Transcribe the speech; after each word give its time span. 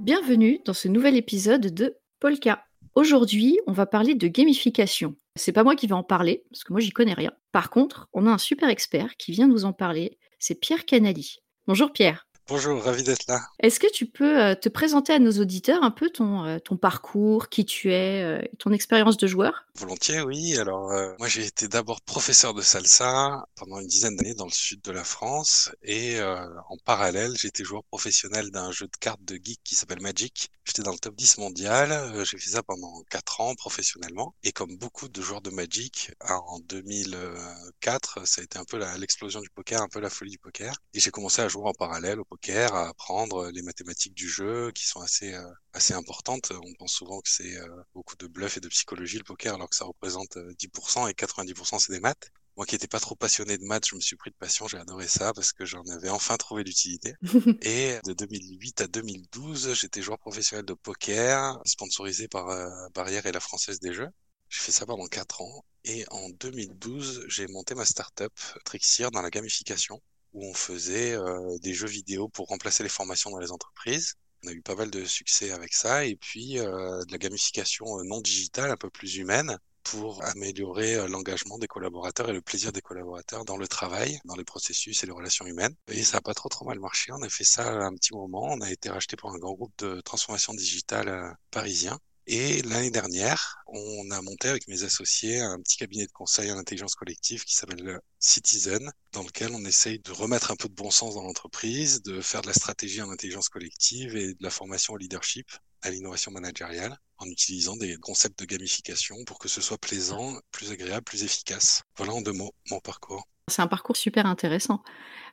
Bienvenue 0.00 0.60
dans 0.64 0.74
ce 0.74 0.88
nouvel 0.88 1.16
épisode 1.16 1.72
de 1.72 1.96
Polka. 2.20 2.64
Aujourd'hui, 2.94 3.58
on 3.66 3.72
va 3.72 3.86
parler 3.86 4.14
de 4.14 4.28
gamification. 4.28 5.16
C'est 5.34 5.52
pas 5.52 5.64
moi 5.64 5.74
qui 5.74 5.86
vais 5.86 5.94
en 5.94 6.02
parler, 6.02 6.44
parce 6.50 6.62
que 6.62 6.72
moi 6.72 6.80
j'y 6.80 6.90
connais 6.90 7.14
rien. 7.14 7.32
Par 7.52 7.70
contre, 7.70 8.08
on 8.12 8.26
a 8.26 8.30
un 8.30 8.38
super 8.38 8.68
expert 8.68 9.16
qui 9.16 9.32
vient 9.32 9.48
nous 9.48 9.64
en 9.64 9.72
parler, 9.72 10.18
c'est 10.38 10.60
Pierre 10.60 10.84
Canali. 10.84 11.36
Bonjour 11.66 11.92
Pierre. 11.92 12.26
Bonjour, 12.46 12.82
ravi 12.82 13.02
d'être 13.02 13.26
là. 13.26 13.40
Est-ce 13.58 13.80
que 13.80 13.90
tu 13.90 14.04
peux 14.04 14.38
euh, 14.38 14.54
te 14.54 14.68
présenter 14.68 15.14
à 15.14 15.18
nos 15.18 15.32
auditeurs 15.40 15.82
un 15.82 15.90
peu 15.90 16.10
ton, 16.10 16.44
euh, 16.44 16.58
ton 16.58 16.76
parcours, 16.76 17.48
qui 17.48 17.64
tu 17.64 17.90
es, 17.90 18.22
euh, 18.22 18.42
ton 18.58 18.70
expérience 18.70 19.16
de 19.16 19.26
joueur? 19.26 19.64
Volontiers, 19.76 20.20
oui. 20.20 20.54
Alors, 20.58 20.92
moi, 21.18 21.26
j'ai 21.26 21.46
été 21.46 21.68
d'abord 21.68 22.02
professeur 22.02 22.52
de 22.54 22.60
salsa 22.60 23.44
pendant 23.56 23.80
une 23.80 23.88
dizaine 23.88 24.14
d'années 24.14 24.34
dans 24.34 24.44
le 24.44 24.52
sud 24.52 24.82
de 24.82 24.92
la 24.92 25.02
France. 25.02 25.70
Et 25.82 26.20
en 26.22 26.76
parallèle, 26.84 27.32
j'étais 27.36 27.64
joueur 27.64 27.82
professionnel 27.82 28.52
d'un 28.52 28.70
jeu 28.70 28.86
de 28.86 28.96
cartes 29.00 29.24
de 29.24 29.34
geek 29.34 29.58
qui 29.64 29.74
s'appelle 29.74 30.00
Magic. 30.00 30.52
J'étais 30.64 30.82
dans 30.82 30.92
le 30.92 30.98
top 30.98 31.16
10 31.16 31.38
mondial. 31.38 32.24
j'ai 32.24 32.38
fait 32.38 32.50
ça 32.50 32.62
pendant 32.62 33.02
4 33.10 33.40
ans 33.40 33.56
professionnellement. 33.56 34.36
Et 34.44 34.52
comme 34.52 34.76
beaucoup 34.76 35.08
de 35.08 35.20
joueurs 35.20 35.42
de 35.42 35.50
Magic, 35.50 36.12
en 36.20 36.60
2004, 36.60 38.28
ça 38.28 38.42
a 38.42 38.44
été 38.44 38.60
un 38.60 38.64
peu 38.64 38.78
l'explosion 38.96 39.40
du 39.40 39.50
poker, 39.50 39.82
un 39.82 39.88
peu 39.88 39.98
la 39.98 40.08
folie 40.08 40.30
du 40.30 40.38
poker. 40.38 40.72
Et 40.92 41.00
j'ai 41.00 41.10
commencé 41.10 41.42
à 41.42 41.48
jouer 41.48 41.68
en 41.68 41.74
parallèle 41.74 42.20
au 42.20 42.24
poker, 42.34 42.74
à 42.74 42.88
apprendre 42.88 43.50
les 43.50 43.62
mathématiques 43.62 44.14
du 44.14 44.28
jeu 44.28 44.72
qui 44.72 44.86
sont 44.86 45.00
assez, 45.00 45.34
euh, 45.34 45.48
assez 45.72 45.94
importantes. 45.94 46.50
On 46.50 46.74
pense 46.74 46.92
souvent 46.92 47.20
que 47.20 47.28
c'est 47.28 47.56
euh, 47.56 47.68
beaucoup 47.94 48.16
de 48.16 48.26
bluff 48.26 48.56
et 48.56 48.60
de 48.60 48.68
psychologie 48.68 49.18
le 49.18 49.24
poker 49.24 49.54
alors 49.54 49.70
que 49.70 49.76
ça 49.76 49.84
représente 49.84 50.36
10% 50.36 51.04
euh, 51.04 51.08
et 51.08 51.12
90% 51.12 51.78
c'est 51.78 51.92
des 51.92 52.00
maths. 52.00 52.30
Moi 52.56 52.66
qui 52.66 52.74
n'étais 52.74 52.88
pas 52.88 52.98
trop 52.98 53.14
passionné 53.14 53.56
de 53.56 53.64
maths, 53.64 53.86
je 53.86 53.94
me 53.94 54.00
suis 54.00 54.16
pris 54.16 54.30
de 54.30 54.36
passion, 54.36 54.66
j'ai 54.66 54.78
adoré 54.78 55.06
ça 55.06 55.32
parce 55.32 55.52
que 55.52 55.64
j'en 55.64 55.84
avais 55.92 56.08
enfin 56.08 56.36
trouvé 56.36 56.64
l'utilité. 56.64 57.14
et 57.62 57.98
de 58.04 58.12
2008 58.12 58.80
à 58.80 58.86
2012, 58.88 59.74
j'étais 59.74 60.02
joueur 60.02 60.18
professionnel 60.18 60.64
de 60.64 60.74
poker, 60.74 61.60
sponsorisé 61.64 62.26
par 62.28 62.46
Barrière 62.94 63.26
et 63.26 63.32
la 63.32 63.40
Française 63.40 63.80
des 63.80 63.92
Jeux. 63.92 64.08
J'ai 64.48 64.60
fait 64.60 64.72
ça 64.72 64.86
pendant 64.86 65.06
4 65.06 65.40
ans. 65.40 65.64
Et 65.84 66.04
en 66.10 66.30
2012, 66.30 67.26
j'ai 67.28 67.46
monté 67.48 67.74
ma 67.74 67.84
startup 67.84 68.32
Trixir 68.64 69.10
dans 69.10 69.20
la 69.22 69.30
gamification 69.30 70.00
où 70.34 70.44
on 70.44 70.54
faisait 70.54 71.14
euh, 71.14 71.58
des 71.60 71.72
jeux 71.72 71.88
vidéo 71.88 72.28
pour 72.28 72.48
remplacer 72.48 72.82
les 72.82 72.88
formations 72.88 73.30
dans 73.30 73.38
les 73.38 73.52
entreprises. 73.52 74.14
On 74.44 74.48
a 74.48 74.52
eu 74.52 74.60
pas 74.60 74.74
mal 74.74 74.90
de 74.90 75.04
succès 75.04 75.52
avec 75.52 75.72
ça 75.72 76.04
et 76.04 76.16
puis 76.16 76.58
euh, 76.58 77.02
de 77.04 77.12
la 77.12 77.18
gamification 77.18 77.98
euh, 77.98 78.02
non 78.04 78.20
digitale, 78.20 78.70
un 78.70 78.76
peu 78.76 78.90
plus 78.90 79.16
humaine 79.16 79.58
pour 79.84 80.24
améliorer 80.24 81.08
l'engagement 81.08 81.58
des 81.58 81.66
collaborateurs 81.66 82.30
et 82.30 82.32
le 82.32 82.40
plaisir 82.40 82.72
des 82.72 82.80
collaborateurs 82.80 83.44
dans 83.44 83.58
le 83.58 83.68
travail, 83.68 84.18
dans 84.24 84.34
les 84.34 84.44
processus 84.44 85.02
et 85.02 85.06
les 85.06 85.12
relations 85.12 85.44
humaines. 85.46 85.74
Et 85.88 86.02
ça 86.02 86.16
n'a 86.16 86.20
pas 86.22 86.32
trop 86.32 86.48
trop 86.48 86.64
mal 86.64 86.80
marché. 86.80 87.12
On 87.12 87.22
a 87.22 87.28
fait 87.28 87.44
ça 87.44 87.70
un 87.70 87.94
petit 87.94 88.14
moment. 88.14 88.44
On 88.44 88.62
a 88.62 88.70
été 88.70 88.88
racheté 88.88 89.16
par 89.16 89.32
un 89.32 89.38
grand 89.38 89.52
groupe 89.52 89.74
de 89.78 90.00
transformation 90.00 90.54
digitale 90.54 91.36
parisien. 91.50 91.98
Et 92.26 92.62
l'année 92.62 92.90
dernière, 92.90 93.58
on 93.66 94.10
a 94.10 94.22
monté 94.22 94.48
avec 94.48 94.66
mes 94.66 94.82
associés 94.82 95.40
un 95.40 95.60
petit 95.60 95.76
cabinet 95.76 96.06
de 96.06 96.12
conseil 96.12 96.50
en 96.50 96.56
intelligence 96.56 96.94
collective 96.94 97.44
qui 97.44 97.54
s'appelle 97.54 98.00
Citizen, 98.18 98.90
dans 99.12 99.22
lequel 99.22 99.50
on 99.52 99.64
essaye 99.66 99.98
de 99.98 100.10
remettre 100.10 100.50
un 100.50 100.56
peu 100.56 100.68
de 100.68 100.74
bon 100.74 100.90
sens 100.90 101.16
dans 101.16 101.22
l'entreprise, 101.22 102.02
de 102.02 102.22
faire 102.22 102.40
de 102.40 102.46
la 102.46 102.54
stratégie 102.54 103.02
en 103.02 103.10
intelligence 103.10 103.50
collective 103.50 104.16
et 104.16 104.28
de 104.28 104.42
la 104.42 104.48
formation 104.48 104.94
au 104.94 104.96
leadership, 104.96 105.46
à 105.82 105.90
l'innovation 105.90 106.32
managériale, 106.32 106.96
en 107.18 107.26
utilisant 107.26 107.76
des 107.76 107.96
concepts 107.96 108.38
de 108.38 108.46
gamification 108.46 109.16
pour 109.26 109.38
que 109.38 109.48
ce 109.48 109.60
soit 109.60 109.76
plaisant, 109.76 110.38
plus 110.50 110.72
agréable, 110.72 111.04
plus 111.04 111.24
efficace. 111.24 111.82
Voilà 111.98 112.14
en 112.14 112.22
deux 112.22 112.32
mots 112.32 112.54
mon 112.70 112.80
parcours. 112.80 113.28
C'est 113.50 113.60
un 113.60 113.66
parcours 113.66 113.98
super 113.98 114.24
intéressant. 114.24 114.82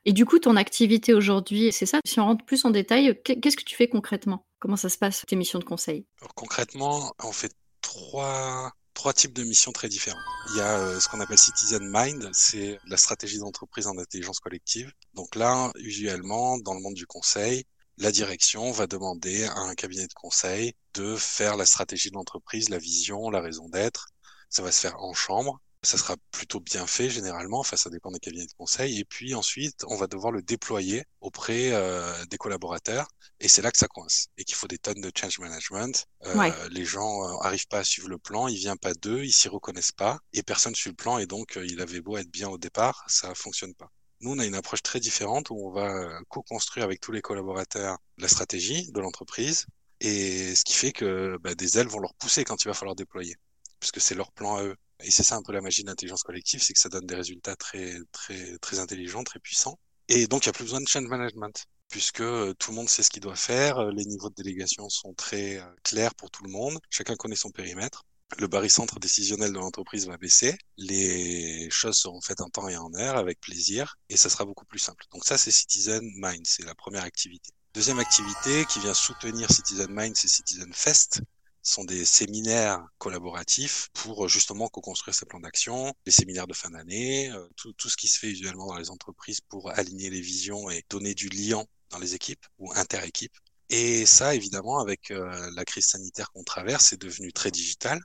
Et 0.03 0.11
du 0.11 0.25
coup, 0.25 0.39
ton 0.39 0.57
activité 0.57 1.13
aujourd'hui, 1.13 1.71
c'est 1.71 1.85
ça? 1.85 1.99
Si 2.05 2.19
on 2.19 2.25
rentre 2.25 2.43
plus 2.43 2.65
en 2.65 2.69
détail, 2.69 3.17
qu'est-ce 3.23 3.55
que 3.55 3.63
tu 3.63 3.77
fais 3.77 3.87
concrètement? 3.87 4.45
Comment 4.61 4.77
ça 4.77 4.89
se 4.89 4.97
passe, 4.99 5.25
tes 5.27 5.35
missions 5.35 5.57
de 5.57 5.63
conseil? 5.63 6.05
Concrètement, 6.35 7.15
on 7.23 7.31
fait 7.31 7.51
trois, 7.81 8.71
trois 8.93 9.11
types 9.11 9.33
de 9.33 9.43
missions 9.43 9.71
très 9.71 9.89
différentes. 9.89 10.21
Il 10.51 10.57
y 10.57 10.61
a 10.61 10.77
euh, 10.77 10.99
ce 10.99 11.09
qu'on 11.09 11.19
appelle 11.19 11.39
Citizen 11.39 11.81
Mind, 11.83 12.29
c'est 12.31 12.77
la 12.85 12.95
stratégie 12.95 13.39
d'entreprise 13.39 13.87
en 13.87 13.97
intelligence 13.97 14.39
collective. 14.39 14.93
Donc 15.15 15.35
là, 15.35 15.71
usuellement, 15.77 16.59
dans 16.59 16.75
le 16.75 16.79
monde 16.79 16.93
du 16.93 17.07
conseil, 17.07 17.65
la 17.97 18.11
direction 18.11 18.71
va 18.71 18.85
demander 18.85 19.45
à 19.45 19.57
un 19.61 19.73
cabinet 19.73 20.05
de 20.05 20.13
conseil 20.13 20.75
de 20.93 21.15
faire 21.15 21.57
la 21.57 21.65
stratégie 21.65 22.11
de 22.11 22.15
l'entreprise, 22.15 22.69
la 22.69 22.77
vision, 22.77 23.31
la 23.31 23.41
raison 23.41 23.67
d'être. 23.67 24.09
Ça 24.51 24.61
va 24.61 24.71
se 24.71 24.81
faire 24.81 25.01
en 25.01 25.15
chambre 25.15 25.59
ça 25.83 25.97
sera 25.97 26.15
plutôt 26.31 26.59
bien 26.59 26.85
fait 26.85 27.09
généralement, 27.09 27.59
enfin 27.59 27.75
ça 27.75 27.89
dépend 27.89 28.11
des 28.11 28.19
cabinets 28.19 28.45
de 28.45 28.53
conseil, 28.53 28.99
et 28.99 29.05
puis 29.05 29.33
ensuite 29.33 29.83
on 29.87 29.95
va 29.95 30.07
devoir 30.07 30.31
le 30.31 30.41
déployer 30.41 31.05
auprès 31.21 31.71
euh, 31.73 32.13
des 32.25 32.37
collaborateurs, 32.37 33.07
et 33.39 33.47
c'est 33.47 33.63
là 33.63 33.71
que 33.71 33.77
ça 33.79 33.87
coince, 33.87 34.27
et 34.37 34.43
qu'il 34.43 34.55
faut 34.55 34.67
des 34.67 34.77
tonnes 34.77 35.01
de 35.01 35.11
change 35.17 35.39
management. 35.39 36.05
Euh, 36.25 36.69
Les 36.69 36.85
gens 36.85 37.23
euh, 37.23 37.37
arrivent 37.41 37.67
pas 37.67 37.79
à 37.79 37.83
suivre 37.83 38.09
le 38.09 38.19
plan, 38.19 38.47
il 38.47 38.57
vient 38.57 38.77
pas 38.77 38.93
d'eux, 38.93 39.23
ils 39.23 39.31
s'y 39.31 39.49
reconnaissent 39.49 39.91
pas, 39.91 40.19
et 40.33 40.43
personne 40.43 40.75
suit 40.75 40.91
le 40.91 40.95
plan, 40.95 41.17
et 41.17 41.25
donc 41.25 41.57
euh, 41.57 41.65
il 41.65 41.81
avait 41.81 42.01
beau 42.01 42.17
être 42.17 42.29
bien 42.29 42.49
au 42.49 42.59
départ, 42.59 43.03
ça 43.07 43.33
fonctionne 43.33 43.73
pas. 43.73 43.89
Nous, 44.19 44.31
on 44.33 44.37
a 44.39 44.45
une 44.45 44.53
approche 44.53 44.83
très 44.83 44.99
différente 44.99 45.49
où 45.49 45.55
on 45.67 45.71
va 45.71 45.91
euh, 45.91 46.19
co-construire 46.29 46.85
avec 46.85 46.99
tous 47.01 47.11
les 47.11 47.21
collaborateurs 47.21 47.97
la 48.19 48.27
stratégie 48.27 48.91
de 48.91 48.99
l'entreprise, 48.99 49.65
et 49.99 50.53
ce 50.53 50.63
qui 50.63 50.73
fait 50.73 50.91
que 50.91 51.37
bah, 51.41 51.55
des 51.55 51.79
ailes 51.79 51.87
vont 51.87 51.99
leur 51.99 52.13
pousser 52.13 52.43
quand 52.43 52.63
il 52.63 52.67
va 52.67 52.75
falloir 52.75 52.95
déployer, 52.95 53.35
puisque 53.79 53.99
c'est 53.99 54.13
leur 54.13 54.31
plan 54.31 54.57
à 54.57 54.63
eux. 54.63 54.75
Et 55.03 55.11
c'est 55.11 55.23
ça 55.23 55.35
un 55.35 55.43
peu 55.43 55.51
la 55.53 55.61
magie 55.61 55.83
de 55.83 55.87
l'intelligence 55.87 56.23
collective, 56.23 56.61
c'est 56.61 56.73
que 56.73 56.79
ça 56.79 56.89
donne 56.89 57.05
des 57.05 57.15
résultats 57.15 57.55
très, 57.55 57.97
très, 58.11 58.57
très 58.59 58.79
intelligents, 58.79 59.23
très 59.23 59.39
puissants. 59.39 59.79
Et 60.07 60.27
donc, 60.27 60.45
il 60.45 60.49
n'y 60.49 60.51
a 60.51 60.53
plus 60.53 60.65
besoin 60.65 60.81
de 60.81 60.87
change 60.87 61.07
management, 61.07 61.65
puisque 61.87 62.21
euh, 62.21 62.53
tout 62.57 62.71
le 62.71 62.75
monde 62.75 62.89
sait 62.89 63.03
ce 63.03 63.09
qu'il 63.09 63.21
doit 63.21 63.35
faire, 63.35 63.77
euh, 63.79 63.91
les 63.91 64.05
niveaux 64.05 64.29
de 64.29 64.35
délégation 64.35 64.89
sont 64.89 65.13
très 65.13 65.57
euh, 65.57 65.65
clairs 65.83 66.15
pour 66.15 66.31
tout 66.31 66.43
le 66.43 66.49
monde, 66.49 66.79
chacun 66.89 67.15
connaît 67.15 67.35
son 67.35 67.51
périmètre. 67.51 68.03
Le 68.37 68.47
barycentre 68.47 68.99
décisionnel 68.99 69.51
de 69.51 69.57
l'entreprise 69.57 70.07
va 70.07 70.17
baisser, 70.17 70.57
les 70.77 71.69
choses 71.69 71.97
seront 71.97 72.21
faites 72.21 72.39
en 72.41 72.49
temps 72.49 72.69
et 72.69 72.77
en 72.77 72.93
heure, 72.95 73.17
avec 73.17 73.41
plaisir, 73.41 73.97
et 74.09 74.15
ça 74.15 74.29
sera 74.29 74.45
beaucoup 74.45 74.65
plus 74.65 74.79
simple. 74.79 75.05
Donc 75.11 75.25
ça, 75.25 75.37
c'est 75.37 75.51
Citizen 75.51 76.01
Mind, 76.15 76.47
c'est 76.47 76.63
la 76.63 76.75
première 76.75 77.03
activité. 77.03 77.51
Deuxième 77.73 77.99
activité 77.99 78.65
qui 78.65 78.79
vient 78.79 78.93
soutenir 78.93 79.49
Citizen 79.51 79.87
Mind, 79.89 80.15
c'est 80.15 80.27
Citizen 80.29 80.73
Fest 80.73 81.21
sont 81.63 81.83
des 81.83 82.05
séminaires 82.05 82.83
collaboratifs 82.97 83.89
pour 83.93 84.25
euh, 84.25 84.27
justement 84.27 84.67
co-construire 84.67 85.15
ces 85.15 85.25
plans 85.25 85.39
d'action, 85.39 85.93
les 86.05 86.11
séminaires 86.11 86.47
de 86.47 86.53
fin 86.53 86.69
d'année, 86.71 87.31
euh, 87.31 87.47
tout, 87.55 87.73
tout, 87.73 87.89
ce 87.89 87.97
qui 87.97 88.07
se 88.07 88.19
fait 88.19 88.29
usuellement 88.31 88.67
dans 88.67 88.77
les 88.77 88.89
entreprises 88.89 89.41
pour 89.41 89.69
aligner 89.71 90.09
les 90.09 90.21
visions 90.21 90.69
et 90.69 90.83
donner 90.89 91.13
du 91.13 91.29
lien 91.29 91.63
dans 91.89 91.99
les 91.99 92.15
équipes 92.15 92.45
ou 92.57 92.71
inter-équipes. 92.73 93.37
Et 93.69 94.05
ça, 94.05 94.35
évidemment, 94.35 94.79
avec 94.79 95.11
euh, 95.11 95.51
la 95.55 95.65
crise 95.65 95.85
sanitaire 95.85 96.31
qu'on 96.31 96.43
traverse, 96.43 96.87
c'est 96.87 97.01
devenu 97.01 97.31
très 97.31 97.51
digital. 97.51 98.01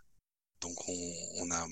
Donc, 0.61 0.89
on, 0.89 1.15
on 1.39 1.51
a 1.51 1.67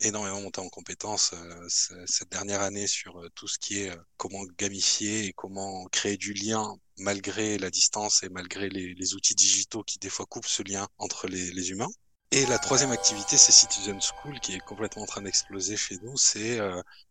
énormément 0.00 0.40
monté 0.40 0.60
en 0.60 0.68
compétences 0.68 1.32
euh, 1.34 2.04
cette 2.06 2.30
dernière 2.30 2.62
année 2.62 2.86
sur 2.86 3.18
euh, 3.18 3.28
tout 3.34 3.48
ce 3.48 3.58
qui 3.58 3.80
est 3.80 3.90
euh, 3.90 3.96
comment 4.16 4.44
gamifier 4.58 5.26
et 5.26 5.32
comment 5.32 5.86
créer 5.86 6.16
du 6.16 6.32
lien 6.32 6.74
malgré 6.98 7.58
la 7.58 7.70
distance 7.70 8.22
et 8.22 8.28
malgré 8.28 8.68
les, 8.68 8.94
les 8.94 9.14
outils 9.14 9.34
digitaux 9.34 9.82
qui 9.82 9.98
des 9.98 10.10
fois 10.10 10.26
coupent 10.26 10.46
ce 10.46 10.62
lien 10.62 10.88
entre 10.98 11.26
les, 11.28 11.50
les 11.52 11.70
humains. 11.70 11.90
Et 12.32 12.46
la 12.46 12.58
troisième 12.58 12.92
activité, 12.92 13.36
c'est 13.36 13.52
Citizen 13.52 13.98
School, 14.00 14.38
qui 14.40 14.54
est 14.54 14.60
complètement 14.60 15.02
en 15.02 15.06
train 15.06 15.22
d'exploser 15.22 15.76
chez 15.76 15.96
nous. 16.02 16.16
C'est 16.16 16.60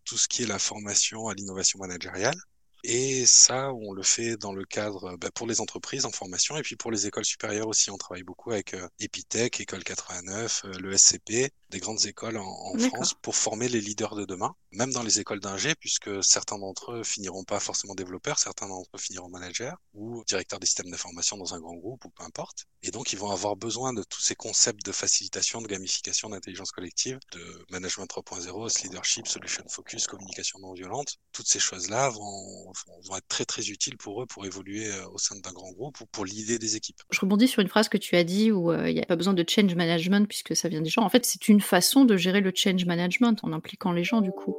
tout 0.06 0.18
ce 0.18 0.30
qui 0.30 0.44
est 0.44 0.48
la 0.48 0.60
formation 0.60 1.28
à 1.28 1.34
l'innovation 1.34 1.78
managériale. 1.78 2.38
Et 2.84 3.26
ça, 3.26 3.74
on 3.74 3.92
le 3.92 4.04
fait 4.04 4.38
dans 4.38 4.54
le 4.54 4.64
cadre 4.64 5.18
bah, 5.18 5.30
pour 5.34 5.48
les 5.48 5.60
entreprises 5.60 6.06
en 6.06 6.12
formation 6.12 6.56
et 6.58 6.62
puis 6.62 6.78
pour 6.78 6.92
les 6.92 7.08
écoles 7.08 7.26
supérieures 7.26 7.68
aussi. 7.68 7.92
On 7.92 7.98
travaille 7.98 8.24
beaucoup 8.24 8.52
avec 8.52 8.74
euh, 8.74 8.88
Epitech, 9.00 9.60
École 9.60 9.84
89, 9.84 10.62
euh, 10.66 10.72
le 10.80 10.98
SCP, 10.98 11.52
des 11.70 11.80
grandes 11.80 12.06
écoles 12.06 12.38
en, 12.38 12.46
en 12.46 12.78
France 12.80 13.14
pour 13.22 13.36
former 13.36 13.68
les 13.68 13.82
leaders 13.82 14.16
de 14.16 14.26
demain, 14.26 14.56
même 14.72 14.92
dans 14.92 15.04
les 15.04 15.20
écoles 15.20 15.40
d'ingé, 15.40 15.76
puisque 15.76 16.24
certains 16.24 16.58
d'entre 16.58 16.94
eux 16.94 17.04
finiront 17.04 17.44
pas 17.44 17.60
forcément 17.60 17.96
développeurs, 17.96 18.40
certains 18.40 18.68
d'entre 18.68 18.90
eux 18.96 19.00
finiront 19.00 19.30
managers 19.30 19.74
ou 19.94 20.24
directeurs 20.26 20.60
des 20.60 20.68
systèmes 20.68 20.92
d'information 20.92 21.38
dans 21.38 21.54
un 21.54 21.60
grand 21.60 21.76
groupe 21.76 22.06
ou 22.06 22.10
peu 22.10 22.24
importe. 22.24 22.66
Et 22.82 22.92
donc, 22.92 23.14
ils 23.14 23.20
vont 23.20 23.32
avoir 23.32 23.56
besoin 23.56 23.94
de 23.94 24.04
tous 24.04 24.22
ces 24.22 24.36
concepts 24.36 24.86
de 24.86 24.92
facilitation, 24.92 25.62
de 25.62 25.68
gamification, 25.68 26.30
d'intelligence 26.30 26.72
collective, 26.72 27.20
de 27.34 27.66
management 27.70 28.08
3.0, 28.08 28.84
leadership, 28.84 29.28
solution 29.28 29.64
focus, 29.68 30.08
communication 30.08 30.60
non 30.60 30.74
violente. 30.74 31.18
Toutes 31.32 31.48
ces 31.48 31.60
choses-là 31.60 32.10
vont 32.10 32.72
vont, 33.06 33.18
être 33.18 33.28
très 33.28 33.46
très 33.46 33.70
utiles 33.70 33.98
pour 33.98 34.22
eux 34.22 34.26
pour 34.26 34.46
évoluer 34.46 34.88
euh, 34.88 35.08
au 35.10 35.18
sein 35.18 35.36
d'un 35.38 35.52
grand 35.52 35.72
groupe 35.72 36.00
ou 36.02 36.06
pour 36.06 36.26
l'idée 36.26 36.60
des 36.60 36.76
équipes. 36.76 37.02
Je 37.12 37.20
rebondis 37.20 37.48
sur 37.48 37.62
une 37.62 37.68
phrase 37.68 37.90
que 37.90 37.98
tu 37.98 38.16
as 38.16 38.24
dit 38.24 38.52
où 38.52 38.72
euh, 38.72 38.90
il 38.90 38.96
n'y 38.96 39.02
a 39.02 39.06
pas 39.06 39.16
besoin 39.16 39.34
de 39.34 39.46
change 39.48 39.76
management 39.76 40.28
puisque 40.28 40.56
ça 40.56 40.70
vient 40.70 40.82
des 40.82 40.90
gens. 40.90 41.04
En 41.04 41.10
fait, 41.10 41.26
c'est 41.26 41.48
une 41.48 41.59
façon 41.62 42.06
de 42.06 42.18
gérer 42.18 42.42
le 42.42 42.52
change 42.54 42.86
management 42.86 43.38
en 43.44 43.54
impliquant 43.54 43.92
les 43.92 44.04
gens 44.04 44.22
du 44.22 44.32
coup. 44.32 44.56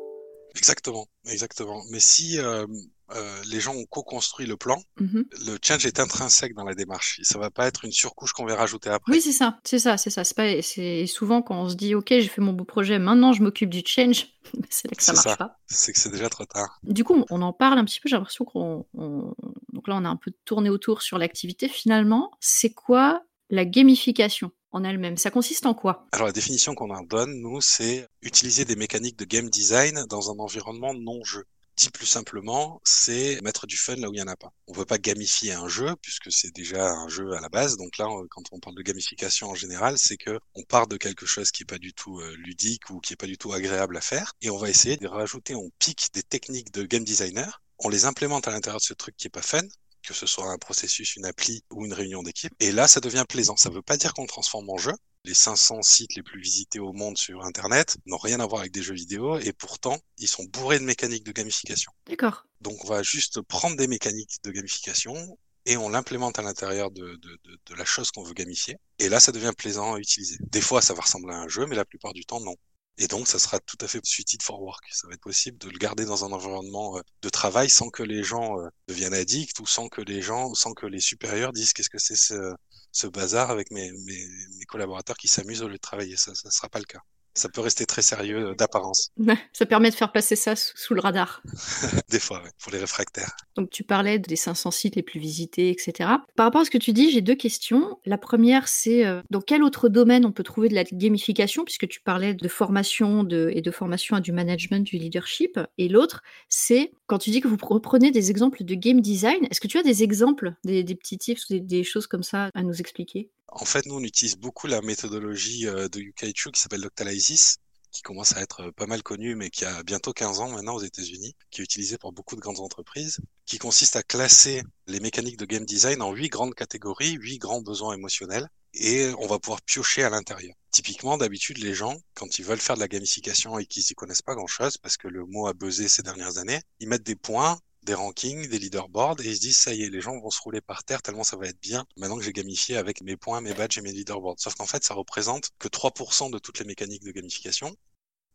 Exactement, 0.56 1.06
exactement. 1.26 1.82
Mais 1.90 2.00
si 2.00 2.38
euh, 2.38 2.66
euh, 3.14 3.42
les 3.50 3.60
gens 3.60 3.74
ont 3.74 3.84
co-construit 3.86 4.46
le 4.46 4.56
plan, 4.56 4.82
mmh 5.00 5.20
le 5.46 5.58
change 5.62 5.86
est 5.86 6.00
intrinsèque 6.00 6.54
dans 6.54 6.64
la 6.64 6.74
démarche. 6.74 7.20
Ça 7.22 7.38
va 7.38 7.50
pas 7.50 7.66
être 7.66 7.84
une 7.84 7.92
surcouche 7.92 8.32
qu'on 8.32 8.44
va 8.44 8.56
rajouter 8.56 8.90
après. 8.90 9.12
Oui, 9.12 9.20
c'est 9.20 9.32
ça, 9.32 9.58
c'est 9.64 9.78
ça, 9.78 9.96
c'est 9.96 10.10
ça. 10.10 10.24
C'est 10.24 10.36
pas, 10.36 10.62
c'est 10.62 11.06
souvent 11.06 11.42
quand 11.42 11.60
on 11.60 11.68
se 11.68 11.74
dit, 11.74 11.94
ok, 11.94 12.08
j'ai 12.08 12.28
fait 12.28 12.40
mon 12.40 12.52
beau 12.52 12.64
projet, 12.64 12.98
maintenant 12.98 13.32
je 13.32 13.42
m'occupe 13.42 13.70
du 13.70 13.82
change, 13.84 14.26
c'est 14.70 14.90
là 14.90 14.96
que 14.96 15.02
ça 15.02 15.12
marche 15.12 15.38
pas. 15.38 15.58
C'est 15.66 15.92
que 15.92 15.98
c'est 15.98 16.10
déjà 16.10 16.28
trop 16.28 16.44
tard. 16.44 16.78
Du 16.82 17.04
coup, 17.04 17.24
on 17.30 17.42
en 17.42 17.52
parle 17.52 17.78
un 17.78 17.84
petit 17.84 18.00
peu. 18.00 18.08
J'ai 18.08 18.16
l'impression 18.16 18.44
qu'on 18.44 18.86
on, 18.94 19.34
Donc 19.72 19.88
là, 19.88 19.96
on 19.96 20.04
a 20.04 20.08
un 20.08 20.16
peu 20.16 20.32
tourné 20.44 20.70
autour 20.70 21.02
sur 21.02 21.18
l'activité. 21.18 21.68
Finalement, 21.68 22.32
c'est 22.40 22.72
quoi 22.72 23.22
la 23.50 23.64
gamification? 23.64 24.50
En 24.72 24.84
elle-même 24.84 25.16
Ça 25.16 25.30
consiste 25.30 25.66
en 25.66 25.74
quoi? 25.74 26.06
Alors 26.12 26.26
la 26.26 26.32
définition 26.32 26.74
qu'on 26.74 26.90
en 26.90 27.02
donne, 27.02 27.40
nous, 27.40 27.60
c'est 27.60 28.06
utiliser 28.22 28.64
des 28.64 28.76
mécaniques 28.76 29.18
de 29.18 29.24
game 29.24 29.50
design 29.50 30.04
dans 30.08 30.30
un 30.30 30.38
environnement 30.38 30.94
non-jeu. 30.94 31.44
Dit 31.76 31.90
plus 31.90 32.06
simplement, 32.06 32.80
c'est 32.84 33.40
mettre 33.42 33.66
du 33.66 33.76
fun 33.76 33.96
là 33.96 34.10
où 34.10 34.12
il 34.12 34.16
n'y 34.16 34.22
en 34.22 34.26
a 34.26 34.36
pas. 34.36 34.52
On 34.66 34.72
ne 34.72 34.78
veut 34.78 34.84
pas 34.84 34.98
gamifier 34.98 35.52
un 35.52 35.66
jeu 35.66 35.94
puisque 36.02 36.30
c'est 36.30 36.54
déjà 36.54 36.90
un 36.90 37.08
jeu 37.08 37.32
à 37.32 37.40
la 37.40 37.48
base. 37.48 37.78
Donc 37.78 37.96
là, 37.96 38.06
quand 38.28 38.42
on 38.52 38.60
parle 38.60 38.76
de 38.76 38.82
gamification 38.82 39.48
en 39.48 39.54
général, 39.54 39.96
c'est 39.96 40.18
que 40.18 40.38
on 40.54 40.62
part 40.62 40.88
de 40.88 40.98
quelque 40.98 41.24
chose 41.24 41.50
qui 41.50 41.62
est 41.62 41.66
pas 41.66 41.78
du 41.78 41.94
tout 41.94 42.20
euh, 42.20 42.34
ludique 42.36 42.90
ou 42.90 43.00
qui 43.00 43.14
est 43.14 43.16
pas 43.16 43.26
du 43.26 43.38
tout 43.38 43.54
agréable 43.54 43.96
à 43.96 44.02
faire 44.02 44.34
et 44.42 44.50
on 44.50 44.58
va 44.58 44.68
essayer 44.68 44.98
de 44.98 45.06
rajouter, 45.06 45.54
on 45.54 45.70
pique 45.78 46.08
des 46.12 46.22
techniques 46.22 46.72
de 46.72 46.82
game 46.82 47.04
designer, 47.04 47.62
on 47.78 47.88
les 47.88 48.04
implémente 48.04 48.46
à 48.46 48.50
l'intérieur 48.50 48.80
de 48.80 48.84
ce 48.84 48.92
truc 48.92 49.16
qui 49.16 49.28
est 49.28 49.30
pas 49.30 49.40
fun 49.40 49.62
que 50.02 50.14
ce 50.14 50.26
soit 50.26 50.50
un 50.50 50.58
processus, 50.58 51.16
une 51.16 51.26
appli 51.26 51.64
ou 51.70 51.84
une 51.84 51.92
réunion 51.92 52.22
d'équipe. 52.22 52.52
Et 52.60 52.72
là, 52.72 52.88
ça 52.88 53.00
devient 53.00 53.24
plaisant. 53.28 53.56
Ça 53.56 53.68
ne 53.68 53.74
veut 53.74 53.82
pas 53.82 53.96
dire 53.96 54.14
qu'on 54.14 54.26
transforme 54.26 54.68
en 54.70 54.76
jeu. 54.76 54.92
Les 55.24 55.34
500 55.34 55.82
sites 55.82 56.14
les 56.14 56.22
plus 56.22 56.40
visités 56.40 56.78
au 56.78 56.92
monde 56.92 57.18
sur 57.18 57.44
Internet 57.44 57.98
n'ont 58.06 58.16
rien 58.16 58.40
à 58.40 58.46
voir 58.46 58.62
avec 58.62 58.72
des 58.72 58.82
jeux 58.82 58.94
vidéo 58.94 59.38
et 59.38 59.52
pourtant, 59.52 59.98
ils 60.16 60.28
sont 60.28 60.44
bourrés 60.44 60.78
de 60.78 60.84
mécaniques 60.84 61.24
de 61.24 61.32
gamification. 61.32 61.92
D'accord. 62.06 62.46
Donc, 62.62 62.84
on 62.84 62.88
va 62.88 63.02
juste 63.02 63.42
prendre 63.42 63.76
des 63.76 63.86
mécaniques 63.86 64.38
de 64.44 64.50
gamification 64.50 65.38
et 65.66 65.76
on 65.76 65.90
l'implémente 65.90 66.38
à 66.38 66.42
l'intérieur 66.42 66.90
de, 66.90 67.16
de, 67.16 67.38
de, 67.44 67.58
de, 67.66 67.74
la 67.74 67.84
chose 67.84 68.10
qu'on 68.10 68.22
veut 68.22 68.32
gamifier. 68.32 68.76
Et 68.98 69.10
là, 69.10 69.20
ça 69.20 69.30
devient 69.30 69.52
plaisant 69.56 69.94
à 69.94 69.98
utiliser. 69.98 70.36
Des 70.40 70.62
fois, 70.62 70.80
ça 70.80 70.94
va 70.94 71.02
ressembler 71.02 71.34
à 71.34 71.38
un 71.38 71.48
jeu, 71.48 71.66
mais 71.66 71.76
la 71.76 71.84
plupart 71.84 72.14
du 72.14 72.24
temps, 72.24 72.40
non. 72.40 72.56
Et 73.00 73.08
donc, 73.08 73.26
ça 73.28 73.38
sera 73.38 73.58
tout 73.60 73.78
à 73.80 73.88
fait 73.88 74.04
suited 74.04 74.42
for 74.42 74.60
work. 74.62 74.84
Ça 74.92 75.08
va 75.08 75.14
être 75.14 75.22
possible 75.22 75.56
de 75.58 75.70
le 75.70 75.78
garder 75.78 76.04
dans 76.04 76.24
un 76.26 76.32
environnement 76.32 76.98
euh, 76.98 77.00
de 77.22 77.28
travail 77.30 77.70
sans 77.70 77.88
que 77.88 78.02
les 78.02 78.22
gens 78.22 78.60
euh, 78.60 78.68
deviennent 78.88 79.14
addicts 79.14 79.58
ou 79.58 79.66
sans 79.66 79.88
que 79.88 80.02
les 80.02 80.20
gens, 80.20 80.52
sans 80.54 80.74
que 80.74 80.86
les 80.86 81.00
supérieurs 81.00 81.54
disent 81.54 81.72
qu'est-ce 81.72 81.88
que 81.88 81.98
c'est 81.98 82.14
ce, 82.14 82.54
ce 82.92 83.06
bazar 83.06 83.50
avec 83.50 83.70
mes, 83.70 83.90
mes, 83.90 84.28
mes 84.58 84.64
collaborateurs 84.66 85.16
qui 85.16 85.28
s'amusent 85.28 85.62
au 85.62 85.68
lieu 85.68 85.74
de 85.74 85.78
travailler. 85.78 86.16
Ça 86.18 86.32
ne 86.32 86.50
sera 86.50 86.68
pas 86.68 86.78
le 86.78 86.84
cas 86.84 87.00
ça 87.34 87.48
peut 87.48 87.60
rester 87.60 87.86
très 87.86 88.02
sérieux 88.02 88.48
euh, 88.48 88.54
d'apparence. 88.54 89.10
ça 89.52 89.66
permet 89.66 89.90
de 89.90 89.94
faire 89.94 90.12
passer 90.12 90.36
ça 90.36 90.54
sous 90.56 90.94
le 90.94 91.00
radar. 91.00 91.42
Des 92.08 92.18
fois, 92.18 92.42
pour 92.62 92.72
les 92.72 92.78
réfractaires. 92.78 93.36
Donc 93.56 93.70
tu 93.70 93.84
parlais 93.84 94.18
des 94.18 94.36
500 94.36 94.70
sites 94.70 94.96
les 94.96 95.02
plus 95.02 95.20
visités, 95.20 95.70
etc. 95.70 96.10
Par 96.36 96.46
rapport 96.46 96.62
à 96.62 96.64
ce 96.64 96.70
que 96.70 96.78
tu 96.78 96.92
dis, 96.92 97.10
j'ai 97.10 97.20
deux 97.20 97.34
questions. 97.34 97.98
La 98.04 98.18
première, 98.18 98.68
c'est 98.68 99.06
euh, 99.06 99.22
dans 99.30 99.40
quel 99.40 99.62
autre 99.62 99.88
domaine 99.88 100.24
on 100.24 100.32
peut 100.32 100.42
trouver 100.42 100.68
de 100.68 100.74
la 100.74 100.84
gamification, 100.84 101.64
puisque 101.64 101.88
tu 101.88 102.00
parlais 102.00 102.34
de 102.34 102.48
formation 102.48 103.24
de, 103.24 103.50
et 103.54 103.60
de 103.60 103.70
formation 103.70 104.16
à 104.16 104.20
du 104.20 104.32
management, 104.32 104.84
du 104.84 104.96
leadership. 104.96 105.58
Et 105.78 105.88
l'autre, 105.88 106.22
c'est 106.48 106.92
quand 107.06 107.18
tu 107.18 107.30
dis 107.30 107.40
que 107.40 107.48
vous 107.48 107.58
reprenez 107.60 108.10
des 108.10 108.30
exemples 108.30 108.64
de 108.64 108.74
game 108.74 109.00
design, 109.00 109.46
est-ce 109.50 109.60
que 109.60 109.68
tu 109.68 109.78
as 109.78 109.82
des 109.82 110.02
exemples, 110.02 110.54
des, 110.64 110.84
des 110.84 110.94
petits 110.94 111.18
tips, 111.18 111.48
des, 111.48 111.60
des 111.60 111.84
choses 111.84 112.06
comme 112.06 112.22
ça 112.22 112.50
à 112.54 112.62
nous 112.62 112.80
expliquer? 112.80 113.30
En 113.52 113.64
fait, 113.64 113.86
nous, 113.86 113.96
on 113.96 114.02
utilise 114.02 114.36
beaucoup 114.36 114.66
la 114.66 114.80
méthodologie 114.80 115.66
euh, 115.66 115.88
de 115.88 116.00
Yukaichu 116.00 116.50
qui 116.52 116.60
s'appelle 116.60 116.82
Loctalysis, 116.82 117.58
qui 117.90 118.02
commence 118.02 118.36
à 118.36 118.40
être 118.40 118.68
euh, 118.68 118.72
pas 118.72 118.86
mal 118.86 119.02
connue, 119.02 119.34
mais 119.34 119.50
qui 119.50 119.64
a 119.64 119.82
bientôt 119.82 120.12
15 120.12 120.40
ans 120.40 120.48
maintenant 120.50 120.74
aux 120.76 120.82
États-Unis, 120.82 121.34
qui 121.50 121.60
est 121.60 121.64
utilisée 121.64 121.98
par 121.98 122.12
beaucoup 122.12 122.36
de 122.36 122.40
grandes 122.40 122.60
entreprises, 122.60 123.18
qui 123.46 123.58
consiste 123.58 123.96
à 123.96 124.02
classer 124.02 124.62
les 124.86 125.00
mécaniques 125.00 125.38
de 125.38 125.46
game 125.46 125.64
design 125.64 126.02
en 126.02 126.12
huit 126.12 126.28
grandes 126.28 126.54
catégories, 126.54 127.12
huit 127.12 127.38
grands 127.38 127.60
besoins 127.60 127.94
émotionnels, 127.94 128.48
et 128.74 129.10
on 129.18 129.26
va 129.26 129.38
pouvoir 129.40 129.60
piocher 129.62 130.04
à 130.04 130.10
l'intérieur. 130.10 130.54
Typiquement, 130.70 131.18
d'habitude, 131.18 131.58
les 131.58 131.74
gens, 131.74 131.96
quand 132.14 132.38
ils 132.38 132.44
veulent 132.44 132.60
faire 132.60 132.76
de 132.76 132.80
la 132.80 132.88
gamification 132.88 133.58
et 133.58 133.66
qu'ils 133.66 133.82
y 133.90 133.94
connaissent 133.94 134.22
pas 134.22 134.36
grand-chose, 134.36 134.78
parce 134.78 134.96
que 134.96 135.08
le 135.08 135.26
mot 135.26 135.48
a 135.48 135.54
buzzé 135.54 135.88
ces 135.88 136.02
dernières 136.02 136.38
années, 136.38 136.60
ils 136.78 136.88
mettent 136.88 137.02
des 137.02 137.16
points 137.16 137.58
des 137.90 137.94
rankings, 137.94 138.46
des 138.46 138.60
leaderboards, 138.60 139.20
et 139.20 139.26
ils 139.26 139.34
se 139.34 139.40
disent, 139.40 139.58
ça 139.58 139.74
y 139.74 139.82
est, 139.82 139.90
les 139.90 140.00
gens 140.00 140.16
vont 140.20 140.30
se 140.30 140.40
rouler 140.40 140.60
par 140.60 140.84
terre 140.84 141.02
tellement 141.02 141.24
ça 141.24 141.36
va 141.36 141.46
être 141.48 141.60
bien, 141.60 141.84
maintenant 141.96 142.18
que 142.18 142.22
j'ai 142.22 142.32
gamifié 142.32 142.76
avec 142.76 143.00
mes 143.02 143.16
points, 143.16 143.40
mes 143.40 143.52
badges 143.52 143.78
et 143.78 143.80
mes 143.80 143.90
leaderboards. 143.90 144.38
Sauf 144.38 144.54
qu'en 144.54 144.66
fait, 144.66 144.84
ça 144.84 144.94
représente 144.94 145.50
que 145.58 145.66
3% 145.66 146.30
de 146.30 146.38
toutes 146.38 146.60
les 146.60 146.64
mécaniques 146.64 147.02
de 147.02 147.10
gamification. 147.10 147.74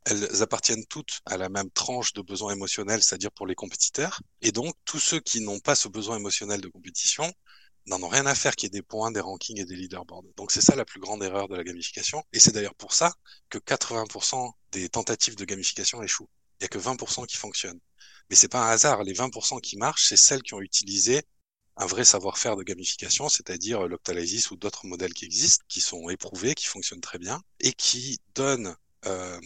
Elles 0.05 0.43
appartiennent 0.43 0.85
toutes 0.87 1.21
à 1.25 1.37
la 1.37 1.47
même 1.47 1.71
tranche 1.71 2.11
de 2.11 2.21
besoins 2.21 2.51
émotionnels, 2.51 3.01
c'est-à-dire 3.01 3.31
pour 3.31 3.47
les 3.47 3.55
compétiteurs. 3.55 4.19
Et 4.41 4.51
donc, 4.51 4.75
tous 4.83 4.99
ceux 4.99 5.21
qui 5.21 5.39
n'ont 5.39 5.61
pas 5.61 5.75
ce 5.75 5.87
besoin 5.87 6.17
émotionnel 6.17 6.59
de 6.59 6.67
compétition 6.67 7.31
n'en 7.85 8.03
ont 8.03 8.09
rien 8.09 8.25
à 8.25 8.35
faire 8.35 8.57
qu'il 8.57 8.67
y 8.67 8.71
ait 8.75 8.81
des 8.81 8.81
points, 8.81 9.11
des 9.11 9.21
rankings 9.21 9.61
et 9.61 9.65
des 9.65 9.75
leaderboards. 9.77 10.25
Donc 10.35 10.51
c'est 10.51 10.61
ça 10.61 10.75
la 10.75 10.83
plus 10.83 10.99
grande 10.99 11.23
erreur 11.23 11.47
de 11.47 11.55
la 11.55 11.63
gamification. 11.63 12.21
Et 12.33 12.39
c'est 12.39 12.51
d'ailleurs 12.51 12.75
pour 12.75 12.91
ça 12.91 13.13
que 13.49 13.57
80% 13.57 14.51
des 14.73 14.89
tentatives 14.89 15.37
de 15.37 15.45
gamification 15.45 16.03
échouent. 16.03 16.29
Il 16.59 16.63
n'y 16.63 16.65
a 16.65 16.67
que 16.67 16.77
20% 16.77 17.25
qui 17.25 17.37
fonctionnent. 17.37 17.79
Mais 18.30 18.36
c'est 18.36 18.48
pas 18.48 18.66
un 18.66 18.69
hasard. 18.69 19.04
Les 19.04 19.13
20% 19.13 19.60
qui 19.62 19.77
marchent, 19.77 20.07
c'est 20.10 20.18
celles 20.18 20.42
qui 20.42 20.54
ont 20.54 20.62
utilisé 20.62 21.24
un 21.77 21.86
vrai 21.86 22.06
savoir-faire 22.06 22.56
de 22.56 22.63
gamification, 22.63 23.30
c'est-à-dire 23.30 23.86
euh, 23.86 23.88
l'Octalysis 23.88 24.51
ou 24.51 24.56
d'autres 24.56 24.86
modèles 24.88 25.13
qui 25.13 25.25
existent, 25.25 25.66
qui 25.68 25.81
sont 25.81 26.10
éprouvés, 26.10 26.56
qui 26.56 26.66
fonctionnent 26.66 27.01
très 27.01 27.19
bien 27.19 27.42
et 27.60 27.74
qui 27.74 28.19
donnent 28.33 28.75
euh, 29.06 29.39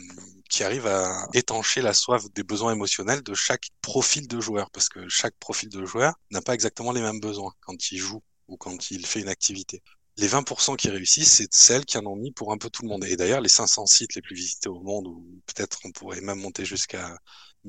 qui 0.50 0.64
arrivent 0.64 0.88
à 0.88 1.28
étancher 1.34 1.82
la 1.82 1.94
soif 1.94 2.24
des 2.34 2.44
besoins 2.44 2.72
émotionnels 2.72 3.22
de 3.22 3.34
chaque 3.34 3.68
profil 3.82 4.28
de 4.28 4.40
joueur, 4.40 4.72
parce 4.72 4.88
que 4.88 5.08
chaque 5.10 5.36
profil 5.36 5.70
de 5.70 5.86
joueur 5.86 6.14
n'a 6.32 6.42
pas 6.42 6.54
exactement 6.54 6.94
les 6.94 7.02
mêmes 7.02 7.20
besoins 7.20 7.54
quand 7.62 7.92
il 7.92 7.98
joue 7.98 8.24
ou 8.48 8.56
quand 8.58 8.90
il 8.90 9.06
fait 9.06 9.20
une 9.20 9.28
activité. 9.28 9.84
Les 10.18 10.28
20% 10.28 10.76
qui 10.78 10.90
réussissent, 10.90 11.34
c'est 11.34 11.54
celles 11.54 11.86
qui 11.86 11.98
en 11.98 12.06
ont 12.06 12.16
mis 12.16 12.32
pour 12.32 12.52
un 12.54 12.58
peu 12.58 12.70
tout 12.70 12.84
le 12.84 12.88
monde. 12.90 13.04
Et 13.06 13.16
d'ailleurs, 13.18 13.42
les 13.42 13.50
500 13.50 13.86
sites 13.86 14.16
les 14.16 14.22
plus 14.22 14.36
visités 14.36 14.70
au 14.70 14.82
monde, 14.82 15.08
ou 15.08 15.42
peut-être 15.46 15.80
on 15.86 15.92
pourrait 15.92 16.22
même 16.22 16.40
monter 16.40 16.66
jusqu'à 16.66 17.18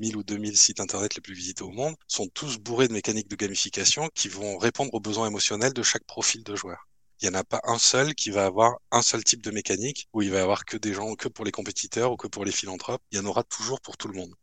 1000 0.01 0.17
ou 0.17 0.23
2000 0.23 0.57
sites 0.57 0.79
internet 0.79 1.15
les 1.15 1.21
plus 1.21 1.35
visités 1.35 1.63
au 1.63 1.69
monde, 1.69 1.95
sont 2.07 2.27
tous 2.27 2.57
bourrés 2.57 2.87
de 2.87 2.93
mécaniques 2.93 3.29
de 3.29 3.35
gamification 3.35 4.09
qui 4.15 4.29
vont 4.29 4.57
répondre 4.57 4.91
aux 4.93 4.99
besoins 4.99 5.27
émotionnels 5.27 5.73
de 5.73 5.83
chaque 5.83 6.05
profil 6.05 6.43
de 6.43 6.55
joueur. 6.55 6.87
Il 7.21 7.29
n'y 7.29 7.35
en 7.35 7.39
a 7.39 7.43
pas 7.43 7.61
un 7.65 7.77
seul 7.77 8.15
qui 8.15 8.31
va 8.31 8.45
avoir 8.45 8.79
un 8.89 9.03
seul 9.03 9.23
type 9.23 9.43
de 9.43 9.51
mécanique 9.51 10.09
où 10.11 10.23
il 10.23 10.31
va 10.31 10.39
y 10.39 10.41
avoir 10.41 10.65
que 10.65 10.75
des 10.75 10.93
gens 10.93 11.13
que 11.13 11.27
pour 11.27 11.45
les 11.45 11.51
compétiteurs 11.51 12.11
ou 12.11 12.17
que 12.17 12.27
pour 12.27 12.43
les 12.45 12.51
philanthropes. 12.51 13.03
Il 13.11 13.19
y 13.19 13.21
en 13.21 13.25
aura 13.25 13.43
toujours 13.43 13.79
pour 13.79 13.95
tout 13.95 14.07
le 14.07 14.15
monde. 14.15 14.33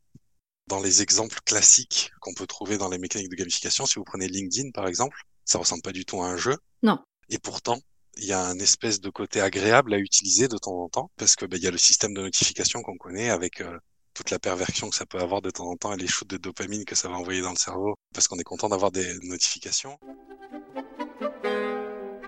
Dans 0.69 0.81
les 0.81 1.03
exemples 1.03 1.41
classiques 1.45 2.13
qu'on 2.21 2.35
peut 2.35 2.47
trouver 2.47 2.79
dans 2.79 2.89
les 2.89 2.99
mécaniques 2.99 3.31
de 3.31 3.35
gamification, 3.35 3.85
si 3.85 3.97
vous 3.97 4.05
prenez 4.05 4.29
LinkedIn 4.29 4.71
par 4.71 4.87
exemple, 4.87 5.21
ça 5.45 5.59
ressemble 5.59 5.83
pas 5.83 5.91
du 5.91 6.05
tout 6.05 6.23
à 6.23 6.29
un 6.29 6.37
jeu. 6.37 6.57
Non. 6.85 7.01
Et 7.31 7.39
pourtant, 7.39 7.81
il 8.17 8.27
y 8.27 8.33
a 8.33 8.45
un 8.45 8.59
espèce 8.61 9.01
de 9.01 9.11
côté 9.11 9.41
agréable 9.41 9.93
à 9.93 9.99
utiliser 9.99 10.47
de 10.47 10.57
temps 10.57 10.81
en 10.81 10.89
temps 10.89 11.11
parce 11.17 11.35
que 11.35 11.47
ben, 11.47 11.57
il 11.57 11.65
y 11.65 11.67
a 11.67 11.73
le 11.73 11.79
système 11.79 12.15
de 12.15 12.23
notification 12.23 12.83
qu'on 12.83 12.97
connaît 12.97 13.31
avec 13.31 13.61
euh, 13.61 13.77
toute 14.19 14.33
la 14.33 14.41
perversion 14.41 14.91
que 14.91 14.97
ça 14.97 15.07
peut 15.07 15.21
avoir 15.21 15.43
de 15.43 15.51
temps 15.51 15.71
en 15.71 15.77
temps 15.77 15.93
et 15.93 15.97
les 15.97 16.09
shoots 16.09 16.29
de 16.29 16.39
dopamine 16.39 16.85
que 16.85 16.97
ça 16.97 17.09
va 17.09 17.15
envoyer 17.15 17.41
dans 17.41 17.53
le 17.53 17.57
cerveau 17.57 17.95
parce 18.13 18.27
qu'on 18.27 18.37
est 18.37 18.43
content 18.43 18.69
d'avoir 18.69 18.91
des 18.91 19.17
notifications. 19.23 19.97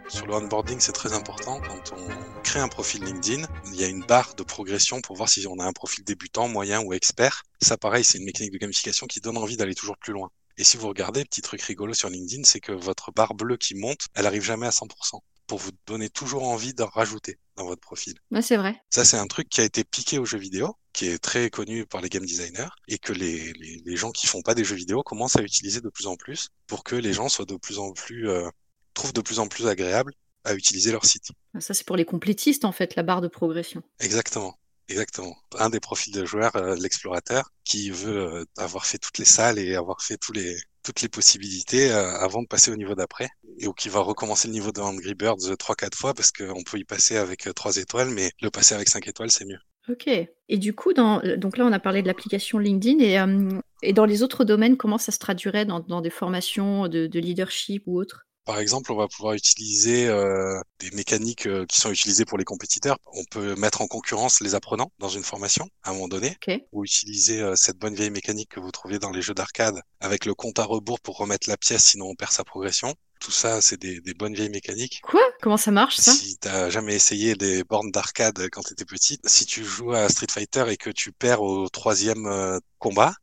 Sur 0.09 0.27
le 0.29 0.35
onboarding, 0.35 0.79
c'est 0.79 0.93
très 0.93 1.15
important. 1.15 1.61
Quand 1.61 1.93
on 1.97 2.43
crée 2.43 2.61
un 2.61 2.69
profil 2.69 3.03
LinkedIn, 3.03 3.45
il 3.67 3.75
y 3.75 3.83
a 3.83 3.89
une 3.89 4.05
barre 4.05 4.37
de 4.37 4.45
progression 4.45 5.01
pour 5.01 5.17
voir 5.17 5.29
si 5.29 5.45
on 5.49 5.59
a 5.59 5.65
un 5.65 5.73
profil 5.73 6.05
débutant, 6.05 6.47
moyen 6.47 6.81
ou 6.81 6.93
expert. 6.93 7.43
Ça, 7.61 7.77
pareil, 7.77 8.05
c'est 8.05 8.19
une 8.19 8.25
mécanique 8.25 8.53
de 8.53 8.59
gamification 8.59 9.09
qui 9.09 9.21
donne 9.21 9.37
envie 9.37 9.57
d'aller 9.57 9.75
toujours 9.75 9.99
plus 9.99 10.13
loin. 10.13 10.31
Et 10.59 10.63
si 10.63 10.77
vous 10.77 10.87
regardez, 10.87 11.25
petit 11.25 11.43
truc 11.43 11.61
rigolo 11.63 11.93
sur 11.93 12.09
LinkedIn, 12.09 12.45
c'est 12.45 12.61
que 12.61 12.71
votre 12.71 13.11
barre 13.11 13.35
bleue 13.35 13.57
qui 13.57 13.75
monte, 13.75 14.07
elle 14.15 14.27
arrive 14.27 14.45
jamais 14.45 14.67
à 14.67 14.71
100% 14.71 15.19
pour 15.49 15.59
vous 15.59 15.73
donner 15.89 16.09
toujours 16.09 16.45
envie 16.45 16.73
d'en 16.73 16.87
rajouter 16.87 17.41
dans 17.57 17.65
votre 17.65 17.81
profil. 17.81 18.15
Ouais, 18.31 18.43
c'est 18.43 18.57
vrai. 18.57 18.81
Ça, 18.91 19.05
c'est 19.05 19.17
un 19.17 19.27
truc 19.27 19.49
qui 19.49 19.61
a 19.61 19.65
été 19.65 19.83
piqué 19.83 20.17
aux 20.19 20.25
jeux 20.25 20.39
vidéo, 20.39 20.77
qui 20.93 21.07
est 21.07 21.19
très 21.19 21.51
connu 21.51 21.87
par 21.87 22.01
les 22.01 22.09
game 22.09 22.25
designers, 22.25 22.69
et 22.89 22.99
que 22.99 23.13
les, 23.13 23.53
les, 23.55 23.83
les 23.85 23.97
gens 23.97 24.11
qui 24.11 24.27
font 24.27 24.43
pas 24.43 24.55
des 24.55 24.65
jeux 24.65 24.77
vidéo 24.77 25.03
commencent 25.03 25.37
à 25.37 25.43
utiliser 25.43 25.81
de 25.81 25.89
plus 25.89 26.07
en 26.07 26.17
plus 26.17 26.49
pour 26.67 26.85
que 26.85 26.97
les 26.97 27.13
gens 27.13 27.29
soient 27.29 27.47
de 27.47 27.57
plus 27.57 27.79
en 27.79 27.93
plus, 27.93 28.29
euh, 28.29 28.49
trouvent 28.95 29.13
de 29.13 29.21
plus 29.21 29.39
en 29.39 29.49
plus 29.49 29.67
agréable 29.67 30.13
à 30.45 30.55
utiliser 30.55 30.91
leur 30.91 31.05
site. 31.05 31.29
Ça, 31.59 31.75
c'est 31.75 31.87
pour 31.87 31.97
les 31.97 32.05
complétistes, 32.05 32.65
en 32.65 32.73
fait, 32.73 32.97
la 32.97 33.03
barre 33.03 33.21
de 33.21 33.29
progression. 33.29 33.83
Exactement. 33.99 34.57
Exactement. 34.89 35.37
Un 35.57 35.71
des 35.71 35.79
profils 35.79 36.13
de 36.13 36.25
joueur, 36.25 36.57
euh, 36.57 36.75
l'explorateur, 36.75 37.53
qui 37.65 37.91
veut 37.91 38.41
euh, 38.41 38.45
avoir 38.57 38.87
fait 38.87 38.99
toutes 38.99 39.19
les 39.19 39.25
salles 39.25 39.59
et 39.61 39.77
avoir 39.77 40.03
fait 40.03 40.17
tous 40.17 40.33
les, 40.33 40.57
toutes 40.83 41.03
les 41.03 41.09
possibilités 41.09 41.91
euh, 41.93 42.19
avant 42.19 42.43
de 42.43 42.49
passer 42.49 42.71
au 42.71 42.77
niveau 42.77 42.95
d'après 42.95 43.29
et 43.59 43.67
ou 43.67 43.73
qui 43.73 43.89
va 43.89 44.01
recommencer 44.01 44.49
le 44.49 44.55
niveau 44.55 44.73
de 44.73 44.81
Angry 44.81 45.15
Birds 45.15 45.57
trois 45.59 45.77
quatre 45.77 45.97
fois 45.97 46.15
parce 46.15 46.33
qu'on 46.33 46.63
peut 46.63 46.79
y 46.79 46.85
passer 46.85 47.17
avec 47.17 47.47
euh, 47.47 47.53
trois 47.53 47.77
étoiles 47.77 48.11
mais 48.11 48.33
le 48.41 48.51
passer 48.51 48.75
avec 48.75 48.89
cinq 48.89 49.07
étoiles 49.07 49.31
c'est 49.31 49.45
mieux. 49.45 49.59
Ok. 49.89 50.09
Et 50.09 50.59
du 50.59 50.75
coup, 50.75 50.93
dans, 50.93 51.21
donc 51.37 51.57
là, 51.57 51.65
on 51.65 51.73
a 51.73 51.79
parlé 51.79 52.03
de 52.03 52.07
l'application 52.07 52.59
LinkedIn 52.59 52.99
et, 52.99 53.19
euh, 53.19 53.61
et 53.83 53.93
dans 53.93 54.05
les 54.05 54.23
autres 54.23 54.45
domaines, 54.45 54.77
comment 54.77 54.99
ça 54.99 55.13
se 55.13 55.19
traduirait 55.19 55.65
dans, 55.65 55.81
dans 55.81 56.01
des 56.01 56.11
formations 56.11 56.89
de, 56.89 57.07
de 57.07 57.21
leadership 57.21 57.85
ou 57.87 57.99
autres 57.99 58.27
par 58.51 58.59
exemple, 58.59 58.91
on 58.91 58.97
va 58.97 59.07
pouvoir 59.07 59.35
utiliser 59.35 60.09
euh, 60.09 60.61
des 60.81 60.91
mécaniques 60.91 61.47
euh, 61.47 61.67
qui 61.67 61.81
sont 61.81 61.93
utilisées 61.93 62.25
pour 62.25 62.37
les 62.39 62.45
compétiteurs. 62.45 62.99
On 63.13 63.23
peut 63.31 63.55
mettre 63.55 63.81
en 63.81 63.87
concurrence 63.87 64.41
les 64.41 64.57
apprenants 64.57 64.91
dans 64.99 65.09
une 65.09 65.23
formation 65.23 65.69
à 65.85 65.91
un 65.91 65.93
moment 65.93 66.09
donné, 66.09 66.31
okay. 66.31 66.67
ou 66.73 66.85
utiliser 66.85 67.41
euh, 67.41 67.55
cette 67.55 67.77
bonne 67.77 67.95
vieille 67.95 68.11
mécanique 68.11 68.49
que 68.49 68.59
vous 68.59 68.73
trouviez 68.73 68.99
dans 68.99 69.13
les 69.13 69.23
jeux 69.23 69.35
d'arcade 69.35 69.81
avec 70.01 70.25
le 70.25 70.35
compte 70.35 70.59
à 70.59 70.65
rebours 70.65 71.01
pour 71.01 71.19
remettre 71.19 71.49
la 71.49 71.57
pièce, 71.57 71.85
sinon 71.85 72.07
on 72.07 72.15
perd 72.15 72.33
sa 72.33 72.43
progression. 72.43 72.95
Tout 73.21 73.31
ça, 73.31 73.61
c'est 73.61 73.81
des, 73.81 74.01
des, 74.01 74.15
bonnes 74.15 74.35
vieilles 74.35 74.51
mécaniques. 74.51 75.01
Quoi? 75.03 75.23
Comment 75.43 75.57
ça 75.57 75.71
marche 75.71 75.97
ça? 75.97 76.13
Si 76.13 76.39
t'as 76.39 76.71
jamais 76.71 76.95
essayé 76.95 77.35
des 77.35 77.65
bornes 77.65 77.91
d'arcade 77.91 78.49
quand 78.51 78.63
t'étais 78.63 78.85
petite, 78.87 79.29
si 79.29 79.47
tu 79.47 79.65
joues 79.65 79.93
à 79.93 80.09
Street 80.09 80.27
Fighter 80.31 80.65
et 80.69 80.77
que 80.77 80.91
tu 80.91 81.13
perds 81.13 81.43
au 81.43 81.69
troisième 81.69 82.59
combat, 82.79 83.15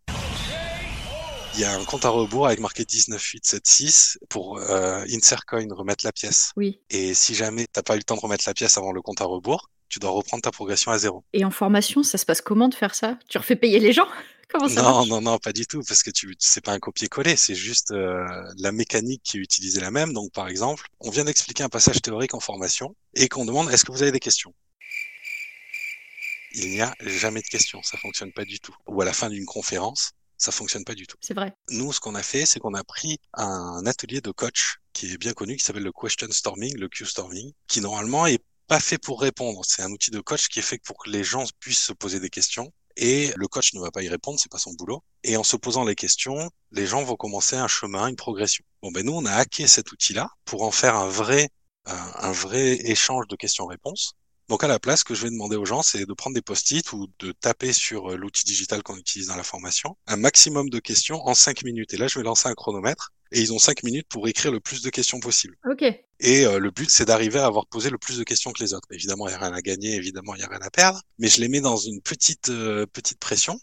il 1.58 1.62
y 1.62 1.66
a 1.66 1.74
un 1.74 1.84
compte 1.86 2.06
à 2.06 2.10
rebours 2.10 2.46
avec 2.46 2.60
marqué 2.60 2.86
19876 2.86 4.20
pour 4.30 4.60
euh, 4.60 5.04
insert 5.12 5.44
coin, 5.48 5.66
remettre 5.72 6.06
la 6.06 6.12
pièce. 6.12 6.52
Oui. 6.56 6.80
Et 6.92 7.16
si 7.16 7.34
jamais 7.34 7.66
t'as 7.72 7.82
pas 7.82 7.96
eu 7.96 7.98
le 7.98 8.04
temps 8.04 8.16
de 8.16 8.20
remettre 8.20 8.44
la 8.46 8.54
pièce 8.54 8.78
avant 8.78 8.92
le 8.92 9.02
compte 9.02 9.22
à 9.22 9.26
rebours, 9.26 9.72
tu 9.90 9.98
dois 9.98 10.12
reprendre 10.12 10.44
ta 10.44 10.52
progression 10.52 10.92
à 10.92 11.00
zéro. 11.00 11.24
Et 11.34 11.44
en 11.46 11.50
formation, 11.50 12.04
ça 12.04 12.20
se 12.20 12.28
passe 12.28 12.42
comment 12.42 12.70
de 12.70 12.76
faire 12.76 12.94
ça? 12.94 13.18
Tu 13.28 13.40
refais 13.40 13.56
payer 13.56 13.80
les 13.80 13.92
gens? 13.92 14.08
Comment 14.52 14.70
ça 14.70 14.82
non, 14.82 15.06
non, 15.06 15.22
non, 15.22 15.38
pas 15.40 15.52
du 15.52 15.66
tout, 15.66 15.82
parce 15.88 16.04
que 16.04 16.10
tu 16.10 16.34
c'est 16.40 16.64
pas 16.64 16.72
un 16.72 16.80
copier-coller, 16.80 17.36
c'est 17.36 17.56
juste 17.56 17.92
euh, 17.92 18.26
la 18.58 18.72
mécanique 18.72 19.22
qui 19.24 19.38
est 19.38 19.42
utilisée 19.42 19.82
la 19.82 19.92
même. 19.92 20.14
Donc, 20.14 20.32
par 20.32 20.48
exemple, 20.48 20.88
on 21.00 21.10
vient 21.10 21.26
d'expliquer 21.26 21.64
un 21.64 21.70
passage 21.70 22.02
théorique 22.02 22.34
en 22.34 22.40
formation 22.40 22.96
et 23.14 23.28
qu'on 23.28 23.46
demande 23.46 23.70
est-ce 23.72 23.84
que 23.84 23.92
vous 23.92 24.02
avez 24.02 24.12
des 24.12 24.20
questions? 24.20 24.54
Il 26.54 26.70
n'y 26.70 26.82
a 26.82 26.94
jamais 27.02 27.42
de 27.42 27.48
questions, 27.48 27.84
ça 27.84 27.98
fonctionne 27.98 28.32
pas 28.32 28.46
du 28.46 28.60
tout. 28.60 28.76
Ou 28.88 29.02
à 29.02 29.06
la 29.06 29.14
fin 29.14 29.30
d'une 29.30 29.46
conférence, 29.46 30.12
ça 30.38 30.52
fonctionne 30.52 30.86
pas 30.86 30.96
du 30.96 31.08
tout. 31.08 31.18
C'est 31.22 31.34
vrai. 31.34 31.54
Nous, 31.70 31.92
ce 31.92 32.00
qu'on 32.00 32.16
a 32.16 32.24
fait, 32.24 32.46
c'est 32.46 32.60
qu'on 32.60 32.74
a 32.74 32.84
pris 32.84 33.20
un 33.34 33.86
atelier 33.86 34.22
de 34.22 34.32
coach 34.32 34.78
qui 34.94 35.12
est 35.12 35.18
bien 35.18 35.34
connu, 35.34 35.58
qui 35.58 35.64
s'appelle 35.64 35.84
le 35.84 35.92
question 35.92 36.28
storming, 36.32 36.78
le 36.78 36.88
Q 36.88 37.06
storming, 37.06 37.52
qui 37.68 37.82
normalement 37.82 38.28
est 38.28 38.44
pas 38.68 38.80
fait 38.80 38.98
pour 38.98 39.22
répondre. 39.22 39.62
C'est 39.66 39.82
un 39.82 39.92
outil 39.92 40.12
de 40.12 40.20
coach 40.20 40.48
qui 40.48 40.60
est 40.60 40.64
fait 40.64 40.80
pour 40.84 40.98
que 40.98 41.10
les 41.10 41.24
gens 41.24 41.44
puissent 41.60 41.84
se 41.84 41.94
poser 41.94 42.20
des 42.20 42.30
questions. 42.30 42.72
Et 42.98 43.32
le 43.36 43.48
coach 43.48 43.74
ne 43.74 43.80
va 43.80 43.92
pas 43.92 44.02
y 44.02 44.10
répondre, 44.10 44.40
c'est 44.40 44.52
pas 44.52 44.58
son 44.58 44.74
boulot. 44.74 45.04
Et 45.24 45.38
en 45.38 45.44
se 45.44 45.56
posant 45.56 45.86
les 45.86 45.96
questions, 45.96 46.50
les 46.72 46.88
gens 46.88 47.04
vont 47.04 47.16
commencer 47.16 47.56
un 47.56 47.68
chemin, 47.68 48.08
une 48.08 48.16
progression. 48.16 48.66
Bon, 48.82 48.92
ben 48.92 49.06
nous, 49.06 49.14
on 49.14 49.26
a 49.26 49.32
hacké 49.32 49.68
cet 49.68 49.92
outil-là 49.92 50.30
pour 50.46 50.64
en 50.64 50.72
faire 50.72 50.96
un 50.96 51.08
vrai, 51.08 51.50
un, 51.86 52.12
un 52.16 52.32
vrai 52.32 52.74
échange 52.90 53.28
de 53.28 53.36
questions-réponses. 53.36 54.14
Donc 54.50 54.64
à 54.64 54.68
la 54.68 54.80
place, 54.80 55.02
ce 55.02 55.06
que 55.06 55.14
je 55.14 55.24
vais 55.24 55.30
demander 55.30 55.58
aux 55.58 55.66
gens, 55.66 55.84
c'est 55.84 56.06
de 56.06 56.14
prendre 56.14 56.34
des 56.34 56.42
post-it 56.42 56.92
ou 56.94 57.08
de 57.20 57.34
taper 57.34 57.74
sur 57.74 58.12
euh, 58.12 58.16
l'outil 58.16 58.46
digital 58.46 58.82
qu'on 58.82 58.98
utilise 58.98 59.28
dans 59.28 59.36
la 59.36 59.44
formation, 59.44 59.98
un 60.08 60.16
maximum 60.16 60.70
de 60.70 60.80
questions 60.80 61.22
en 61.28 61.36
cinq 61.36 61.64
minutes. 61.64 61.94
Et 61.94 61.98
là, 61.98 62.08
je 62.08 62.18
vais 62.18 62.24
lancer 62.24 62.48
un 62.48 62.56
chronomètre 62.56 63.12
et 63.32 63.42
ils 63.42 63.54
ont 63.54 63.60
cinq 63.60 63.84
minutes 63.84 64.08
pour 64.08 64.28
écrire 64.28 64.52
le 64.52 64.60
plus 64.60 64.82
de 64.82 64.90
questions 64.90 65.20
possible. 65.20 65.58
Ok. 65.70 65.84
Et 66.20 66.46
euh, 66.46 66.60
le 66.60 66.72
but, 66.72 66.90
c'est 66.90 67.06
d'arriver 67.06 67.40
à 67.40 67.46
avoir 67.46 67.68
posé 67.68 67.90
le 67.90 67.98
plus 67.98 68.18
de 68.18 68.24
questions 68.24 68.52
que 68.52 68.64
les 68.64 68.74
autres. 68.74 68.88
Évidemment, 68.92 69.28
il 69.28 69.32
n'y 69.32 69.36
a 69.36 69.40
rien 69.40 69.54
à 69.54 69.62
gagner, 69.62 69.96
évidemment, 69.96 70.36
il 70.36 70.40
n'y 70.40 70.44
a 70.44 70.48
rien 70.48 70.62
à 70.62 70.70
perdre, 70.70 71.02
mais 71.20 71.28
je 71.28 71.40
les 71.42 71.48
mets 71.48 71.62
dans 71.62 71.78
une 71.78 72.02
petite 72.02 72.50
euh, 72.50 72.86
petite 72.88 73.20
pression 73.20 73.60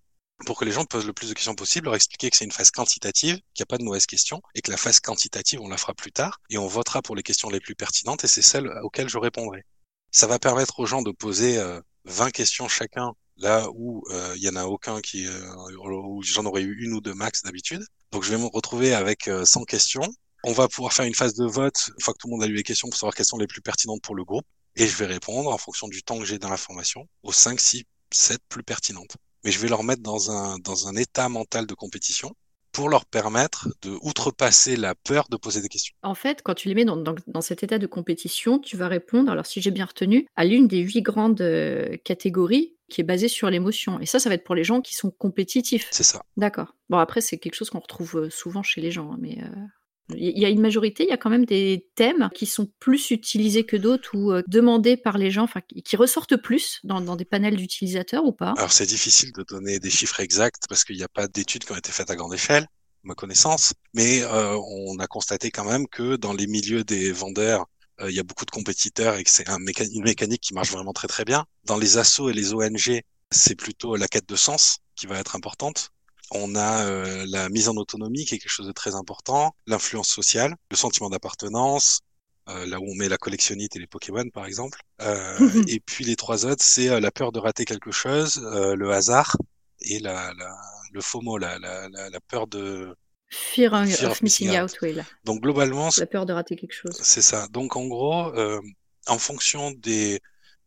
pour 0.46 0.58
que 0.58 0.64
les 0.64 0.72
gens 0.72 0.84
posent 0.84 1.06
le 1.06 1.12
plus 1.12 1.28
de 1.28 1.34
questions 1.34 1.54
possible, 1.54 1.86
leur 1.86 1.94
expliquer 1.94 2.28
que 2.28 2.36
c'est 2.36 2.44
une 2.44 2.52
phase 2.52 2.70
quantitative, 2.70 3.36
qu'il 3.54 3.62
n'y 3.62 3.64
a 3.64 3.66
pas 3.66 3.78
de 3.78 3.84
mauvaises 3.84 4.06
questions, 4.06 4.42
et 4.54 4.62
que 4.62 4.70
la 4.70 4.76
phase 4.76 5.00
quantitative, 5.00 5.60
on 5.60 5.68
la 5.68 5.76
fera 5.76 5.94
plus 5.94 6.12
tard, 6.12 6.40
et 6.50 6.58
on 6.58 6.66
votera 6.66 7.02
pour 7.02 7.16
les 7.16 7.22
questions 7.22 7.48
les 7.50 7.60
plus 7.60 7.74
pertinentes, 7.74 8.24
et 8.24 8.26
c'est 8.26 8.42
celles 8.42 8.68
auxquelles 8.82 9.08
je 9.08 9.18
répondrai. 9.18 9.64
Ça 10.10 10.26
va 10.26 10.38
permettre 10.38 10.80
aux 10.80 10.86
gens 10.86 11.02
de 11.02 11.12
poser 11.12 11.56
euh, 11.58 11.80
20 12.04 12.30
questions 12.30 12.68
chacun, 12.68 13.14
là 13.36 13.68
où 13.74 14.02
euh, 14.10 14.32
il 14.36 14.42
y 14.42 14.48
en 14.48 14.56
a 14.56 14.64
aucun 14.64 15.00
qui, 15.00 15.26
euh, 15.26 15.40
où 15.84 16.22
j'en 16.22 16.44
aurais 16.46 16.62
eu 16.62 16.84
une 16.84 16.92
ou 16.92 17.00
deux 17.00 17.14
max 17.14 17.42
d'habitude. 17.42 17.84
Donc 18.12 18.22
je 18.24 18.30
vais 18.30 18.38
me 18.38 18.46
retrouver 18.46 18.94
avec 18.94 19.28
100 19.44 19.64
questions. 19.64 20.02
On 20.44 20.52
va 20.52 20.68
pouvoir 20.68 20.92
faire 20.92 21.06
une 21.06 21.14
phase 21.14 21.34
de 21.34 21.46
vote 21.46 21.90
une 21.96 22.02
fois 22.04 22.12
que 22.14 22.18
tout 22.18 22.28
le 22.28 22.32
monde 22.32 22.42
a 22.42 22.46
lu 22.46 22.54
les 22.54 22.62
questions 22.62 22.88
pour 22.88 22.98
savoir 22.98 23.14
quelles 23.14 23.26
sont 23.26 23.38
les 23.38 23.46
plus 23.46 23.62
pertinentes 23.62 24.02
pour 24.02 24.14
le 24.14 24.24
groupe. 24.24 24.44
Et 24.76 24.86
je 24.86 24.96
vais 24.96 25.06
répondre 25.06 25.50
en 25.50 25.58
fonction 25.58 25.88
du 25.88 26.02
temps 26.02 26.18
que 26.18 26.24
j'ai 26.24 26.38
dans 26.38 26.48
la 26.50 26.56
formation 26.56 27.08
aux 27.22 27.32
5, 27.32 27.58
6, 27.58 27.84
7 28.12 28.38
plus 28.48 28.62
pertinentes. 28.62 29.16
Mais 29.44 29.50
je 29.50 29.58
vais 29.58 29.68
leur 29.68 29.82
mettre 29.84 30.02
dans 30.02 30.30
un, 30.30 30.58
dans 30.58 30.88
un 30.88 30.96
état 30.96 31.28
mental 31.28 31.66
de 31.66 31.74
compétition 31.74 32.34
pour 32.72 32.88
leur 32.88 33.06
permettre 33.06 33.68
de 33.82 33.96
outrepasser 34.02 34.76
la 34.76 34.94
peur 34.96 35.28
de 35.30 35.36
poser 35.36 35.60
des 35.60 35.68
questions. 35.68 35.94
En 36.02 36.16
fait, 36.16 36.42
quand 36.42 36.54
tu 36.54 36.66
les 36.68 36.74
mets 36.74 36.84
dans, 36.84 36.96
dans- 36.96 37.40
cet 37.40 37.62
état 37.62 37.78
de 37.78 37.86
compétition, 37.86 38.58
tu 38.58 38.76
vas 38.76 38.88
répondre, 38.88 39.30
alors 39.30 39.46
si 39.46 39.60
j'ai 39.60 39.70
bien 39.70 39.84
retenu, 39.84 40.26
à 40.34 40.44
l'une 40.44 40.66
des 40.66 40.78
huit 40.78 41.02
grandes 41.02 41.40
euh, 41.40 41.96
catégories 42.04 42.73
qui 42.88 43.00
est 43.00 43.04
basée 43.04 43.28
sur 43.28 43.50
l'émotion. 43.50 44.00
Et 44.00 44.06
ça, 44.06 44.18
ça 44.18 44.28
va 44.28 44.34
être 44.34 44.44
pour 44.44 44.54
les 44.54 44.64
gens 44.64 44.80
qui 44.80 44.94
sont 44.94 45.10
compétitifs. 45.10 45.88
C'est 45.90 46.02
ça. 46.02 46.22
D'accord. 46.36 46.74
Bon, 46.88 46.98
après, 46.98 47.20
c'est 47.20 47.38
quelque 47.38 47.54
chose 47.54 47.70
qu'on 47.70 47.80
retrouve 47.80 48.16
euh, 48.16 48.30
souvent 48.30 48.62
chez 48.62 48.80
les 48.80 48.90
gens, 48.90 49.12
hein, 49.12 49.18
mais... 49.20 49.38
euh, 49.42 50.14
Il 50.16 50.38
y 50.38 50.44
a 50.44 50.50
une 50.50 50.60
majorité, 50.60 51.04
il 51.04 51.08
y 51.08 51.12
a 51.12 51.16
quand 51.16 51.30
même 51.30 51.46
des 51.46 51.88
thèmes 51.94 52.28
qui 52.34 52.44
sont 52.44 52.68
plus 52.78 53.10
utilisés 53.10 53.64
que 53.64 53.78
d'autres 53.78 54.14
ou 54.14 54.32
euh, 54.32 54.42
demandés 54.46 54.98
par 54.98 55.16
les 55.16 55.30
gens, 55.30 55.44
enfin 55.44 55.62
qui 55.66 55.82
qui 55.82 55.96
ressortent 55.96 56.36
plus 56.36 56.80
dans, 56.84 57.00
dans 57.00 57.16
des 57.16 57.24
panels 57.24 57.56
d'utilisateurs 57.56 58.26
ou 58.26 58.32
pas. 58.32 58.52
Alors 58.58 58.70
c'est 58.70 58.84
difficile 58.84 59.32
de 59.32 59.42
donner 59.42 59.78
des 59.78 59.88
chiffres 59.88 60.20
exacts 60.20 60.64
parce 60.68 60.84
qu'il 60.84 60.96
n'y 60.96 61.02
a 61.04 61.08
pas 61.08 61.26
d'études 61.26 61.64
qui 61.64 61.72
ont 61.72 61.76
été 61.78 61.90
faites 61.90 62.10
à 62.10 62.16
grande 62.16 62.34
échelle, 62.34 62.64
à 62.64 63.04
ma 63.04 63.14
connaissance, 63.14 63.72
mais 63.94 64.22
euh, 64.24 64.58
on 64.58 64.98
a 64.98 65.06
constaté 65.06 65.50
quand 65.50 65.64
même 65.64 65.86
que 65.88 66.16
dans 66.16 66.34
les 66.34 66.46
milieux 66.46 66.84
des 66.84 67.10
vendeurs, 67.10 67.64
euh, 68.00 68.10
il 68.10 68.16
y 68.16 68.20
a 68.20 68.22
beaucoup 68.22 68.44
de 68.44 68.50
compétiteurs 68.50 69.16
et 69.16 69.24
que 69.24 69.30
c'est 69.30 69.48
un 69.48 69.58
méca- 69.58 69.88
une 69.92 70.02
mécanique 70.04 70.40
qui 70.42 70.54
marche 70.54 70.70
vraiment 70.70 70.92
très 70.92 71.08
très 71.08 71.24
bien. 71.24 71.46
Dans 71.64 71.76
les 71.78 71.98
assos 71.98 72.30
et 72.30 72.32
les 72.32 72.52
ONG, 72.54 73.02
c'est 73.30 73.54
plutôt 73.56 73.96
la 73.96 74.08
quête 74.08 74.28
de 74.28 74.36
sens 74.36 74.78
qui 74.96 75.06
va 75.06 75.18
être 75.18 75.36
importante. 75.36 75.90
On 76.30 76.54
a 76.56 76.84
euh, 76.86 77.24
la 77.28 77.48
mise 77.48 77.68
en 77.68 77.76
autonomie 77.76 78.24
qui 78.24 78.34
est 78.34 78.38
quelque 78.38 78.50
chose 78.50 78.66
de 78.66 78.72
très 78.72 78.94
important, 78.94 79.54
l'influence 79.66 80.08
sociale, 80.08 80.56
le 80.70 80.76
sentiment 80.76 81.10
d'appartenance, 81.10 82.00
euh, 82.48 82.66
là 82.66 82.80
où 82.80 82.84
on 82.90 82.94
met 82.94 83.08
la 83.08 83.18
collectionnite 83.18 83.76
et 83.76 83.78
les 83.78 83.86
Pokémon 83.86 84.28
par 84.30 84.46
exemple. 84.46 84.80
Euh, 85.02 85.38
et 85.68 85.80
puis 85.80 86.04
les 86.04 86.16
trois 86.16 86.46
autres, 86.46 86.64
c'est 86.64 86.88
euh, 86.88 87.00
la 87.00 87.10
peur 87.10 87.32
de 87.32 87.38
rater 87.38 87.64
quelque 87.64 87.90
chose, 87.92 88.38
euh, 88.52 88.74
le 88.74 88.92
hasard 88.92 89.36
et 89.80 89.98
la, 89.98 90.32
la, 90.34 90.56
le 90.92 91.00
FOMO, 91.00 91.38
la, 91.38 91.58
la, 91.58 91.88
la 91.88 92.20
peur 92.20 92.46
de... 92.46 92.94
Fear, 93.34 93.74
of, 93.74 93.88
Fear 93.88 94.10
of 94.10 94.22
missing 94.22 94.48
missing 94.48 94.62
out, 94.62 94.76
oui, 94.82 94.92
là. 94.94 95.04
Donc 95.24 95.40
globalement, 95.40 95.88
La 95.98 96.06
peur 96.06 96.26
de 96.26 96.32
rater 96.32 96.56
quelque 96.56 96.72
chose. 96.72 96.96
c'est 97.02 97.22
ça. 97.22 97.48
Donc 97.48 97.76
en 97.76 97.86
gros, 97.86 98.32
euh, 98.36 98.60
en 99.06 99.18
fonction 99.18 99.72
des 99.72 100.20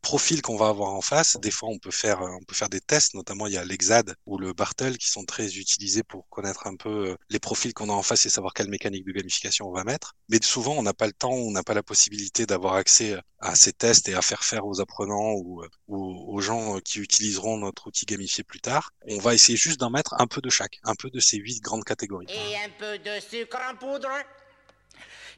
profils 0.07 0.41
qu'on 0.41 0.55
va 0.55 0.69
avoir 0.69 0.93
en 0.93 1.01
face, 1.01 1.35
des 1.41 1.51
fois 1.51 1.67
on 1.67 1.79
peut 1.79 1.91
faire 1.91 2.21
on 2.21 2.43
peut 2.45 2.55
faire 2.55 2.69
des 2.69 2.79
tests, 2.79 3.13
notamment 3.13 3.45
il 3.45 3.51
y 3.51 3.57
a 3.57 3.65
l'Exad 3.65 4.15
ou 4.25 4.37
le 4.37 4.53
Bartel 4.53 4.97
qui 4.97 5.09
sont 5.09 5.25
très 5.25 5.57
utilisés 5.57 6.01
pour 6.01 6.29
connaître 6.29 6.65
un 6.65 6.77
peu 6.77 7.09
euh, 7.09 7.15
les 7.29 7.39
profils 7.39 7.73
qu'on 7.73 7.89
a 7.89 7.91
en 7.91 8.03
face 8.03 8.25
et 8.25 8.29
savoir 8.29 8.53
quelle 8.53 8.69
mécanique 8.69 9.05
de 9.05 9.11
gamification 9.11 9.67
on 9.67 9.73
va 9.73 9.83
mettre. 9.83 10.15
Mais 10.29 10.39
souvent 10.41 10.75
on 10.75 10.81
n'a 10.81 10.93
pas 10.93 11.07
le 11.07 11.11
temps, 11.11 11.33
on 11.33 11.51
n'a 11.51 11.61
pas 11.61 11.73
la 11.73 11.83
possibilité 11.83 12.45
d'avoir 12.45 12.75
accès 12.75 13.19
à 13.39 13.55
ces 13.55 13.73
tests 13.73 14.07
et 14.07 14.13
à 14.13 14.21
faire 14.21 14.45
faire 14.45 14.65
aux 14.65 14.79
apprenants 14.79 15.33
ou, 15.33 15.61
euh, 15.61 15.67
ou 15.89 16.33
aux 16.33 16.39
gens 16.39 16.79
qui 16.79 16.99
utiliseront 16.99 17.57
notre 17.57 17.87
outil 17.87 18.05
gamifié 18.05 18.45
plus 18.45 18.61
tard. 18.61 18.91
On 19.09 19.19
va 19.19 19.33
essayer 19.33 19.57
juste 19.57 19.81
d'en 19.81 19.89
mettre 19.89 20.15
un 20.19 20.27
peu 20.27 20.39
de 20.39 20.49
chaque, 20.49 20.79
un 20.85 20.95
peu 20.95 21.09
de 21.09 21.19
ces 21.19 21.35
huit 21.35 21.59
grandes 21.59 21.83
catégories. 21.83 22.27
Et 22.29 22.55
un 22.55 22.69
peu 22.79 22.97
de 22.97 23.19
sucre 23.19 23.59
en 23.69 23.75
poudre? 23.75 24.07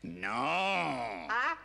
Non. 0.04 0.28
Ah? 0.30 1.58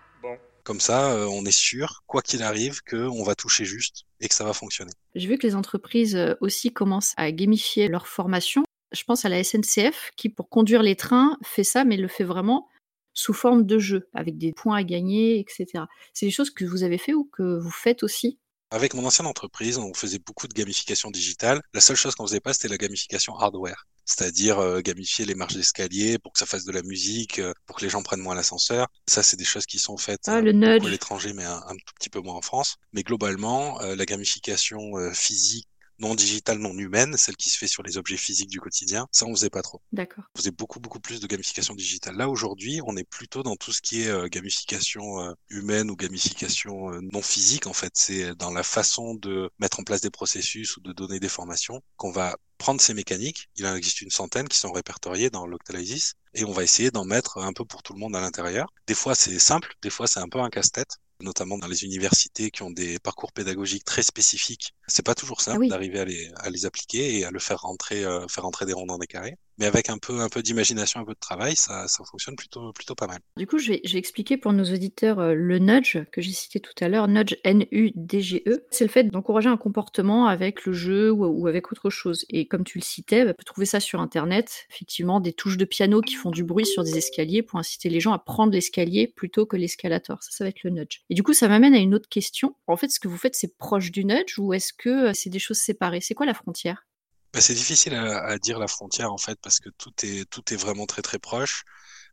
Comme 0.65 0.81
ça, 0.81 1.13
euh, 1.13 1.27
on 1.27 1.45
est 1.45 1.57
sûr, 1.57 2.03
quoi 2.07 2.23
qu'il 2.23 2.43
arrive, 2.43 2.83
qu'on 2.83 3.23
va 3.23 3.35
toucher 3.35 3.67
juste 3.67 4.05
et 4.21 4.29
que 4.29 4.35
ça 4.35 4.45
va 4.45 4.55
fonctionner. 4.55 4.93
J'ai 5.15 5.29
vu 5.29 5.37
que 5.37 5.47
les 5.47 5.55
entreprises 5.55 6.17
euh, 6.17 6.35
aussi 6.41 6.73
commencent 6.73 7.13
à 7.19 7.31
gamifier 7.33 7.89
leur 7.89 8.09
formation. 8.09 8.65
Je 8.91 9.05
pense 9.05 9.27
à 9.27 9.29
la 9.29 9.45
SNCF 9.45 10.11
qui, 10.17 10.31
pour 10.31 10.49
conduire 10.49 10.83
les 10.83 10.97
trains, 10.97 11.37
fait 11.45 11.65
ça, 11.65 11.85
mais 11.85 11.99
le 11.99 12.09
fait 12.09 12.25
vraiment 12.25 12.69
sous 13.13 13.35
forme 13.35 13.65
de 13.65 13.79
jeu, 13.79 14.09
avec 14.15 14.39
des 14.39 14.53
points 14.53 14.77
à 14.77 14.83
gagner, 14.83 15.39
etc. 15.39 15.85
C'est 16.15 16.27
des 16.27 16.33
choses 16.33 16.51
que 16.51 16.65
vous 16.65 16.83
avez 16.83 16.99
fait 16.99 17.15
ou 17.15 17.25
que 17.25 17.59
vous 17.59 17.71
faites 17.71 18.03
aussi? 18.03 18.39
Avec 18.75 18.93
mon 18.95 19.07
ancienne 19.07 19.27
entreprise, 19.29 19.79
on 19.79 19.95
faisait 19.95 20.19
beaucoup 20.19 20.49
de 20.49 20.53
gamification 20.53 21.11
digitale. 21.11 21.61
La 21.73 21.81
seule 21.81 21.97
chose 21.97 22.15
qu'on 22.15 22.27
faisait 22.27 22.41
pas, 22.41 22.53
c'était 22.53 22.69
la 22.69 22.77
gamification 22.77 23.37
hardware. 23.39 23.87
C'est-à-dire 24.05 24.59
euh, 24.59 24.81
gamifier 24.81 25.25
les 25.25 25.35
marches 25.35 25.55
d'escalier 25.55 26.19
pour 26.19 26.33
que 26.33 26.39
ça 26.41 26.47
fasse 26.47 26.65
de 26.65 26.73
la 26.73 26.83
musique, 26.83 27.39
euh, 27.39 27.55
pour 27.67 27.77
que 27.77 27.85
les 27.85 27.89
gens 27.89 28.03
prennent 28.03 28.21
moins 28.21 28.35
l'ascenseur. 28.35 28.89
Ça, 29.09 29.23
c'est 29.23 29.37
des 29.37 29.45
choses 29.45 29.67
qui 29.67 29.79
sont 29.79 29.97
faites 29.97 30.29
Ah, 30.29 30.41
euh, 30.41 30.89
l'étranger, 30.91 31.33
mais 31.33 31.45
un, 31.45 31.63
un 31.69 31.75
tout 31.77 31.95
petit 31.99 32.11
peu 32.11 32.21
moins 32.21 32.35
en 32.35 32.43
France. 32.43 32.77
Mais 32.93 33.03
globalement, 33.03 33.81
euh, 33.81 33.95
la 33.95 34.05
gamification 34.07 34.99
euh, 34.99 35.13
physique, 35.13 35.69
non 35.99 36.15
digitale, 36.15 36.59
non 36.59 36.77
humaine, 36.77 37.17
celle 37.17 37.37
qui 37.37 37.51
se 37.51 37.59
fait 37.59 37.67
sur 37.67 37.83
les 37.83 37.97
objets 37.97 38.17
physiques 38.17 38.51
du 38.51 38.61
quotidien, 38.61 39.07
ça, 39.13 39.27
on 39.27 39.35
faisait 39.35 39.51
pas 39.51 39.63
trop. 39.63 39.81
D'accord. 39.93 40.25
On 40.35 40.39
faisait 40.39 40.51
beaucoup, 40.51 40.81
beaucoup 40.81 41.01
plus 41.01 41.21
de 41.21 41.27
gamification 41.27 41.75
digitale. 41.75 42.17
Là, 42.17 42.29
aujourd'hui, 42.29 42.81
on 42.87 42.97
est 42.97 43.05
plutôt 43.05 43.43
dans 43.43 43.57
tout 43.57 43.73
ce 43.73 43.81
qui 43.81 44.03
est 44.03 44.09
euh, 44.09 44.29
gamification 44.29 45.21
euh, 45.21 45.33
humaine 45.49 45.91
ou 45.91 45.97
gamification 45.97 46.93
euh, 46.93 47.01
non 47.01 47.23
physique, 47.23 47.67
en 47.67 47.73
fait. 47.73 47.93
C'est 47.95 48.35
dans 48.35 48.51
la 48.51 48.63
façon 48.63 49.15
de 49.15 49.51
mettre 49.59 49.81
en 49.81 49.85
place 49.85 50.01
des 50.01 50.11
processus 50.11 50.77
ou 50.77 50.81
de 50.81 50.93
donner 50.93 51.21
des 51.21 51.29
formations 51.29 51.81
qu'on 51.97 52.11
va 52.11 52.37
prendre 52.59 52.81
ces 52.81 52.95
mécaniques. 52.95 53.49
Il 53.57 53.67
en 53.67 53.75
existe 53.75 54.01
une 54.01 54.11
centaine 54.11 54.49
qui 54.49 54.59
sont 54.59 54.73
répertoriées 54.73 55.31
dans 55.31 55.47
l'Octalysis 55.47 56.15
et 56.35 56.45
on 56.45 56.53
va 56.53 56.63
essayer 56.63 56.91
d'en 56.91 57.05
mettre 57.05 57.39
un 57.39 57.53
peu 57.53 57.65
pour 57.65 57.83
tout 57.83 57.93
le 57.93 57.99
monde 57.99 58.17
à 58.17 58.21
l'intérieur. 58.21 58.69
Des 58.87 58.95
fois, 58.95 59.15
c'est 59.15 59.39
simple, 59.39 59.75
des 59.83 59.91
fois, 59.91 60.07
c'est 60.07 60.21
un 60.21 60.29
peu 60.29 60.41
un 60.41 60.51
casse-tête 60.51 60.99
notamment 61.25 61.59
dans 61.59 61.67
les 61.69 61.85
universités 61.85 62.51
qui 62.53 62.63
ont 62.63 62.71
des 62.71 62.99
parcours 63.01 63.33
pédagogiques 63.33 63.85
très 63.85 64.03
spécifiques. 64.05 64.75
C'est 64.89 65.05
pas 65.05 65.15
toujours 65.17 65.41
simple 65.41 65.57
Ah 65.57 65.59
oui. 65.59 65.69
d'arriver 65.69 66.01
à 66.01 66.05
les, 66.05 66.31
à 66.37 66.51
les 66.51 66.67
appliquer 66.67 67.19
et 67.19 67.25
à 67.25 67.31
le 67.33 67.41
faire 67.41 67.61
rentrer, 67.63 68.05
euh, 68.05 68.29
faire 68.29 68.45
rentrer 68.45 68.67
des 68.67 68.73
ronds 68.75 68.87
dans 68.87 68.99
des 68.99 69.07
carrés. 69.09 69.37
Mais 69.59 69.67
avec 69.67 69.89
un 69.89 69.99
peu, 69.99 70.43
d'imagination, 70.43 71.01
un 71.01 71.05
peu 71.05 71.15
de 71.15 71.19
travail, 71.19 71.57
ça, 71.57 71.87
fonctionne 72.11 72.37
plutôt, 72.37 72.73
plutôt 72.73 72.95
pas 72.95 73.07
mal. 73.07 73.21
Du 73.37 73.47
coup, 73.47 73.59
je 73.59 73.73
vais, 73.73 73.81
expliquer 73.95 74.37
pour 74.37 74.53
nos 74.53 74.65
auditeurs 74.65 75.21
euh, 75.21 75.35
le 75.35 75.59
nudge 75.59 75.99
que 76.11 76.21
j'ai 76.21 76.33
cité 76.33 76.61
tout 76.61 76.73
à 76.81 76.89
l'heure, 76.89 77.09
nudge 77.09 77.37
N-U-D-G-E. 77.45 78.67
C'est 78.71 78.85
le 78.85 78.91
fait 78.91 79.05
d'encourager 79.05 79.49
un 79.49 79.57
comportement 79.57 80.27
avec 80.27 80.65
le 80.67 80.73
jeu 80.73 81.13
ou, 81.13 81.25
ou 81.25 81.47
avec 81.47 81.71
autre 81.71 81.91
chose. 81.91 82.25
Et 82.29 82.47
comme 82.47 82.65
tu 82.65 82.79
le 82.79 82.85
citais, 82.85 83.25
bah, 83.25 83.31
on 83.31 83.35
peut 83.35 83.45
trouver 83.45 83.67
ça 83.67 83.81
sur 83.81 84.01
Internet, 84.01 84.67
effectivement, 84.71 85.21
des 85.21 85.33
touches 85.33 85.57
de 85.57 85.65
piano 85.65 86.01
qui 86.01 86.15
font 86.15 86.31
du 86.31 86.45
bruit 86.45 86.67
sur 86.67 86.83
des 86.83 86.99
escaliers 86.99 87.43
pour 87.43 87.59
inciter 87.59 87.89
les 87.89 88.01
gens 88.01 88.13
à 88.13 88.19
prendre 88.19 88.53
l'escalier 88.53 89.07
plutôt 89.07 89.47
que 89.47 89.57
l'escalator. 89.57 90.23
Ça, 90.23 90.31
ça 90.33 90.45
va 90.45 90.49
être 90.49 90.65
le 90.65 90.71
nudge. 90.71 91.03
Et 91.11 91.15
du 91.15 91.23
coup, 91.23 91.33
ça 91.33 91.49
m'amène 91.49 91.75
à 91.75 91.79
une 91.79 91.95
autre 91.95 92.09
question. 92.09 92.57
En 92.67 92.77
fait, 92.77 92.89
ce 92.89 93.01
que 93.01 93.09
vous 93.09 93.19
faites, 93.19 93.35
c'est 93.35 93.57
proche 93.57 93.91
du 93.93 94.05
nudge 94.05 94.39
ou 94.39 94.53
est-ce 94.53 94.73
que 94.73 95.11
euh, 95.11 95.13
c'est 95.15 95.31
des 95.31 95.39
choses 95.39 95.59
séparées? 95.59 96.01
C'est 96.01 96.15
quoi 96.15 96.27
la 96.27 96.35
frontière? 96.35 96.87
Bah, 97.35 97.41
c'est 97.43 97.55
difficile 97.55 97.95
à, 97.95 98.25
à 98.25 98.39
dire 98.39 98.59
la 98.59 98.69
frontière 98.69 99.13
en 99.13 99.19
fait 99.19 99.39
parce 99.43 99.61
que 99.61 99.69
tout 99.71 99.93
est 100.05 100.25
tout 100.31 100.43
est 100.53 100.57
vraiment 100.57 100.87
très 100.87 101.03
très 101.03 101.19
proche. 101.19 101.65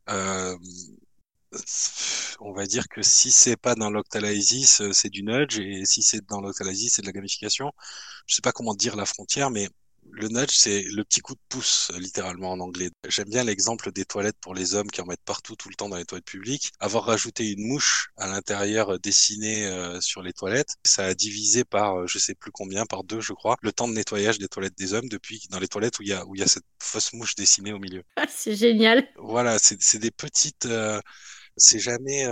Euh, 0.10 0.58
on 2.40 2.54
va 2.54 2.66
dire 2.66 2.88
que 2.90 3.02
si 3.02 3.32
c'est 3.32 3.58
pas 3.58 3.76
dans 3.76 3.90
l'Octalysis, 3.90 4.82
c'est 4.94 5.10
du 5.10 5.24
nudge, 5.24 5.60
et 5.60 5.86
si 5.86 6.02
c'est 6.04 6.26
dans 6.28 6.42
l'Octalysis, 6.42 6.94
c'est 6.96 7.02
de 7.02 7.08
la 7.08 7.12
gamification. 7.14 7.72
Je 8.28 8.36
sais 8.36 8.42
pas 8.42 8.52
comment 8.52 8.74
dire 8.74 8.96
la 8.96 9.06
frontière, 9.06 9.50
mais 9.52 9.70
le 10.12 10.28
nudge, 10.28 10.52
c'est 10.52 10.84
le 10.84 11.04
petit 11.04 11.22
coup 11.22 11.34
de 11.34 11.40
pouce, 11.50 11.92
littéralement 11.98 12.52
en 12.52 12.60
anglais. 12.60 12.90
J'aime 13.08 13.30
bien 13.30 13.44
l'exemple 13.44 13.92
des 13.92 14.06
toilettes 14.06 14.38
pour 14.42 14.54
les 14.54 14.76
hommes 14.76 14.90
qui 14.90 15.02
en 15.02 15.06
mettent 15.06 15.24
partout 15.26 15.56
tout 15.56 15.70
le 15.70 15.76
temps 15.76 15.90
dans 15.90 15.98
les 15.98 16.06
toilettes 16.06 16.26
publiques. 16.26 16.72
Avoir 16.80 17.06
rajouté 17.06 17.50
une 17.50 17.68
mouche 17.68 18.10
à 18.18 18.28
l'intérieur 18.28 18.94
euh, 18.94 18.98
dessinée 18.98 19.68
euh, 19.68 20.00
sur 20.02 20.22
les 20.22 20.34
toilettes, 20.34 20.76
ça 20.86 21.06
a 21.06 21.14
divisé 21.14 21.64
par, 21.64 22.00
euh, 22.00 22.08
je 22.08 22.20
sais 22.20 22.36
plus 22.36 22.52
combien, 22.52 22.86
par 22.86 23.04
deux, 23.04 23.22
je 23.22 23.34
crois, 23.34 23.58
le 23.62 23.72
temps 23.72 23.88
de 23.88 23.94
nettoyage 23.94 24.38
des 24.38 24.48
toilettes 24.48 24.78
des 24.78 24.94
hommes 24.94 25.10
depuis 25.10 25.42
dans 25.50 25.60
les 25.60 25.68
toilettes 25.68 26.00
où 26.00 26.04
il 26.04 26.10
y 26.10 26.14
a 26.14 26.26
où 26.26 26.36
il 26.36 26.42
y 26.42 26.44
a 26.44 26.48
cette 26.48 26.66
fausse 26.80 27.14
mouche 27.14 27.36
dessinée 27.36 27.74
au 27.74 27.80
milieu. 27.80 28.04
Ah, 28.16 28.26
c'est 28.30 28.56
génial. 28.56 29.08
Voilà, 29.18 29.58
c'est 29.60 30.00
des 30.00 30.12
petites, 30.12 30.68
c'est 31.58 31.80
jamais 31.80 32.28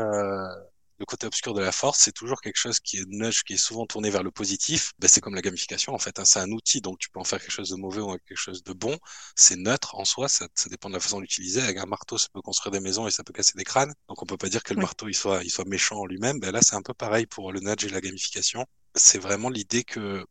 le 1.00 1.06
côté 1.06 1.25
obscur 1.25 1.53
de 1.53 1.62
la 1.62 1.72
force, 1.72 2.00
c'est 2.00 2.12
toujours 2.12 2.41
quelque 2.41 2.58
chose 2.58 2.79
qui 2.79 2.98
est 2.98 3.06
nudge, 3.08 3.44
qui 3.44 3.53
est 3.53 3.58
souvent 3.58 3.86
tourné 3.86 4.10
vers 4.10 4.22
le 4.22 4.32
positif. 4.32 4.91
Ben, 5.00 5.08
c'est 5.08 5.22
comme 5.22 5.34
la 5.34 5.41
gamification, 5.41 5.94
en 5.94 5.98
fait. 6.00 6.20
Hein. 6.20 6.25
c'est 6.25 6.39
un 6.39 6.51
outil, 6.51 6.82
donc 6.82 7.00
tu 7.00 7.10
peux 7.10 7.20
en 7.20 7.24
faire 7.24 7.39
quelque 7.39 7.51
chose 7.51 7.70
de 7.70 7.77
mauvais 7.77 8.01
ou 8.01 8.18
quelque 8.27 8.36
chose 8.36 8.63
de 8.63 8.74
bon. 8.74 8.98
C'est 9.36 9.56
neutre 9.56 9.96
en 9.96 10.03
soi, 10.06 10.27
ça, 10.27 10.48
ça 10.56 10.70
dépend 10.70 10.89
de 10.89 10.96
la 10.96 11.00
façon 11.00 11.18
de 11.18 11.22
l'utiliser. 11.22 11.62
Avec 11.62 11.77
un 11.77 11.86
marteau, 11.86 12.18
ça 12.18 12.27
peut 12.34 12.41
construire 12.41 12.72
des 12.72 12.82
maisons 12.82 13.08
et 13.08 13.12
ça 13.12 13.24
peut 13.24 13.34
casser 13.34 13.53
des 13.56 13.63
crânes. 13.63 13.94
Donc 14.10 14.22
on 14.22 14.25
peut 14.25 14.38
pas 14.38 14.50
dire 14.50 14.62
que 14.63 14.74
le 14.74 14.82
marteau 14.82 15.08
il 15.08 15.13
soit, 15.15 15.41
il 15.44 15.50
soit 15.50 15.65
méchant 15.65 16.00
en 16.00 16.06
lui-même. 16.06 16.39
Ben, 16.39 16.51
là, 16.51 16.62
c'est 16.62 16.75
un 16.75 16.82
peu 16.82 16.94
pareil 16.94 17.25
pour 17.25 17.51
le 17.53 17.62
nudge 17.62 17.86
et 17.86 17.89
la 17.89 18.01
gamification. 18.01 18.65
C'est 18.96 19.20
vraiment 19.20 19.50
l'idée 19.50 19.84
que 19.84 20.25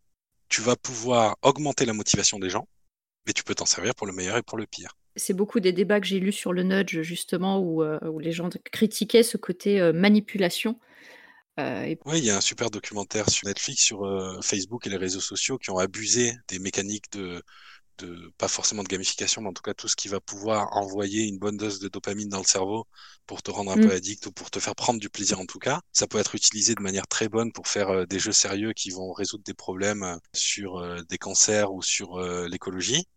tu 0.48 0.60
vas 0.60 0.76
pouvoir 0.76 1.36
augmenter 1.42 1.86
la 1.86 1.92
motivation 1.94 2.38
des 2.38 2.50
gens, 2.50 2.68
mais 3.26 3.32
tu 3.32 3.44
peux 3.44 3.54
t'en 3.54 3.66
servir 3.66 3.94
pour 3.94 4.06
le 4.06 4.12
meilleur 4.12 4.36
et 4.36 4.42
pour 4.42 4.58
le 4.58 4.66
pire 4.66 4.94
c'est 5.18 5.34
beaucoup 5.34 5.60
des 5.60 5.72
débats 5.72 6.00
que 6.00 6.06
j'ai 6.06 6.20
lus 6.20 6.32
sur 6.32 6.52
le 6.52 6.62
nudge, 6.62 7.02
justement, 7.02 7.58
où, 7.58 7.82
euh, 7.82 7.98
où 8.08 8.18
les 8.18 8.32
gens 8.32 8.48
critiquaient 8.72 9.22
ce 9.22 9.36
côté 9.36 9.80
euh, 9.80 9.92
manipulation. 9.92 10.78
Euh, 11.58 11.94
oui, 12.06 12.18
il 12.18 12.24
y 12.24 12.30
a 12.30 12.36
un 12.36 12.40
super 12.40 12.70
documentaire 12.70 13.28
sur 13.28 13.48
Netflix, 13.48 13.82
sur 13.82 14.06
Facebook 14.42 14.86
et 14.86 14.90
les 14.90 14.96
réseaux 14.96 15.20
sociaux 15.20 15.58
qui 15.58 15.70
ont 15.70 15.78
abusé 15.78 16.32
des 16.46 16.60
mécaniques 16.60 17.10
de, 17.10 17.42
de, 17.98 18.32
pas 18.38 18.46
forcément 18.46 18.84
de 18.84 18.88
gamification, 18.88 19.42
mais 19.42 19.48
en 19.48 19.52
tout 19.52 19.62
cas 19.62 19.74
tout 19.74 19.88
ce 19.88 19.96
qui 19.96 20.06
va 20.06 20.20
pouvoir 20.20 20.76
envoyer 20.76 21.24
une 21.24 21.36
bonne 21.36 21.56
dose 21.56 21.80
de 21.80 21.88
dopamine 21.88 22.28
dans 22.28 22.38
le 22.38 22.44
cerveau 22.44 22.86
pour 23.26 23.42
te 23.42 23.50
rendre 23.50 23.72
un 23.72 23.76
mmh. 23.76 23.88
peu 23.88 23.92
addict 23.92 24.26
ou 24.26 24.30
pour 24.30 24.52
te 24.52 24.60
faire 24.60 24.76
prendre 24.76 25.00
du 25.00 25.10
plaisir 25.10 25.40
en 25.40 25.46
tout 25.46 25.58
cas. 25.58 25.80
Ça 25.92 26.06
peut 26.06 26.18
être 26.18 26.36
utilisé 26.36 26.76
de 26.76 26.80
manière 26.80 27.08
très 27.08 27.28
bonne 27.28 27.50
pour 27.50 27.66
faire 27.66 28.06
des 28.06 28.20
jeux 28.20 28.30
sérieux 28.30 28.72
qui 28.72 28.90
vont 28.90 29.10
résoudre 29.10 29.42
des 29.42 29.54
problèmes 29.54 30.20
sur 30.32 31.04
des 31.06 31.18
cancers 31.18 31.72
ou 31.72 31.82
sur 31.82 32.20
l'écologie 32.20 33.08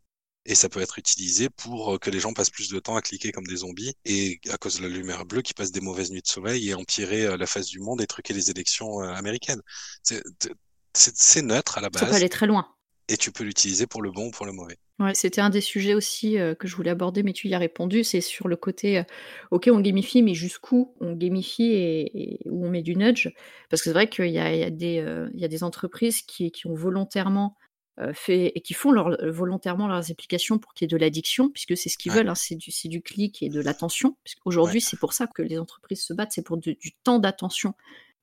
et 0.45 0.55
ça 0.55 0.69
peut 0.69 0.81
être 0.81 0.97
utilisé 0.97 1.49
pour 1.49 1.93
euh, 1.93 1.97
que 1.97 2.09
les 2.09 2.19
gens 2.19 2.33
passent 2.33 2.49
plus 2.49 2.69
de 2.69 2.79
temps 2.79 2.95
à 2.95 3.01
cliquer 3.01 3.31
comme 3.31 3.45
des 3.45 3.57
zombies 3.57 3.93
et 4.05 4.39
à 4.49 4.57
cause 4.57 4.77
de 4.79 4.83
la 4.83 4.89
lumière 4.89 5.25
bleue 5.25 5.41
qui 5.41 5.53
passe 5.53 5.71
des 5.71 5.81
mauvaises 5.81 6.11
nuits 6.11 6.21
de 6.21 6.27
soleil 6.27 6.69
et 6.69 6.73
empirer 6.73 7.25
euh, 7.25 7.37
la 7.37 7.45
face 7.45 7.67
du 7.67 7.79
monde 7.79 8.01
et 8.01 8.07
truquer 8.07 8.33
les 8.33 8.49
élections 8.49 9.01
euh, 9.01 9.13
américaines. 9.13 9.61
C'est 10.93 11.41
neutre 11.41 11.77
à 11.77 11.81
la 11.81 11.89
base. 11.89 12.01
Ça 12.01 12.07
peut 12.07 12.15
aller 12.15 12.29
très 12.29 12.47
loin. 12.47 12.67
Et 13.07 13.17
tu 13.17 13.31
peux 13.31 13.43
l'utiliser 13.43 13.87
pour 13.87 14.01
le 14.01 14.11
bon 14.11 14.27
ou 14.27 14.31
pour 14.31 14.45
le 14.45 14.53
mauvais. 14.53 14.77
Ouais, 14.99 15.13
c'était 15.13 15.41
un 15.41 15.49
des 15.49 15.61
sujets 15.61 15.95
aussi 15.95 16.37
que 16.59 16.67
je 16.67 16.75
voulais 16.75 16.91
aborder, 16.91 17.23
mais 17.23 17.33
tu 17.33 17.49
y 17.49 17.53
as 17.53 17.57
répondu. 17.57 18.03
C'est 18.03 18.21
sur 18.21 18.47
le 18.47 18.55
côté, 18.55 19.03
ok, 19.49 19.69
on 19.71 19.81
gamifie, 19.81 20.21
mais 20.21 20.33
jusqu'où 20.33 20.95
on 21.01 21.13
gamifie 21.13 21.73
et, 21.73 22.39
où 22.45 22.65
on 22.65 22.69
met 22.69 22.83
du 22.83 22.95
nudge? 22.95 23.29
Parce 23.69 23.81
que 23.81 23.89
c'est 23.89 23.93
vrai 23.93 24.07
qu'il 24.09 24.27
y, 24.27 24.35
y, 24.35 24.43
a 25.43 25.47
des 25.47 25.63
entreprises 25.63 26.21
qui, 26.21 26.51
qui 26.51 26.67
ont 26.67 26.75
volontairement 26.75 27.57
fait 28.13 28.51
et 28.55 28.61
qui 28.61 28.73
font 28.73 28.91
leur, 28.91 29.09
euh, 29.21 29.31
volontairement 29.31 29.87
leurs 29.87 30.11
applications 30.11 30.57
pour 30.57 30.73
qu'il 30.73 30.85
y 30.85 30.87
ait 30.87 30.95
de 30.95 30.97
l'addiction, 30.97 31.49
puisque 31.49 31.77
c'est 31.77 31.89
ce 31.89 31.97
qu'ils 31.97 32.11
veulent, 32.11 32.29
hein, 32.29 32.35
c'est 32.35 32.55
du, 32.55 32.71
du, 32.85 33.01
clic 33.01 33.43
et 33.43 33.49
de 33.49 33.61
l'attention. 33.61 34.17
Aujourd'hui, 34.45 34.81
c'est 34.81 34.97
pour 34.97 35.13
ça 35.13 35.27
que 35.27 35.41
les 35.41 35.59
entreprises 35.59 36.03
se 36.03 36.13
battent, 36.13 36.31
c'est 36.31 36.45
pour 36.45 36.57
du 36.57 36.77
temps 37.03 37.19
d'attention 37.19 37.73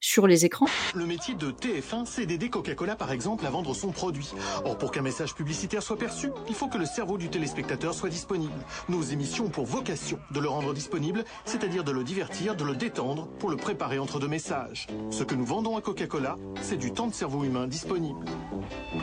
sur 0.00 0.26
les 0.26 0.44
écrans. 0.44 0.66
Le 0.94 1.06
métier 1.06 1.34
de 1.34 1.50
TF1, 1.50 2.06
c'est 2.06 2.26
d'aider 2.26 2.50
Coca-Cola 2.50 2.96
par 2.96 3.12
exemple 3.12 3.44
à 3.46 3.50
vendre 3.50 3.74
son 3.74 3.90
produit. 3.90 4.30
Or 4.64 4.78
pour 4.78 4.92
qu'un 4.92 5.02
message 5.02 5.34
publicitaire 5.34 5.82
soit 5.82 5.98
perçu, 5.98 6.30
il 6.48 6.54
faut 6.54 6.68
que 6.68 6.78
le 6.78 6.86
cerveau 6.86 7.18
du 7.18 7.28
téléspectateur 7.28 7.94
soit 7.94 8.08
disponible. 8.08 8.54
Nos 8.88 9.02
émissions 9.02 9.46
ont 9.46 9.50
pour 9.50 9.66
vocation 9.66 10.18
de 10.30 10.40
le 10.40 10.48
rendre 10.48 10.72
disponible, 10.74 11.24
c'est-à-dire 11.44 11.84
de 11.84 11.92
le 11.92 12.04
divertir, 12.04 12.56
de 12.56 12.64
le 12.64 12.74
détendre, 12.74 13.28
pour 13.38 13.50
le 13.50 13.56
préparer 13.56 13.98
entre 13.98 14.20
deux 14.20 14.28
messages. 14.28 14.86
Ce 15.10 15.24
que 15.24 15.34
nous 15.34 15.44
vendons 15.44 15.76
à 15.76 15.80
Coca-Cola, 15.80 16.36
c'est 16.62 16.76
du 16.76 16.92
temps 16.92 17.08
de 17.08 17.14
cerveau 17.14 17.44
humain 17.44 17.66
disponible. 17.66 18.24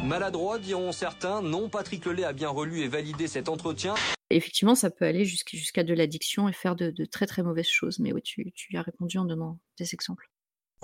Maladroit, 0.04 0.60
diront 0.60 0.92
certains, 0.92 1.42
non, 1.42 1.70
Patrick 1.70 2.06
Lelay 2.06 2.24
a 2.24 2.34
bien 2.34 2.50
relu 2.50 2.82
et 2.82 2.88
validé 2.88 3.28
cet 3.28 3.50
entretien. 3.50 3.96
effectivement, 4.30 4.76
ça 4.76 4.90
peut 4.90 5.06
aller 5.06 5.26
jusqu'à 5.26 5.84
de 5.84 5.94
l'addiction 5.94 6.48
et 6.48 6.54
faire 6.54 6.76
de, 6.76 7.06
très 7.06 7.26
très 7.26 7.44
mauvaises 7.44 7.68
choses. 7.68 8.00
Mais 8.00 8.14
oui, 8.14 8.22
tu, 8.22 8.52
tu 8.54 8.78
as 8.78 8.82
répondu 8.82 9.18
en 9.18 9.26
donnant 9.26 9.60
des 9.78 9.94
exemples. 9.94 10.30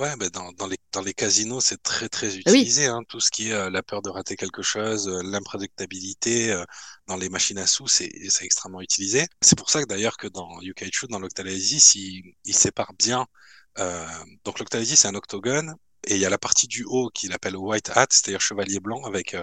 Ouais, 0.01 0.15
ben 0.17 0.29
dans, 0.29 0.51
dans, 0.53 0.65
les, 0.65 0.79
dans 0.93 1.03
les 1.03 1.13
casinos, 1.13 1.61
c'est 1.61 1.83
très 1.83 2.09
très 2.09 2.31
ah 2.47 2.51
utilisé. 2.51 2.87
Hein, 2.87 3.01
tout 3.07 3.19
ce 3.19 3.29
qui 3.29 3.49
est 3.49 3.53
euh, 3.53 3.69
la 3.69 3.83
peur 3.83 4.01
de 4.01 4.09
rater 4.09 4.35
quelque 4.35 4.63
chose, 4.63 5.07
euh, 5.07 5.21
l'imprédictabilité 5.21 6.51
euh, 6.51 6.65
dans 7.05 7.17
les 7.17 7.29
machines 7.29 7.59
à 7.59 7.67
sous, 7.67 7.87
c'est 7.87 8.09
extrêmement 8.41 8.81
utilisé. 8.81 9.27
C'est 9.41 9.55
pour 9.55 9.69
ça 9.69 9.79
que 9.79 9.87
d'ailleurs 9.87 10.17
que 10.17 10.25
dans 10.25 10.59
Yukaichu, 10.61 11.05
dans 11.05 11.19
l'Octalysis, 11.19 11.93
il, 11.93 12.33
il 12.45 12.55
sépare 12.55 12.93
bien. 12.93 13.27
donc 14.43 14.57
l'Octalysis, 14.57 15.01
c'est 15.01 15.07
un 15.07 15.13
octogone, 15.13 15.75
et 16.07 16.15
il 16.15 16.19
y 16.19 16.25
a 16.25 16.31
la 16.31 16.39
partie 16.39 16.65
du 16.65 16.83
haut 16.83 17.11
qu'il 17.13 17.31
appelle 17.31 17.55
White 17.55 17.91
Hat, 17.91 18.07
c'est-à-dire 18.09 18.41
chevalier 18.41 18.79
blanc, 18.79 19.03
avec 19.03 19.35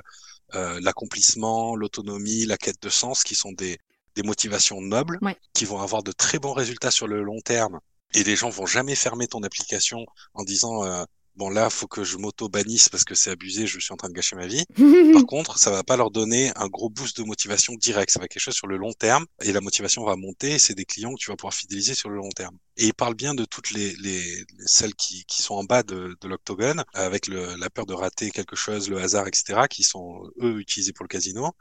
l'accomplissement, 0.55 1.77
l'autonomie, 1.77 2.47
la 2.47 2.57
quête 2.57 2.83
de 2.83 2.89
sens, 2.89 3.23
qui 3.23 3.37
sont 3.37 3.53
des, 3.53 3.79
des 4.17 4.25
motivations 4.25 4.81
nobles, 4.81 5.21
qui 5.53 5.67
vont 5.67 5.81
avoir 5.81 6.03
de 6.03 6.11
très 6.11 6.41
bons 6.41 6.53
résultats 6.53 6.91
sur 6.91 7.07
le 7.07 7.23
long 7.23 7.41
terme 7.43 7.79
et 8.15 8.25
les 8.25 8.37
gens 8.37 8.51
vont 8.51 8.67
jamais 8.67 8.95
fermer 8.95 9.29
ton 9.29 9.43
application 9.43 10.07
en 10.35 10.45
disant 10.45 10.85
euh, 10.85 11.05
bon 11.39 11.49
là 11.51 11.71
faut 11.71 11.87
que 11.87 12.03
je 12.03 12.17
m'auto 12.17 12.49
bannisse 12.49 12.89
parce 12.89 13.05
que 13.05 13.15
c'est 13.15 13.31
abusé, 13.31 13.67
je 13.67 13.79
suis 13.79 13.93
en 13.93 13.97
train 13.97 14.09
de 14.09 14.15
gâcher 14.15 14.37
ma 14.37 14.47
vie. 14.47 14.65
Par 15.13 15.25
contre, 15.27 15.59
ça 15.59 15.71
va 15.71 15.85
pas 15.85 15.97
leur 15.97 16.11
donner 16.11 16.53
un 16.57 16.67
gros 16.67 16.91
boost 16.91 17.17
de 17.19 17.23
motivation 17.23 17.75
direct, 17.75 18.11
ça 18.11 18.19
va 18.19 18.25
être 18.25 18.33
quelque 18.33 18.43
chose 18.43 18.57
sur 18.57 18.67
le 18.67 18.77
long 18.77 18.93
terme 18.93 19.25
et 19.43 19.53
la 19.53 19.61
motivation 19.61 20.05
va 20.05 20.17
monter. 20.17 20.59
C'est 20.59 20.75
des 20.75 20.85
clients 20.85 21.15
que 21.15 21.21
tu 21.21 21.31
vas 21.31 21.37
pouvoir 21.37 21.55
fidéliser 21.55 21.95
sur 21.95 22.11
le 22.11 22.17
long 22.17 22.31
terme. 22.31 22.59
Et 22.77 22.87
il 22.87 22.95
parle 22.95 23.15
bien 23.15 23.35
de 23.35 23.45
toutes 23.45 23.71
les, 23.71 23.95
les, 23.97 24.45
celles 24.67 24.95
qui, 24.95 25.25
qui 25.27 25.43
sont 25.43 25.55
en 25.55 25.65
bas 25.65 25.83
de, 25.83 26.17
de 26.21 26.29
l'octogone 26.29 26.85
avec 26.93 27.29
le, 27.29 27.55
la 27.57 27.71
peur 27.71 27.87
de 27.87 27.95
rater 27.95 28.31
quelque 28.31 28.57
chose, 28.57 28.91
le 28.91 28.99
hasard, 28.99 29.27
etc. 29.29 29.63
qui 29.71 29.85
sont 29.85 30.23
eux 30.43 30.59
utilisés 30.59 30.93
pour 30.93 31.05
le 31.05 31.09
casino 31.09 31.53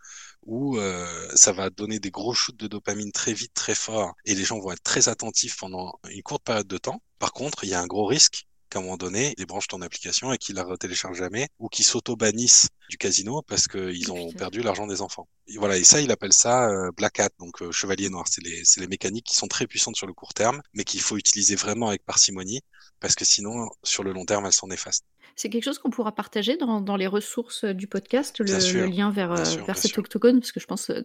où 0.44 0.78
euh, 0.78 1.28
ça 1.36 1.52
va 1.52 1.70
donner 1.70 2.00
des 2.00 2.10
gros 2.10 2.34
shoots 2.34 2.58
de 2.58 2.68
dopamine 2.68 3.12
très 3.12 3.34
vite, 3.34 3.54
très 3.54 3.76
fort, 3.76 4.14
et 4.26 4.34
les 4.34 4.46
gens 4.46 4.60
vont 4.60 4.72
être 4.72 4.84
très 4.84 5.10
attentifs 5.10 5.58
pendant 5.58 6.00
une 6.10 6.24
courte 6.24 6.44
période 6.44 6.68
de 6.68 6.78
temps. 6.78 7.02
Par 7.20 7.34
contre, 7.34 7.66
il 7.66 7.70
y 7.70 7.74
a 7.74 7.82
un 7.82 7.88
gros 7.88 8.06
risque 8.06 8.47
qu'à 8.70 8.80
un 8.80 8.82
moment 8.82 8.98
donné, 8.98 9.34
ils 9.38 9.46
ton 9.70 9.82
application 9.82 10.32
et 10.32 10.38
qu'ils 10.38 10.56
la 10.56 10.64
retéléchargent 10.64 11.18
jamais, 11.18 11.48
ou 11.60 11.70
qu'ils 11.70 11.86
s'auto-bannissent 11.86 12.68
du 12.90 12.98
casino 12.98 13.42
parce 13.42 13.68
qu'ils 13.68 14.12
ont 14.12 14.32
perdu 14.32 14.62
l'argent 14.62 14.88
des 14.88 15.02
enfants. 15.02 15.28
Et 15.48 15.58
voilà, 15.58 15.78
et 15.78 15.84
ça, 15.84 16.02
il 16.02 16.12
appelle 16.12 16.34
ça 16.34 16.70
euh, 16.70 16.92
Black 16.96 17.20
Hat, 17.20 17.30
donc 17.40 17.62
euh, 17.62 17.72
chevalier 17.72 18.10
noir. 18.10 18.26
C'est 18.30 18.44
les, 18.44 18.64
les 18.78 18.88
mécaniques 18.88 19.26
qui 19.26 19.36
sont 19.36 19.48
très 19.48 19.68
puissantes 19.68 19.96
sur 19.96 20.08
le 20.08 20.14
court 20.14 20.34
terme, 20.34 20.62
mais 20.74 20.84
qu'il 20.84 21.02
faut 21.02 21.18
utiliser 21.18 21.56
vraiment 21.56 21.88
avec 21.90 22.04
parcimonie, 22.06 22.62
parce 23.00 23.16
que 23.16 23.26
sinon, 23.26 23.70
sur 23.84 24.04
le 24.04 24.14
long 24.14 24.26
terme, 24.26 24.46
elles 24.46 24.54
sont 24.54 24.68
néfastes. 24.68 25.06
C'est 25.38 25.50
quelque 25.50 25.66
chose 25.66 25.78
qu'on 25.78 25.92
pourra 25.92 26.16
partager 26.16 26.58
dans, 26.58 26.82
dans, 26.82 26.96
les 26.96 27.06
ressources 27.06 27.64
euh, 27.64 27.74
du 27.74 27.86
podcast, 27.86 28.40
le, 28.40 28.88
lien 28.88 29.12
vers, 29.12 29.32
euh, 29.32 29.44
vers 29.68 29.78
cet 29.78 29.96
octogone, 30.00 30.40
parce 30.40 30.52
que 30.52 30.60
je 30.60 30.66
pense 30.66 30.90
euh, 30.90 31.04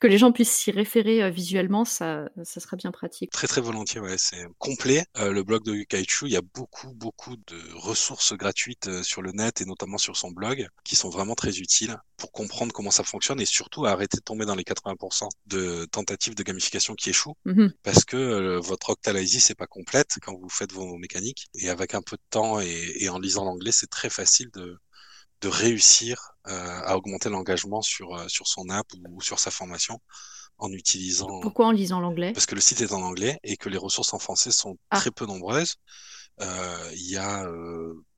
que 0.00 0.06
les 0.06 0.18
gens 0.18 0.30
puissent 0.30 0.52
s'y 0.52 0.70
référer 0.70 1.28
visuellement, 1.32 1.84
ça, 1.84 2.30
ça 2.44 2.60
sera 2.60 2.76
bien 2.76 2.92
pratique. 2.92 3.32
Très 3.32 3.48
très 3.48 3.60
volontiers, 3.60 4.00
ouais, 4.00 4.18
c'est 4.18 4.46
complet. 4.58 5.04
le 5.16 5.42
blog 5.42 5.64
de 5.64 5.74
Yukaichu, 5.74 6.26
il 6.26 6.32
y 6.32 6.36
a 6.36 6.42
beaucoup 6.54 6.92
beaucoup 6.94 7.36
de 7.36 7.74
ressources 7.74 8.34
gratuites 8.34 9.02
sur 9.02 9.20
le 9.20 9.32
net 9.32 9.60
et 9.60 9.64
notamment 9.64 9.98
sur 9.98 10.16
son 10.16 10.30
blog 10.30 10.68
qui 10.84 10.94
sont 10.94 11.10
vraiment 11.10 11.34
très 11.34 11.58
utiles 11.58 11.96
pour 12.16 12.30
comprendre 12.30 12.72
comment 12.72 12.92
ça 12.92 13.02
fonctionne 13.02 13.40
et 13.40 13.46
surtout 13.46 13.84
arrêter 13.84 14.16
de 14.16 14.22
tomber 14.22 14.44
dans 14.44 14.54
les 14.54 14.62
80% 14.62 15.28
de 15.46 15.86
tentatives 15.86 16.36
de 16.36 16.42
gamification 16.44 16.94
qui 16.94 17.10
échouent 17.10 17.36
mmh 17.44 17.68
parce 17.82 18.04
que 18.04 18.58
votre 18.58 18.90
Octalysis 18.90 19.48
n'est 19.48 19.54
pas 19.54 19.66
complète 19.66 20.18
quand 20.22 20.36
vous 20.36 20.48
faites 20.48 20.72
vos 20.72 20.96
mécaniques 20.98 21.48
et 21.54 21.68
avec 21.68 21.94
un 21.94 22.02
peu 22.02 22.16
de 22.16 22.22
temps 22.30 22.60
et, 22.60 22.92
et 22.96 23.08
en 23.08 23.18
lisant 23.18 23.44
l'anglais 23.44 23.71
c'est 23.72 23.90
très 23.90 24.10
facile 24.10 24.50
de, 24.52 24.78
de 25.40 25.48
réussir 25.48 26.32
euh, 26.48 26.80
à 26.84 26.96
augmenter 26.96 27.28
l'engagement 27.28 27.82
sur, 27.82 28.14
euh, 28.14 28.28
sur 28.28 28.46
son 28.46 28.68
app 28.70 28.86
ou, 29.10 29.20
sur 29.20 29.38
sa 29.38 29.50
formation 29.50 30.00
en 30.58 30.70
utilisant. 30.72 31.40
Pourquoi 31.40 31.66
en 31.66 31.72
lisant 31.72 32.00
l'anglais? 32.00 32.32
Parce 32.32 32.46
que 32.46 32.54
le 32.54 32.60
site 32.60 32.80
est 32.80 32.92
en 32.92 33.02
anglais 33.02 33.38
et 33.42 33.56
que 33.56 33.68
les 33.68 33.78
ressources 33.78 34.14
en 34.14 34.18
français 34.18 34.52
sont 34.52 34.76
ah. 34.90 34.98
très 34.98 35.10
peu 35.10 35.26
nombreuses. 35.26 35.76
Euh, 36.40 36.90
il 36.94 37.10
y 37.10 37.16
a 37.16 37.44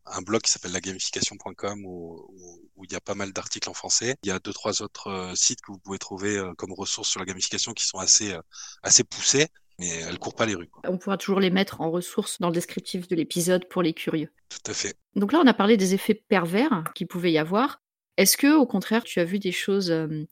un 0.07 0.23
blog 0.23 0.43
qui 0.43 0.51
s'appelle 0.51 0.73
lagamification.com 0.73 1.85
où, 1.87 2.29
où, 2.77 2.85
il 2.85 2.93
y 2.93 2.97
a 2.97 3.01
pas 3.01 3.15
mal 3.15 3.33
d'articles 3.33 3.71
en 3.71 3.75
français. 3.75 4.17
Il 4.23 4.29
y 4.29 4.33
a 4.33 4.39
deux 4.39 4.53
trois 4.53 4.83
autres 4.83 5.33
sites 5.35 5.61
que 5.63 5.73
vous 5.73 5.79
pouvez 5.79 5.99
trouver 5.99 6.43
comme 6.59 6.73
ressources 6.73 7.09
sur 7.09 7.21
la 7.21 7.27
gamification 7.27 7.73
qui 7.73 7.87
sont 7.87 7.99
assez 7.99 8.37
assez 8.83 9.05
poussés 9.05 9.49
mais 9.79 9.89
elle 9.89 10.19
court 10.19 10.35
pas 10.35 10.47
les 10.47 10.55
rues. 10.55 10.71
On 10.85 10.99
pourra 10.99 11.17
toujours 11.17 11.41
les 11.41 11.51
mettre 11.51 11.81
en 11.81 11.91
ressources 11.91 12.41
dans 12.41 12.49
le 12.49 12.55
descriptif 12.55 13.09
de 13.09 13.17
l'épisode 13.17 13.69
pour 13.69 13.83
les 13.83 13.93
curieux. 13.93 14.33
Tout 14.49 14.71
à 14.71 14.75
fait. 14.75 14.97
Donc 15.17 15.33
là, 15.33 15.41
on 15.43 15.47
a 15.47 15.55
parlé 15.55 15.77
des 15.77 15.95
effets 15.95 16.15
pervers 16.15 16.85
qui 16.95 17.07
pouvaient 17.07 17.33
y 17.33 17.39
avoir. 17.39 17.81
Est-ce 18.17 18.37
que, 18.37 18.55
au 18.55 18.67
contraire, 18.67 19.05
tu 19.05 19.21
as 19.21 19.25
vu 19.25 19.39
des 19.39 19.53
choses, 19.53 19.91
euh, 19.91 20.25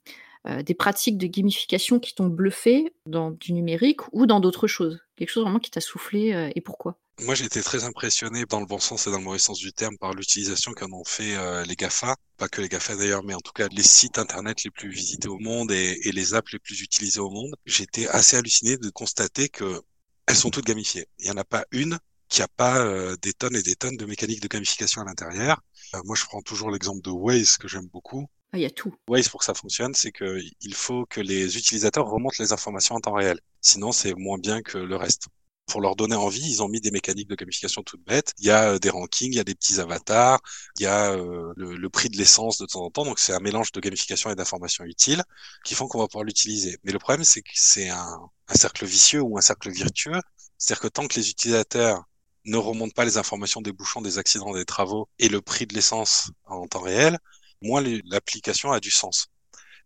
euh, 0.47 0.63
des 0.63 0.73
pratiques 0.73 1.17
de 1.17 1.27
gamification 1.27 1.99
qui 1.99 2.15
t'ont 2.15 2.27
bluffé 2.27 2.93
dans 3.05 3.31
du 3.31 3.53
numérique 3.53 4.01
ou 4.11 4.25
dans 4.25 4.39
d'autres 4.39 4.67
choses? 4.67 4.99
Quelque 5.15 5.29
chose 5.29 5.43
vraiment 5.43 5.59
qui 5.59 5.71
t'a 5.71 5.81
soufflé 5.81 6.33
euh, 6.33 6.49
et 6.55 6.61
pourquoi? 6.61 6.97
Moi, 7.21 7.35
j'ai 7.35 7.45
été 7.45 7.61
très 7.61 7.83
impressionné 7.83 8.45
dans 8.49 8.59
le 8.59 8.65
bon 8.65 8.79
sens 8.79 9.05
et 9.05 9.11
dans 9.11 9.19
le 9.19 9.23
mauvais 9.23 9.37
sens 9.37 9.59
du 9.59 9.71
terme 9.71 9.97
par 9.99 10.13
l'utilisation 10.13 10.73
qu'en 10.73 10.91
ont 10.91 11.03
fait 11.03 11.35
euh, 11.37 11.63
les 11.63 11.75
GAFA. 11.75 12.15
Pas 12.37 12.47
que 12.47 12.59
les 12.59 12.69
GAFA 12.69 12.95
d'ailleurs, 12.95 13.23
mais 13.23 13.35
en 13.35 13.39
tout 13.39 13.51
cas 13.51 13.67
les 13.71 13.83
sites 13.83 14.17
internet 14.17 14.63
les 14.63 14.71
plus 14.71 14.89
visités 14.89 15.27
au 15.27 15.37
monde 15.37 15.71
et, 15.71 15.99
et 16.07 16.11
les 16.11 16.33
apps 16.33 16.51
les 16.51 16.59
plus 16.59 16.81
utilisées 16.81 17.19
au 17.19 17.29
monde. 17.29 17.53
J'étais 17.65 18.07
assez 18.07 18.35
halluciné 18.35 18.77
de 18.77 18.89
constater 18.89 19.47
que 19.47 19.81
elles 20.25 20.35
sont 20.35 20.49
toutes 20.49 20.65
gamifiées. 20.65 21.07
Il 21.19 21.25
n'y 21.25 21.31
en 21.31 21.37
a 21.37 21.43
pas 21.43 21.65
une 21.71 21.99
qui 22.33 22.41
a 22.41 22.47
pas 22.47 22.79
euh, 22.85 23.15
des 23.21 23.33
tonnes 23.33 23.55
et 23.55 23.63
des 23.63 23.75
tonnes 23.75 23.97
de 23.97 24.05
mécaniques 24.05 24.41
de 24.41 24.47
gamification 24.47 25.01
à 25.01 25.05
l'intérieur. 25.05 25.61
Euh, 25.95 26.01
moi, 26.05 26.15
je 26.15 26.25
prends 26.25 26.41
toujours 26.41 26.71
l'exemple 26.71 27.01
de 27.01 27.11
Waze 27.11 27.57
que 27.57 27.67
j'aime 27.67 27.87
beaucoup. 27.87 28.27
Ah, 28.51 28.57
Il 28.57 28.61
y 28.61 28.65
a 28.65 28.69
tout. 28.71 28.95
Waze, 29.09 29.29
pour 29.29 29.39
que 29.41 29.45
ça 29.45 29.53
fonctionne, 29.53 29.93
c'est 29.95 30.11
que 30.11 30.39
il 30.61 30.73
faut 30.75 31.05
que 31.05 31.21
les 31.21 31.57
utilisateurs 31.57 32.07
remontent 32.07 32.37
les 32.39 32.53
informations 32.53 32.95
en 32.95 32.99
temps 33.01 33.13
réel. 33.13 33.39
Sinon, 33.61 33.91
c'est 33.91 34.13
moins 34.15 34.37
bien 34.39 34.61
que 34.61 34.77
le 34.77 34.95
reste. 34.95 35.27
Pour 35.67 35.81
leur 35.81 35.95
donner 35.95 36.15
envie, 36.15 36.41
ils 36.51 36.61
ont 36.63 36.67
mis 36.69 36.81
des 36.81 36.91
mécaniques 36.91 37.29
de 37.29 37.35
gamification 37.35 37.83
toutes 37.83 38.03
bêtes. 38.05 38.33
Il 38.39 38.45
y 38.47 38.51
a 38.51 38.71
euh, 38.73 38.79
des 38.79 38.89
rankings, 38.89 39.31
il 39.33 39.37
y 39.37 39.39
a 39.39 39.43
des 39.45 39.55
petits 39.55 39.79
avatars, 39.79 40.39
il 40.79 40.83
y 40.83 40.85
a 40.87 41.11
euh, 41.13 41.53
le, 41.55 41.75
le 41.77 41.89
prix 41.89 42.09
de 42.09 42.17
l'essence 42.17 42.57
de 42.57 42.65
temps 42.65 42.83
en 42.83 42.91
temps. 42.91 43.05
Donc, 43.05 43.19
c'est 43.19 43.33
un 43.33 43.39
mélange 43.39 43.71
de 43.71 43.79
gamification 43.79 44.29
et 44.31 44.35
d'informations 44.35 44.83
utiles 44.85 45.23
qui 45.65 45.75
font 45.75 45.87
qu'on 45.87 45.99
va 45.99 46.07
pouvoir 46.07 46.25
l'utiliser. 46.25 46.77
Mais 46.83 46.91
le 46.91 46.99
problème, 46.99 47.23
c'est 47.23 47.41
que 47.41 47.51
c'est 47.55 47.89
un, 47.89 48.19
un 48.49 48.55
cercle 48.55 48.85
vicieux 48.85 49.21
ou 49.21 49.37
un 49.37 49.41
cercle 49.41 49.71
virtueux. 49.71 50.19
C'est-à-dire 50.57 50.81
que 50.81 50.87
tant 50.89 51.07
que 51.07 51.15
les 51.19 51.29
utilisateurs 51.29 52.03
ne 52.45 52.57
remontent 52.57 52.93
pas 52.93 53.05
les 53.05 53.17
informations 53.17 53.61
des 53.61 53.71
bouchons, 53.71 54.01
des 54.01 54.17
accidents, 54.17 54.53
des 54.53 54.65
travaux 54.65 55.07
et 55.19 55.29
le 55.29 55.41
prix 55.41 55.65
de 55.65 55.73
l'essence 55.73 56.31
en 56.45 56.67
temps 56.67 56.81
réel, 56.81 57.17
moins 57.61 57.83
l'application 58.05 58.71
a 58.71 58.79
du 58.79 58.91
sens. 58.91 59.27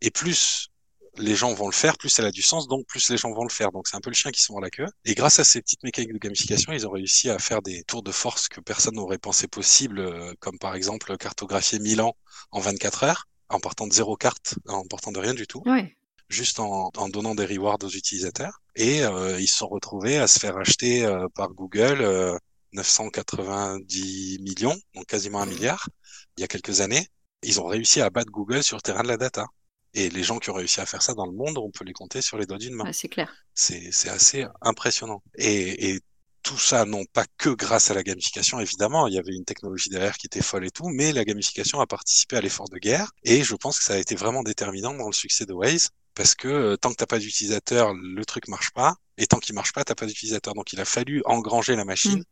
Et 0.00 0.10
plus 0.10 0.68
les 1.16 1.34
gens 1.34 1.52
vont 1.52 1.66
le 1.66 1.72
faire, 1.74 1.96
plus 1.98 2.16
elle 2.18 2.26
a 2.26 2.30
du 2.30 2.42
sens, 2.42 2.68
donc 2.68 2.86
plus 2.86 3.10
les 3.10 3.16
gens 3.16 3.32
vont 3.32 3.42
le 3.42 3.50
faire. 3.50 3.72
Donc 3.72 3.88
c'est 3.88 3.96
un 3.96 4.00
peu 4.00 4.10
le 4.10 4.14
chien 4.14 4.30
qui 4.30 4.40
se 4.42 4.52
mord 4.52 4.60
la 4.60 4.70
queue. 4.70 4.86
Et 5.04 5.14
grâce 5.14 5.40
à 5.40 5.44
ces 5.44 5.60
petites 5.60 5.82
mécaniques 5.82 6.12
de 6.12 6.18
gamification, 6.18 6.72
ils 6.72 6.86
ont 6.86 6.90
réussi 6.90 7.28
à 7.30 7.38
faire 7.38 7.60
des 7.62 7.82
tours 7.84 8.02
de 8.04 8.12
force 8.12 8.48
que 8.48 8.60
personne 8.60 8.94
n'aurait 8.94 9.18
pensé 9.18 9.48
possible, 9.48 9.98
euh, 10.00 10.32
comme 10.40 10.58
par 10.58 10.74
exemple 10.76 11.16
cartographier 11.16 11.78
Milan 11.80 12.14
en 12.52 12.60
24 12.60 13.04
heures, 13.04 13.24
en 13.48 13.58
partant 13.58 13.86
de 13.88 13.92
zéro 13.92 14.16
carte, 14.16 14.54
en 14.68 14.84
partant 14.84 15.10
de 15.10 15.18
rien 15.18 15.34
du 15.34 15.46
tout 15.46 15.62
Ouais. 15.66 15.96
juste 16.28 16.60
en, 16.60 16.90
en 16.96 17.08
donnant 17.08 17.34
des 17.34 17.46
rewards 17.46 17.78
aux 17.82 17.88
utilisateurs. 17.90 18.60
Et 18.76 19.02
euh, 19.04 19.40
ils 19.40 19.48
se 19.48 19.56
sont 19.58 19.68
retrouvés 19.68 20.18
à 20.18 20.28
se 20.28 20.38
faire 20.38 20.56
acheter 20.56 21.04
euh, 21.04 21.26
par 21.34 21.48
Google 21.50 22.00
euh, 22.02 22.38
990 22.72 24.38
millions, 24.40 24.76
donc 24.94 25.06
quasiment 25.06 25.40
un 25.40 25.46
milliard, 25.46 25.88
il 26.36 26.40
y 26.42 26.44
a 26.44 26.48
quelques 26.48 26.80
années. 26.80 27.06
Ils 27.42 27.60
ont 27.60 27.66
réussi 27.66 28.00
à 28.00 28.10
battre 28.10 28.30
Google 28.30 28.62
sur 28.62 28.76
le 28.76 28.82
terrain 28.82 29.02
de 29.02 29.08
la 29.08 29.16
data. 29.16 29.46
Et 29.94 30.10
les 30.10 30.22
gens 30.22 30.38
qui 30.38 30.50
ont 30.50 30.54
réussi 30.54 30.80
à 30.80 30.86
faire 30.86 31.02
ça 31.02 31.14
dans 31.14 31.26
le 31.26 31.32
monde, 31.32 31.56
on 31.58 31.70
peut 31.70 31.84
les 31.84 31.92
compter 31.92 32.20
sur 32.20 32.36
les 32.38 32.46
doigts 32.46 32.58
d'une 32.58 32.74
main. 32.74 32.84
Ouais, 32.84 32.92
c'est 32.92 33.08
clair. 33.08 33.32
C'est 33.54 33.90
c'est 33.92 34.10
assez 34.10 34.46
impressionnant. 34.60 35.22
Et, 35.36 35.90
et 35.90 36.00
tout 36.42 36.58
ça, 36.58 36.84
non 36.84 37.04
pas 37.12 37.24
que 37.36 37.50
grâce 37.50 37.90
à 37.90 37.94
la 37.94 38.02
gamification, 38.02 38.60
évidemment, 38.60 39.06
il 39.08 39.14
y 39.14 39.18
avait 39.18 39.34
une 39.34 39.44
technologie 39.44 39.90
derrière 39.90 40.16
qui 40.16 40.26
était 40.26 40.42
folle 40.42 40.64
et 40.66 40.70
tout, 40.70 40.88
mais 40.88 41.12
la 41.12 41.24
gamification 41.24 41.80
a 41.80 41.86
participé 41.86 42.36
à 42.36 42.40
l'effort 42.40 42.68
de 42.68 42.78
guerre. 42.78 43.10
Et 43.24 43.42
je 43.42 43.54
pense 43.54 43.78
que 43.78 43.84
ça 43.84 43.94
a 43.94 43.98
été 43.98 44.14
vraiment 44.14 44.42
déterminant 44.42 44.94
dans 44.94 45.06
le 45.06 45.12
succès 45.12 45.46
de 45.46 45.52
Waze, 45.52 45.90
parce 46.18 46.34
que 46.34 46.48
euh, 46.48 46.76
tant 46.76 46.90
que 46.90 46.96
t'as 46.96 47.06
pas 47.06 47.18
d'utilisateur, 47.18 47.94
le 47.94 48.24
truc 48.26 48.48
marche 48.48 48.72
pas. 48.72 48.96
Et 49.18 49.26
tant 49.26 49.38
qu'il 49.40 49.54
marche 49.54 49.72
pas, 49.72 49.84
t'as 49.84 49.94
pas 49.96 50.06
d'utilisateur. 50.06 50.54
Donc 50.54 50.72
il 50.74 50.80
a 50.80 50.84
fallu 50.84 51.22
engranger 51.26 51.76
la 51.76 51.86
machine. 51.86 52.24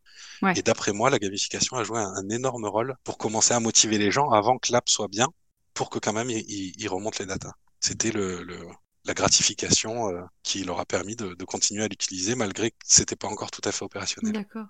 Ouais. 0.43 0.53
Et 0.57 0.63
d'après 0.63 0.93
moi, 0.93 1.11
la 1.11 1.19
gamification 1.19 1.77
a 1.77 1.85
joué 1.85 1.99
un, 2.01 2.13
un 2.15 2.29
énorme 2.31 2.67
rôle 2.67 2.97
pour 3.05 3.19
commencer 3.19 3.55
à 3.55 3.61
motiver 3.61 3.99
les 3.99 4.11
gens 4.11 4.31
avant 4.31 4.59
que 4.59 4.73
l'app 4.73 4.89
soit 4.89 5.09
bien, 5.09 5.29
pour 5.75 5.91
que 5.91 5.99
quand 6.01 6.13
même 6.13 6.31
ils 6.31 6.89
remontent 6.89 7.19
les 7.21 7.27
datas. 7.27 7.53
C'était 7.81 8.13
le, 8.13 8.43
le, 8.43 8.59
la 9.05 9.15
gratification 9.15 10.09
euh, 10.11 10.23
qui 10.43 10.65
leur 10.65 10.81
a 10.81 10.87
permis 10.87 11.17
de, 11.17 11.35
de 11.35 11.45
continuer 11.45 11.85
à 11.85 11.89
l'utiliser 11.89 12.35
malgré 12.35 12.71
que 12.73 12.77
c'était 12.85 13.17
pas 13.17 13.29
encore 13.29 13.51
tout 13.51 13.63
à 13.65 13.73
fait 13.73 13.85
opérationnel. 13.85 14.33
D'accord. 14.33 14.67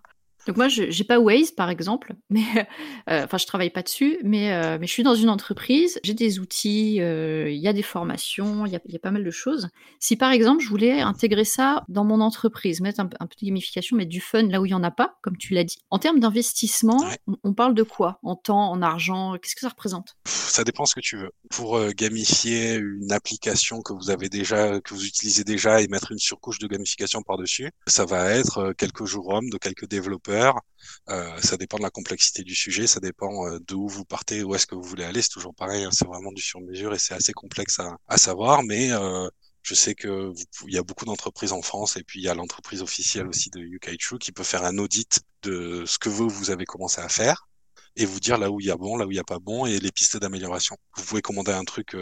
Donc 0.47 0.57
moi, 0.57 0.69
je 0.69 0.91
j'ai 0.91 1.05
pas 1.05 1.19
Waze, 1.19 1.51
par 1.51 1.71
exemple, 1.71 2.15
mais 2.31 2.45
euh, 3.11 3.25
enfin, 3.25 3.39
je 3.39 3.47
travaille 3.47 3.71
pas 3.71 3.83
dessus, 3.83 4.19
mais, 4.23 4.53
euh, 4.53 4.79
mais 4.81 4.87
je 4.87 4.93
suis 4.93 5.03
dans 5.03 5.15
une 5.15 5.29
entreprise, 5.29 6.01
j'ai 6.05 6.15
des 6.15 6.39
outils, 6.39 7.01
euh, 7.01 7.51
il 7.51 7.61
y 7.61 7.69
a 7.69 7.73
des 7.73 7.83
formations, 7.83 8.67
il 8.67 8.73
y 8.73 8.77
a, 8.77 8.81
il 8.87 8.93
y 8.93 8.97
a 8.97 9.01
pas 9.01 9.11
mal 9.11 9.25
de 9.25 9.31
choses. 9.31 9.69
Si 10.01 10.17
par 10.17 10.31
exemple, 10.31 10.63
je 10.63 10.69
voulais 10.69 11.01
intégrer 11.01 11.45
ça 11.45 11.85
dans 11.89 12.05
mon 12.05 12.21
entreprise, 12.21 12.81
mettre 12.81 13.01
un, 13.01 13.11
un 13.21 13.27
peu 13.27 13.35
de 13.41 13.47
gamification, 13.47 13.97
mettre 13.97 14.11
du 14.11 14.21
fun 14.21 14.45
là 14.45 14.61
où 14.61 14.67
il 14.67 14.71
y 14.71 14.75
en 14.75 14.83
a 14.83 14.91
pas, 14.91 15.19
comme 15.23 15.37
tu 15.37 15.55
l'as 15.55 15.65
dit. 15.65 15.79
En 15.91 15.99
termes 15.99 16.21
d'investissement, 16.21 17.05
on, 17.27 17.37
on 17.43 17.53
parle 17.53 17.75
de 17.75 17.83
quoi? 17.83 18.19
En 18.23 18.37
temps, 18.37 18.71
en 18.71 18.83
argent 18.83 19.37
Qu'est-ce 19.41 19.55
que 19.55 19.61
ça 19.61 19.69
représente? 19.69 20.17
Ça 20.25 20.65
dépend 20.65 20.87
ce 20.87 20.95
que 20.95 21.01
tu 21.01 21.17
veux. 21.17 21.31
Pour 21.51 21.77
euh, 21.77 21.91
gamifier 21.91 22.75
une 22.75 23.13
application 23.13 23.83
que 23.83 23.93
vous 23.93 24.11
avez 24.11 24.29
déjà, 24.29 24.81
que 24.81 24.95
vous 24.95 25.05
utilisez 25.05 25.45
déjà 25.45 25.81
et 25.83 25.89
mettre 25.89 26.13
une 26.13 26.19
surcouche 26.19 26.59
de 26.59 26.67
gamification 26.67 27.23
par-dessus, 27.23 27.71
ça 27.87 28.05
va 28.05 28.31
être 28.31 28.73
quelques 28.79 29.05
jours 29.05 29.29
hommes 29.29 29.51
de 29.51 29.59
quelques 29.59 29.89
développeurs. 29.89 30.36
Euh, 31.09 31.40
ça 31.40 31.57
dépend 31.57 31.79
de 31.79 31.83
la 31.83 31.90
complexité 31.90 32.42
du 32.42 32.55
sujet, 32.55 32.87
ça 32.87 33.01
dépend 33.01 33.46
euh, 33.46 33.59
d'où 33.61 33.88
vous 33.88 34.05
partez, 34.05 34.42
où 34.42 34.55
est-ce 34.55 34.66
que 34.66 34.75
vous 34.75 34.83
voulez 34.83 35.05
aller. 35.05 35.22
C'est 35.22 35.31
toujours 35.31 35.55
pareil, 35.55 35.85
hein, 35.85 35.90
c'est 35.92 36.07
vraiment 36.07 36.33
du 36.33 36.42
sur-mesure 36.42 36.94
et 36.94 36.99
c'est 36.99 37.14
assez 37.14 37.33
complexe 37.33 37.81
à, 38.09 38.18
savoir, 38.18 38.62
mais 38.62 38.92
euh, 38.92 39.29
je 39.62 39.75
sais 39.75 39.94
que 39.94 40.33
il 40.66 40.75
y 40.75 40.79
a 40.79 40.83
beaucoup 40.83 41.05
d'entreprises 41.05 41.53
en 41.53 41.62
France 41.62 41.96
et 41.96 42.03
puis 42.03 42.20
il 42.20 42.25
y 42.25 42.29
a 42.29 42.35
l'entreprise 42.35 42.83
officielle 42.83 43.27
aussi 43.29 43.51
de 43.51 43.61
Yukaichu 43.61 44.18
qui 44.18 44.33
peut 44.33 44.44
faire 44.44 44.64
un 44.64 44.79
audit 44.79 45.20
de 45.42 45.85
ce 45.87 45.99
que 45.99 46.09
vous, 46.09 46.29
vous 46.29 46.51
avez 46.51 46.64
commencé 46.64 47.01
à 47.01 47.09
faire 47.09 47.49
et 47.96 48.05
vous 48.05 48.20
dire 48.20 48.38
là 48.38 48.51
où 48.51 48.61
il 48.61 48.66
y 48.66 48.70
a 48.70 48.77
bon, 48.77 48.96
là 48.96 49.07
où 49.07 49.11
il 49.12 49.16
y 49.16 49.20
a 49.20 49.25
pas 49.25 49.38
bon 49.38 49.66
et 49.66 49.79
les 49.79 49.92
pistes 49.92 50.16
d'amélioration. 50.18 50.77
Vous 50.96 51.05
pouvez 51.05 51.22
commander 51.22 51.53
un 51.53 51.64
truc 51.64 51.96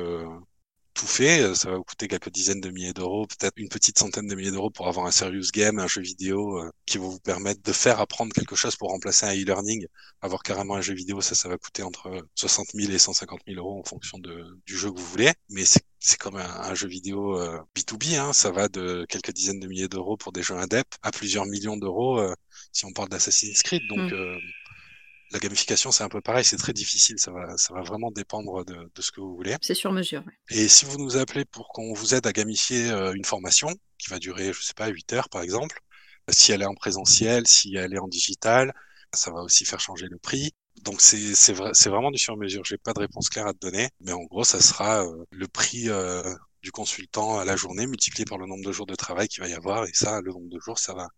tout 0.95 1.07
fait, 1.07 1.41
euh, 1.43 1.55
ça 1.55 1.71
va 1.71 1.77
vous 1.77 1.85
coûter 1.85 2.09
quelques 2.09 2.31
dizaines 2.31 2.61
de 2.61 2.71
milliers 2.71 2.93
d'euros, 2.93 3.27
peut-être 3.27 3.55
une 3.57 3.69
petite 3.69 3.99
centaine 3.99 4.27
de 4.29 4.35
milliers 4.35 4.51
d'euros 4.53 4.71
pour 4.71 4.89
avoir 4.89 5.07
un 5.07 5.11
serious 5.11 5.49
game, 5.53 5.79
un 5.79 5.87
jeu 5.89 6.01
vidéo 6.03 6.59
euh, 6.61 6.71
qui 6.87 6.99
va 6.99 7.05
vous 7.05 7.19
permettre 7.21 7.63
de 7.63 7.73
faire 7.73 8.01
apprendre 8.01 8.33
quelque 8.33 8.57
chose 8.57 8.77
pour 8.77 8.91
remplacer 8.91 9.27
un 9.27 9.33
e-learning. 9.35 9.87
Avoir 10.23 10.43
carrément 10.43 10.75
un 10.77 10.81
jeu 10.81 10.95
vidéo, 10.95 11.21
ça, 11.21 11.35
ça 11.35 11.49
va 11.49 11.59
coûter 11.59 11.83
entre 11.83 12.27
60 12.35 12.69
000 12.75 12.93
et 12.93 12.99
150 12.99 13.41
000 13.47 13.59
euros 13.59 13.81
en 13.81 13.85
fonction 13.85 14.19
de, 14.19 14.57
du 14.67 14.77
jeu 14.79 14.91
que 14.93 14.99
vous 14.99 15.07
voulez. 15.07 15.33
Mais 15.51 15.65
c'est 15.65 15.83
c'est 16.07 16.19
comme 16.19 16.37
un, 16.37 16.45
un 16.61 16.75
jeu 16.75 16.87
vidéo 16.87 17.41
euh, 17.41 17.59
B2B, 17.75 18.19
hein, 18.19 18.33
ça 18.35 18.51
va 18.51 18.69
de 18.69 19.07
quelques 19.09 19.33
dizaines 19.33 19.59
de 19.61 19.67
milliers 19.67 19.89
d'euros 19.89 20.19
pour 20.19 20.33
des 20.33 20.43
jeux 20.43 20.55
indep 20.57 20.87
à 21.03 21.11
plusieurs 21.11 21.47
millions 21.47 21.79
d'euros 21.79 22.19
euh, 22.21 22.35
si 22.73 22.85
on 22.85 22.93
parle 22.93 23.09
d'Assassin's 23.09 23.63
Creed. 23.63 23.87
Donc 23.89 24.11
Mm. 24.11 24.13
euh, 24.13 24.37
la 25.31 25.39
gamification, 25.39 25.91
c'est 25.91 26.05
un 26.05 26.09
peu 26.09 26.21
pareil, 26.21 26.45
c'est 26.45 26.57
très 26.57 26.73
difficile, 26.73 27.19
ça 27.19 27.33
va, 27.33 27.57
ça 27.57 27.75
va 27.75 27.83
vraiment 27.83 28.11
dépendre 28.11 28.65
de, 28.65 28.75
de 28.95 29.03
ce 29.03 29.11
que 29.11 29.21
vous 29.21 29.35
voulez. 29.35 29.57
C'est 29.61 29.75
sur 29.75 29.93
mesure. 29.93 30.23
ouais. 30.27 30.33
Et 30.51 30.69
si 30.69 30.85
vous 30.85 30.99
nous 30.99 31.17
appelez 31.17 31.45
pour 31.45 31.69
qu'on 31.69 31.93
vous 31.95 32.15
aide 32.15 32.27
à 32.27 32.33
gamifier 32.33 32.91
euh, 32.91 33.13
une 33.15 33.25
formation 33.25 33.69
qui 33.99 34.11
va 34.11 34.19
durer, 34.19 34.53
je 34.53 34.63
sais 34.63 34.75
pas, 34.75 34.89
8 34.89 35.13
heures 35.15 35.29
par 35.29 35.43
exemple, 35.43 35.81
si 36.29 36.53
elle 36.53 36.63
est 36.63 36.67
en 36.67 36.75
présentiel, 36.75 37.47
si 37.47 37.75
elle 37.77 37.95
est 37.95 37.99
en 37.99 38.09
digital, 38.09 38.73
ça 39.13 39.31
va 39.31 39.43
aussi 39.43 39.65
faire 39.65 39.81
changer 39.81 40.07
le 40.09 40.19
prix. 40.19 40.53
Donc 40.83 41.01
c'est 41.01 41.35
c'est 41.35 41.53
vrai, 41.53 41.71
c'est 41.73 41.89
vraiment 41.91 42.11
du 42.11 42.19
sur-mesure. 42.19 42.65
J'ai 42.65 42.79
pas 42.79 42.93
de 42.93 43.01
réponse 43.01 43.29
claire 43.29 43.47
à 43.47 43.53
te 43.53 43.59
donner, 43.59 43.89
mais 44.01 44.13
en 44.13 44.25
gros, 44.25 44.45
ça 44.45 44.61
sera 44.61 45.05
euh, 45.05 45.25
le 45.31 45.47
prix 45.49 45.89
euh, 45.89 46.23
du 46.63 46.73
consultant 46.73 47.39
à 47.39 47.45
la 47.45 47.57
journée 47.57 47.87
multiplié 47.87 48.25
par 48.25 48.39
le 48.39 48.47
nombre 48.47 48.65
de 48.65 48.73
jours 48.73 48.87
de 48.87 48.95
travail 48.95 49.29
qu'il 49.29 49.43
va 49.43 49.49
y 49.49 49.55
avoir. 49.55 49.85
Et 49.87 49.93
ça, 49.95 50.21
le 50.21 50.33
nombre 50.33 50.49
de 50.49 50.59
jours, 50.61 50.79
ça 50.79 50.95
va 50.95 51.09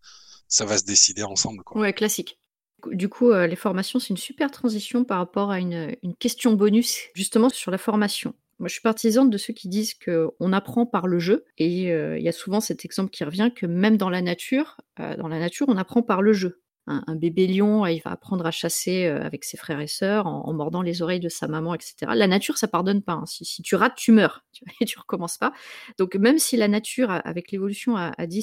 ça 0.47 0.65
va 0.65 0.77
se 0.77 0.83
décider 0.83 1.23
ensemble. 1.23 1.63
Quoi. 1.63 1.81
Ouais, 1.81 1.93
classique. 1.93 2.39
Du 2.85 3.09
coup, 3.09 3.31
euh, 3.31 3.47
les 3.47 3.55
formations, 3.55 3.99
c'est 3.99 4.09
une 4.09 4.17
super 4.17 4.51
transition 4.51 5.03
par 5.03 5.17
rapport 5.17 5.49
à 5.49 5.59
une, 5.59 5.95
question 6.19 6.53
bonus, 6.53 6.99
justement 7.15 7.49
sur 7.49 7.71
la 7.71 7.77
formation. 7.77 8.35
Moi, 8.59 8.67
je 8.67 8.73
suis 8.73 8.81
partisane 8.81 9.29
de 9.29 9.37
ceux 9.37 9.53
qui 9.53 9.67
disent 9.67 9.93
qu'on 9.93 10.53
apprend 10.53 10.85
par 10.85 11.07
le 11.07 11.19
jeu. 11.19 11.45
Et 11.57 11.91
euh, 11.91 12.17
il 12.17 12.23
y 12.23 12.29
a 12.29 12.31
souvent 12.31 12.59
cet 12.59 12.85
exemple 12.85 13.09
qui 13.09 13.23
revient 13.23 13.51
que 13.55 13.65
même 13.65 13.97
dans 13.97 14.09
la 14.09 14.21
nature, 14.21 14.77
euh, 14.99 15.15
dans 15.15 15.27
la 15.27 15.39
nature, 15.39 15.67
on 15.69 15.77
apprend 15.77 16.01
par 16.01 16.21
le 16.21 16.33
jeu. 16.33 16.61
Un, 16.89 17.17
bébé 17.17 17.47
lion, 17.47 17.85
il 17.85 17.99
va 17.99 18.11
apprendre 18.11 18.45
à 18.45 18.51
chasser 18.51 19.07
avec 19.07 19.43
ses 19.43 19.57
frères 19.57 19.81
et 19.81 19.87
sœurs 19.87 20.25
en, 20.25 20.53
mordant 20.53 20.81
les 20.81 21.01
oreilles 21.01 21.19
de 21.19 21.27
sa 21.27 21.45
maman, 21.49 21.75
etc. 21.75 21.95
La 22.15 22.27
nature, 22.27 22.57
ça 22.57 22.69
pardonne 22.69 23.01
pas. 23.03 23.11
hein. 23.11 23.25
Si, 23.25 23.61
tu 23.61 23.75
rates, 23.75 23.95
tu 23.97 24.13
meurs 24.13 24.45
et 24.79 24.85
tu 24.85 24.97
recommences 24.97 25.37
pas. 25.37 25.51
Donc, 25.97 26.15
même 26.15 26.37
si 26.37 26.55
la 26.55 26.69
nature, 26.69 27.11
avec 27.11 27.51
l'évolution, 27.51 27.97
a, 27.97 28.13
a 28.17 28.25
dit 28.25 28.41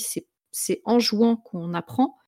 c'est 0.50 0.82
en 0.84 0.98
jouant 0.98 1.36
qu'on 1.36 1.72
apprend, 1.72 2.18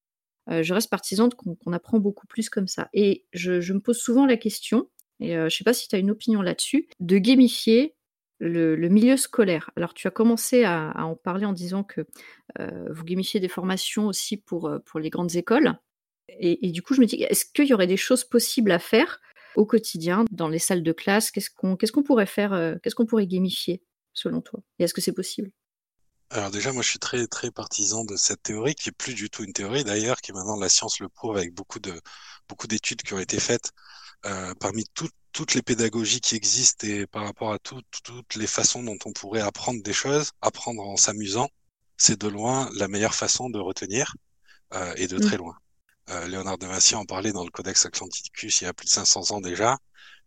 euh, 0.51 0.63
je 0.63 0.75
reste 0.75 0.91
partisane 0.91 1.31
qu'on 1.35 1.73
apprend 1.73 1.99
beaucoup 1.99 2.27
plus 2.27 2.49
comme 2.49 2.69
ça. 2.69 2.89
Et 2.93 3.25
je, 3.33 3.73
me 3.73 3.81
pose 3.81 3.99
souvent 3.99 4.27
la 4.27 4.37
question, 4.37 4.89
et 5.21 5.37
euh, 5.37 5.49
je 5.49 5.57
sais 5.57 5.65
pas 5.65 5.73
si 5.73 5.89
tu 5.89 5.97
as 5.97 5.99
une 5.99 6.11
opinion 6.11 6.43
là-dessus, 6.43 6.89
de 7.01 7.19
gamifier 7.19 7.95
le, 8.39 8.77
milieu 8.89 9.17
scolaire. 9.17 9.71
Alors 9.77 9.95
tu 9.95 10.07
as 10.07 10.11
commencé 10.11 10.65
à, 10.65 10.93
en 10.97 11.17
parler 11.17 11.47
en 11.47 11.53
disant 11.53 11.83
que 11.83 12.03
euh, 12.61 12.93
vous 12.93 13.05
gamifiez 13.05 13.41
des 13.41 13.49
formations 13.49 14.07
aussi 14.07 14.37
pour, 14.37 14.71
pour 14.85 15.01
les 15.01 15.11
grandes 15.11 15.37
écoles. 15.37 15.75
Et, 16.39 16.73
du 16.73 16.83
coup, 16.83 16.93
je 16.93 17.01
me 17.01 17.07
dis, 17.07 17.23
est-ce 17.23 17.47
qu'il 17.47 17.67
y 17.67 17.73
aurait 17.73 17.87
des 17.87 17.97
choses 17.97 18.25
possibles 18.25 18.73
à 18.73 18.81
faire 18.81 19.21
au 19.55 19.65
quotidien, 19.65 20.25
dans 20.33 20.49
les 20.49 20.59
salles 20.59 20.83
de 20.83 20.93
classe? 20.93 21.31
Qu'est-ce 21.31 21.51
qu'on 21.51 22.03
pourrait 22.03 22.27
faire 22.27 22.77
Qu'est-ce 22.83 22.97
qu'on 22.97 23.07
pourrait 23.07 23.29
gamifier, 23.29 23.81
selon 24.13 24.41
toi? 24.43 24.61
Et 24.79 24.85
est-ce 24.85 24.93
que 24.93 25.01
c'est 25.01 25.15
possible? 25.15 25.51
Alors 26.31 26.51
déjà, 26.51 26.73
moi, 26.73 26.83
je 26.83 26.89
suis 26.91 26.99
très 26.99 27.27
très 27.27 27.51
partisan 27.51 28.05
de 28.05 28.17
cette 28.17 28.43
théorie 28.43 28.75
qui 28.75 28.89
est 28.89 28.93
plus 28.93 29.15
du 29.15 29.31
tout 29.31 29.45
une 29.45 29.53
théorie 29.53 29.85
d'ailleurs, 29.85 30.21
qui 30.21 30.33
maintenant 30.33 30.57
la 30.57 30.69
science 30.69 30.99
le 31.01 31.09
prouve 31.09 31.37
avec 31.37 31.55
beaucoup 31.55 31.79
de 31.79 32.01
beaucoup 32.49 32.67
d'études 32.67 33.03
qui 33.03 33.15
ont 33.15 33.19
été 33.19 33.39
faites. 33.41 33.73
euh, 34.27 34.55
parmi 34.61 34.85
toutes 35.33 35.55
les 35.55 35.63
pédagogies 35.63 36.21
qui 36.21 36.37
existent 36.37 36.87
et 36.87 37.07
par 37.07 37.25
rapport 37.25 37.53
à 37.53 37.59
toutes 37.59 38.37
les 38.37 38.47
façons 38.47 38.83
dont 38.83 38.99
on 39.05 39.13
pourrait 39.13 39.41
apprendre 39.41 39.83
des 39.83 39.93
choses, 39.93 40.33
apprendre 40.41 40.83
en 40.83 40.97
s'amusant, 40.97 41.49
c'est 41.97 42.21
de 42.21 42.29
loin 42.29 42.71
la 42.77 42.89
meilleure 42.89 43.15
façon 43.15 43.51
de 43.51 43.59
retenir 43.59 44.15
euh, 44.75 44.95
et 44.97 45.09
de 45.09 45.19
très 45.19 45.37
mm. 45.37 45.41
loin. 45.41 45.59
Euh, 46.11 46.29
Léonard 46.29 46.59
de 46.59 46.67
Vinci 46.67 46.95
en 46.95 47.05
parlait 47.05 47.33
dans 47.33 47.45
le 47.45 47.51
Codex 47.51 47.87
Atlanticus 47.87 48.61
il 48.61 48.65
y 48.65 48.67
a 48.69 48.75
plus 48.75 48.87
de 48.87 48.91
500 48.91 49.33
ans 49.33 49.41
déjà. 49.41 49.79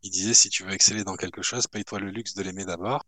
Il 0.04 0.12
disait 0.12 0.34
si 0.34 0.50
tu 0.50 0.64
veux 0.64 0.72
exceller 0.74 1.04
dans 1.04 1.16
quelque 1.16 1.42
chose, 1.42 1.68
paye-toi 1.68 2.00
le 2.00 2.12
luxe 2.12 2.34
de 2.36 2.44
l'aimer 2.44 2.66
d'abord. 2.66 3.04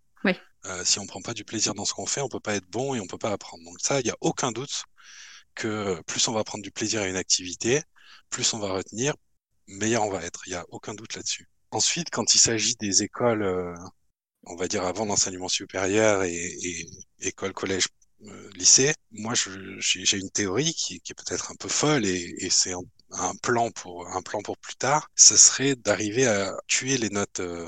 Euh, 0.66 0.84
si 0.86 1.00
on 1.00 1.08
prend 1.08 1.22
pas 1.22 1.34
du 1.34 1.44
plaisir 1.44 1.74
dans 1.74 1.86
ce 1.86 1.94
qu'on 1.94 2.06
fait, 2.06 2.22
on 2.22 2.30
peut 2.30 2.40
pas 2.40 2.56
être 2.56 2.68
bon 2.70 2.94
et 2.94 3.00
on 3.00 3.08
peut 3.08 3.18
pas 3.18 3.32
apprendre. 3.32 3.64
Donc 3.64 3.80
ça, 3.80 4.00
il 4.00 4.04
n'y 4.04 4.12
a 4.12 4.18
aucun 4.22 4.52
doute 4.52 4.84
que 5.56 6.02
plus 6.04 6.28
on 6.28 6.34
va 6.34 6.44
prendre 6.44 6.64
du 6.64 6.72
plaisir 6.72 7.02
à 7.02 7.08
une 7.08 7.16
activité, 7.18 7.82
plus 8.30 8.54
on 8.54 8.60
va 8.60 8.72
retenir, 8.72 9.16
meilleur 9.68 10.04
on 10.04 10.12
va 10.12 10.24
être. 10.24 10.42
Il 10.48 10.52
n'y 10.52 10.56
a 10.56 10.66
aucun 10.70 10.94
doute 10.94 11.16
là-dessus. 11.16 11.48
Ensuite, 11.72 12.10
quand 12.12 12.34
il 12.36 12.40
s'agit 12.40 12.76
des 12.76 13.04
écoles, 13.04 13.44
euh, 13.44 13.74
on 14.44 14.56
va 14.56 14.68
dire 14.68 14.84
avant 14.84 15.06
l'enseignement 15.06 15.48
supérieur 15.50 16.24
et, 16.24 16.36
et 16.36 16.88
école, 17.22 17.54
collège, 17.54 17.88
euh, 18.28 18.50
lycée, 18.56 18.94
moi 19.12 19.34
j'ai 19.36 20.18
une 20.18 20.30
théorie 20.30 20.74
qui, 20.74 21.00
qui 21.02 21.12
est 21.12 21.16
peut-être 21.16 21.52
un 21.52 21.56
peu 21.56 21.70
folle 21.70 22.06
et, 22.06 22.36
et 22.38 22.50
c'est 22.52 22.74
un, 22.74 22.82
un, 23.12 23.36
plan 23.42 23.72
pour 23.72 24.08
un 24.08 24.22
plan 24.22 24.42
pour 24.42 24.58
plus 24.58 24.76
tard. 24.76 25.10
Ce 25.16 25.36
serait 25.38 25.76
d'arriver 25.76 26.28
à 26.28 26.54
tuer 26.68 26.98
les 26.98 27.10
notes 27.10 27.40
euh, 27.40 27.68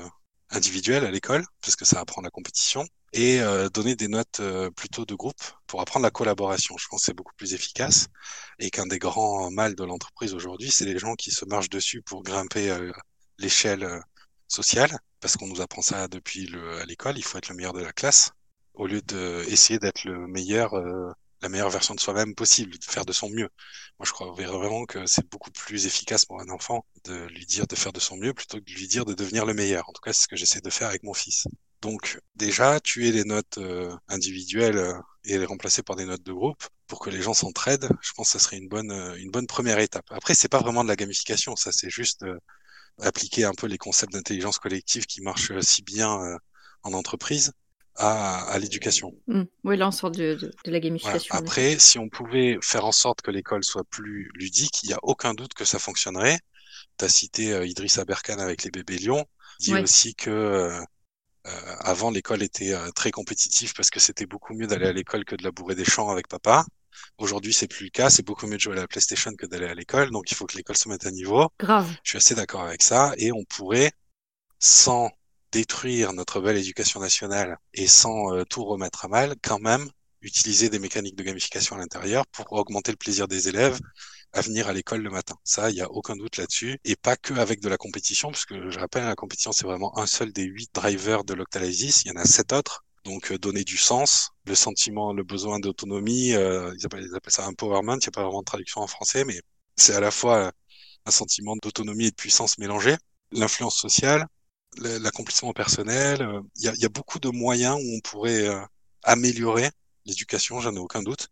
individuelles 0.54 1.04
à 1.04 1.10
l'école, 1.10 1.44
parce 1.60 1.76
que 1.76 1.84
ça 1.84 2.00
apprend 2.00 2.22
la 2.22 2.30
compétition, 2.30 2.86
et 3.12 3.40
euh, 3.40 3.68
donner 3.68 3.94
des 3.94 4.08
notes 4.08 4.40
euh, 4.40 4.70
plutôt 4.70 5.06
de 5.06 5.14
groupe 5.14 5.40
pour 5.66 5.80
apprendre 5.80 6.04
la 6.04 6.10
collaboration. 6.10 6.76
Je 6.78 6.86
pense 6.88 7.02
que 7.02 7.04
c'est 7.06 7.14
beaucoup 7.14 7.34
plus 7.36 7.54
efficace 7.54 8.08
et 8.58 8.70
qu'un 8.70 8.86
des 8.86 8.98
grands 8.98 9.50
mal 9.50 9.74
de 9.76 9.84
l'entreprise 9.84 10.34
aujourd'hui, 10.34 10.70
c'est 10.70 10.84
les 10.84 10.98
gens 10.98 11.14
qui 11.14 11.30
se 11.30 11.44
marchent 11.44 11.70
dessus 11.70 12.02
pour 12.02 12.22
grimper 12.22 12.70
euh, 12.70 12.92
l'échelle 13.38 14.00
sociale, 14.48 14.98
parce 15.20 15.36
qu'on 15.36 15.46
nous 15.46 15.60
apprend 15.60 15.82
ça 15.82 16.08
depuis 16.08 16.46
le, 16.46 16.80
à 16.80 16.84
l'école, 16.84 17.18
il 17.18 17.24
faut 17.24 17.38
être 17.38 17.48
le 17.48 17.56
meilleur 17.56 17.72
de 17.72 17.82
la 17.82 17.92
classe, 17.92 18.32
au 18.74 18.86
lieu 18.86 19.00
d'essayer 19.00 19.78
d'être 19.78 20.04
le 20.04 20.26
meilleur, 20.26 20.74
la 21.44 21.50
meilleure 21.50 21.70
version 21.70 21.94
de 21.94 22.00
soi-même 22.00 22.34
possible, 22.34 22.78
de 22.78 22.84
faire 22.84 23.04
de 23.04 23.12
son 23.12 23.28
mieux. 23.28 23.50
Moi, 23.98 24.06
je 24.06 24.12
crois 24.12 24.32
vraiment 24.32 24.86
que 24.86 25.06
c'est 25.06 25.28
beaucoup 25.30 25.50
plus 25.50 25.86
efficace 25.86 26.24
pour 26.24 26.40
un 26.40 26.48
enfant 26.48 26.84
de 27.04 27.26
lui 27.26 27.44
dire 27.46 27.66
de 27.66 27.76
faire 27.76 27.92
de 27.92 28.00
son 28.00 28.16
mieux 28.16 28.32
plutôt 28.32 28.58
que 28.58 28.64
de 28.64 28.72
lui 28.72 28.88
dire 28.88 29.04
de 29.04 29.14
devenir 29.14 29.44
le 29.44 29.54
meilleur. 29.54 29.88
En 29.88 29.92
tout 29.92 30.00
cas, 30.00 30.12
c'est 30.12 30.22
ce 30.22 30.28
que 30.28 30.36
j'essaie 30.36 30.62
de 30.62 30.70
faire 30.70 30.88
avec 30.88 31.02
mon 31.02 31.14
fils. 31.14 31.46
Donc 31.82 32.18
déjà, 32.34 32.80
tuer 32.80 33.12
les 33.12 33.24
notes 33.24 33.58
euh, 33.58 33.94
individuelles 34.08 34.78
euh, 34.78 34.94
et 35.24 35.36
les 35.38 35.44
remplacer 35.44 35.82
par 35.82 35.96
des 35.96 36.06
notes 36.06 36.22
de 36.22 36.32
groupe 36.32 36.64
pour 36.86 36.98
que 36.98 37.10
les 37.10 37.20
gens 37.20 37.34
s'entraident, 37.34 37.90
je 38.00 38.12
pense 38.14 38.32
que 38.32 38.38
ça 38.38 38.44
serait 38.44 38.56
une 38.56 38.68
bonne, 38.68 38.90
euh, 38.90 39.14
une 39.16 39.30
bonne 39.30 39.46
première 39.46 39.78
étape. 39.78 40.06
Après, 40.10 40.34
c'est 40.34 40.48
pas 40.48 40.60
vraiment 40.60 40.82
de 40.82 40.88
la 40.88 40.96
gamification, 40.96 41.56
ça 41.56 41.72
c'est 41.72 41.90
juste 41.90 42.24
appliquer 43.02 43.44
un 43.44 43.54
peu 43.54 43.66
les 43.66 43.78
concepts 43.78 44.12
d'intelligence 44.12 44.58
collective 44.58 45.04
qui 45.06 45.20
marchent 45.20 45.58
si 45.60 45.82
bien 45.82 46.38
en 46.84 46.92
entreprise 46.92 47.52
à, 47.96 48.44
à 48.44 48.58
l'éducation. 48.58 49.12
Mmh. 49.26 49.42
Oui, 49.64 49.76
là 49.76 49.88
on 49.88 49.90
sort 49.90 50.10
de, 50.10 50.34
de, 50.34 50.52
de 50.64 50.70
la 50.70 50.80
gamification. 50.80 51.34
Après, 51.34 51.78
si 51.78 51.98
on 51.98 52.08
pouvait 52.08 52.58
faire 52.62 52.84
en 52.84 52.92
sorte 52.92 53.22
que 53.22 53.30
l'école 53.30 53.64
soit 53.64 53.84
plus 53.84 54.30
ludique, 54.34 54.82
il 54.82 54.88
n'y 54.88 54.94
a 54.94 55.00
aucun 55.02 55.34
doute 55.34 55.54
que 55.54 55.64
ça 55.64 55.78
fonctionnerait. 55.78 56.38
Tu 56.98 57.04
as 57.04 57.08
cité 57.08 57.66
Idriss 57.66 57.98
Aberkan 57.98 58.38
avec 58.38 58.64
les 58.64 58.70
bébés 58.70 58.98
lions. 58.98 59.24
Dit 59.60 59.74
aussi 59.74 60.16
que 60.16 60.30
euh, 60.30 60.80
avant, 61.80 62.10
l'école 62.10 62.42
était 62.42 62.72
euh, 62.72 62.90
très 62.90 63.12
compétitive 63.12 63.72
parce 63.74 63.90
que 63.90 64.00
c'était 64.00 64.26
beaucoup 64.26 64.52
mieux 64.54 64.66
d'aller 64.66 64.86
à 64.86 64.92
l'école 64.92 65.24
que 65.24 65.36
de 65.36 65.44
labourer 65.44 65.76
des 65.76 65.84
champs 65.84 66.10
avec 66.10 66.26
papa. 66.26 66.64
Aujourd'hui, 67.18 67.52
c'est 67.52 67.68
plus 67.68 67.84
le 67.84 67.90
cas. 67.90 68.10
C'est 68.10 68.24
beaucoup 68.24 68.46
mieux 68.46 68.56
de 68.56 68.60
jouer 68.60 68.76
à 68.76 68.80
la 68.80 68.88
PlayStation 68.88 69.32
que 69.34 69.46
d'aller 69.46 69.66
à 69.66 69.74
l'école. 69.74 70.10
Donc, 70.10 70.30
il 70.30 70.34
faut 70.34 70.46
que 70.46 70.56
l'école 70.56 70.76
se 70.76 70.88
mette 70.88 71.06
à 71.06 71.10
niveau. 71.10 71.48
Grave. 71.58 71.88
Je 72.02 72.10
suis 72.10 72.16
assez 72.18 72.34
d'accord 72.34 72.62
avec 72.62 72.82
ça. 72.82 73.14
Et 73.16 73.30
on 73.30 73.44
pourrait, 73.44 73.92
sans 74.58 75.10
détruire 75.54 76.12
notre 76.12 76.40
belle 76.40 76.56
éducation 76.56 76.98
nationale 76.98 77.58
et 77.74 77.86
sans 77.86 78.34
euh, 78.34 78.44
tout 78.44 78.64
remettre 78.64 79.04
à 79.04 79.08
mal, 79.08 79.36
quand 79.40 79.60
même 79.60 79.88
utiliser 80.20 80.68
des 80.68 80.80
mécaniques 80.80 81.14
de 81.14 81.22
gamification 81.22 81.76
à 81.76 81.78
l'intérieur 81.78 82.26
pour 82.26 82.52
augmenter 82.52 82.90
le 82.90 82.96
plaisir 82.96 83.28
des 83.28 83.48
élèves 83.48 83.78
à 84.32 84.40
venir 84.40 84.66
à 84.66 84.72
l'école 84.72 85.02
le 85.02 85.10
matin. 85.10 85.36
Ça, 85.44 85.70
il 85.70 85.76
y 85.76 85.80
a 85.80 85.88
aucun 85.92 86.16
doute 86.16 86.38
là-dessus. 86.38 86.80
Et 86.84 86.96
pas 86.96 87.16
que 87.16 87.34
avec 87.34 87.60
de 87.60 87.68
la 87.68 87.76
compétition, 87.76 88.32
parce 88.32 88.46
que 88.46 88.68
je 88.68 88.78
rappelle, 88.80 89.04
la 89.04 89.14
compétition, 89.14 89.52
c'est 89.52 89.64
vraiment 89.64 89.96
un 89.96 90.06
seul 90.06 90.32
des 90.32 90.42
huit 90.42 90.70
drivers 90.74 91.22
de 91.22 91.34
l'Octalysis. 91.34 92.02
Il 92.04 92.08
y 92.08 92.10
en 92.10 92.20
a 92.20 92.24
sept 92.24 92.52
autres. 92.52 92.84
Donc, 93.04 93.30
euh, 93.30 93.38
donner 93.38 93.62
du 93.62 93.76
sens, 93.76 94.30
le 94.46 94.56
sentiment, 94.56 95.12
le 95.12 95.22
besoin 95.22 95.60
d'autonomie, 95.60 96.32
euh, 96.34 96.74
ils, 96.76 96.86
appellent, 96.86 97.06
ils, 97.08 97.14
appellent, 97.14 97.32
ça 97.32 97.46
empowerment. 97.46 98.00
Il 98.00 98.06
n'y 98.06 98.08
a 98.08 98.10
pas 98.10 98.22
vraiment 98.22 98.40
de 98.40 98.46
traduction 98.46 98.80
en 98.80 98.88
français, 98.88 99.24
mais 99.24 99.40
c'est 99.76 99.94
à 99.94 100.00
la 100.00 100.10
fois 100.10 100.50
un 101.06 101.10
sentiment 101.12 101.54
d'autonomie 101.62 102.06
et 102.06 102.10
de 102.10 102.16
puissance 102.16 102.58
mélangée. 102.58 102.96
L'influence 103.30 103.76
sociale, 103.76 104.26
l'accomplissement 104.78 105.52
personnel. 105.52 106.22
Euh, 106.22 106.40
il 106.56 106.64
y, 106.64 106.68
a, 106.68 106.74
il 106.74 106.80
y, 106.80 106.84
a, 106.84 106.88
beaucoup 106.88 107.18
de 107.18 107.28
moyens 107.28 107.78
où 107.80 107.96
on 107.96 108.00
pourrait 108.00 108.48
euh, 108.48 108.60
améliorer 109.02 109.70
l'éducation, 110.04 110.60
j'en 110.60 110.74
ai 110.74 110.78
aucun 110.78 111.02
doute. 111.02 111.28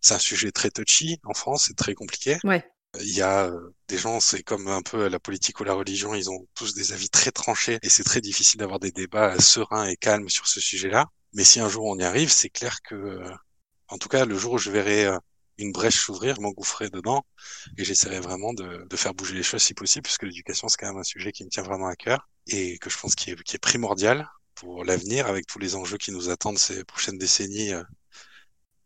C'est 0.00 0.14
un 0.14 0.18
sujet 0.18 0.50
très 0.50 0.70
touchy 0.70 1.20
en 1.24 1.34
France, 1.34 1.66
c'est 1.66 1.76
très 1.76 1.94
compliqué. 1.94 2.38
Ouais. 2.44 2.64
Il 3.00 3.14
y 3.14 3.22
a 3.22 3.44
euh, 3.46 3.74
des 3.88 3.98
gens, 3.98 4.18
c'est 4.18 4.42
comme 4.42 4.66
un 4.66 4.82
peu 4.82 5.08
la 5.08 5.20
politique 5.20 5.60
ou 5.60 5.64
la 5.64 5.74
religion, 5.74 6.14
ils 6.14 6.30
ont 6.30 6.46
tous 6.54 6.74
des 6.74 6.92
avis 6.92 7.08
très 7.08 7.30
tranchés 7.30 7.78
et 7.82 7.88
c'est 7.88 8.02
très 8.02 8.20
difficile 8.20 8.58
d'avoir 8.58 8.80
des 8.80 8.90
débats 8.90 9.38
sereins 9.38 9.86
et 9.86 9.96
calmes 9.96 10.28
sur 10.28 10.48
ce 10.48 10.60
sujet-là. 10.60 11.06
Mais 11.32 11.44
si 11.44 11.60
un 11.60 11.68
jour 11.68 11.84
on 11.84 11.98
y 11.98 12.02
arrive, 12.02 12.30
c'est 12.30 12.50
clair 12.50 12.82
que, 12.82 13.20
en 13.88 13.98
tout 13.98 14.08
cas, 14.08 14.24
le 14.24 14.36
jour 14.36 14.54
où 14.54 14.58
je 14.58 14.70
verrai 14.70 15.08
une 15.60 15.72
brèche 15.72 15.98
s'ouvrir, 15.98 16.36
je 16.36 16.40
m'engouffrerai 16.40 16.90
dedans 16.90 17.24
et 17.76 17.84
j'essaierai 17.84 18.20
vraiment 18.20 18.52
de, 18.52 18.86
de, 18.88 18.96
faire 18.96 19.14
bouger 19.14 19.34
les 19.34 19.42
choses 19.42 19.62
si 19.62 19.74
possible, 19.74 20.02
puisque 20.02 20.24
l'éducation 20.24 20.68
c'est 20.68 20.76
quand 20.78 20.88
même 20.88 20.98
un 20.98 21.04
sujet 21.04 21.32
qui 21.32 21.44
me 21.44 21.50
tient 21.50 21.62
vraiment 21.62 21.86
à 21.86 21.96
cœur 21.96 22.28
et 22.46 22.78
que 22.78 22.90
je 22.90 22.98
pense 22.98 23.14
qui 23.14 23.30
est, 23.30 23.42
qui 23.42 23.56
est 23.56 23.60
primordial 23.60 24.28
pour 24.54 24.84
l'avenir 24.84 25.26
avec 25.26 25.46
tous 25.46 25.58
les 25.58 25.74
enjeux 25.74 25.98
qui 25.98 26.12
nous 26.12 26.28
attendent 26.30 26.58
ces 26.58 26.84
prochaines 26.84 27.18
décennies 27.18 27.72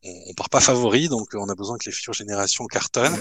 on, 0.05 0.35
part 0.35 0.51
pas 0.51 0.61
favori, 0.61 1.09
donc 1.09 1.29
on 1.35 1.49
a 1.49 1.55
besoin 1.55 1.79
que 1.79 1.87
les 1.87 1.93
futures 1.93 2.13
générations 2.13 2.67
cartonnent. 2.67 3.17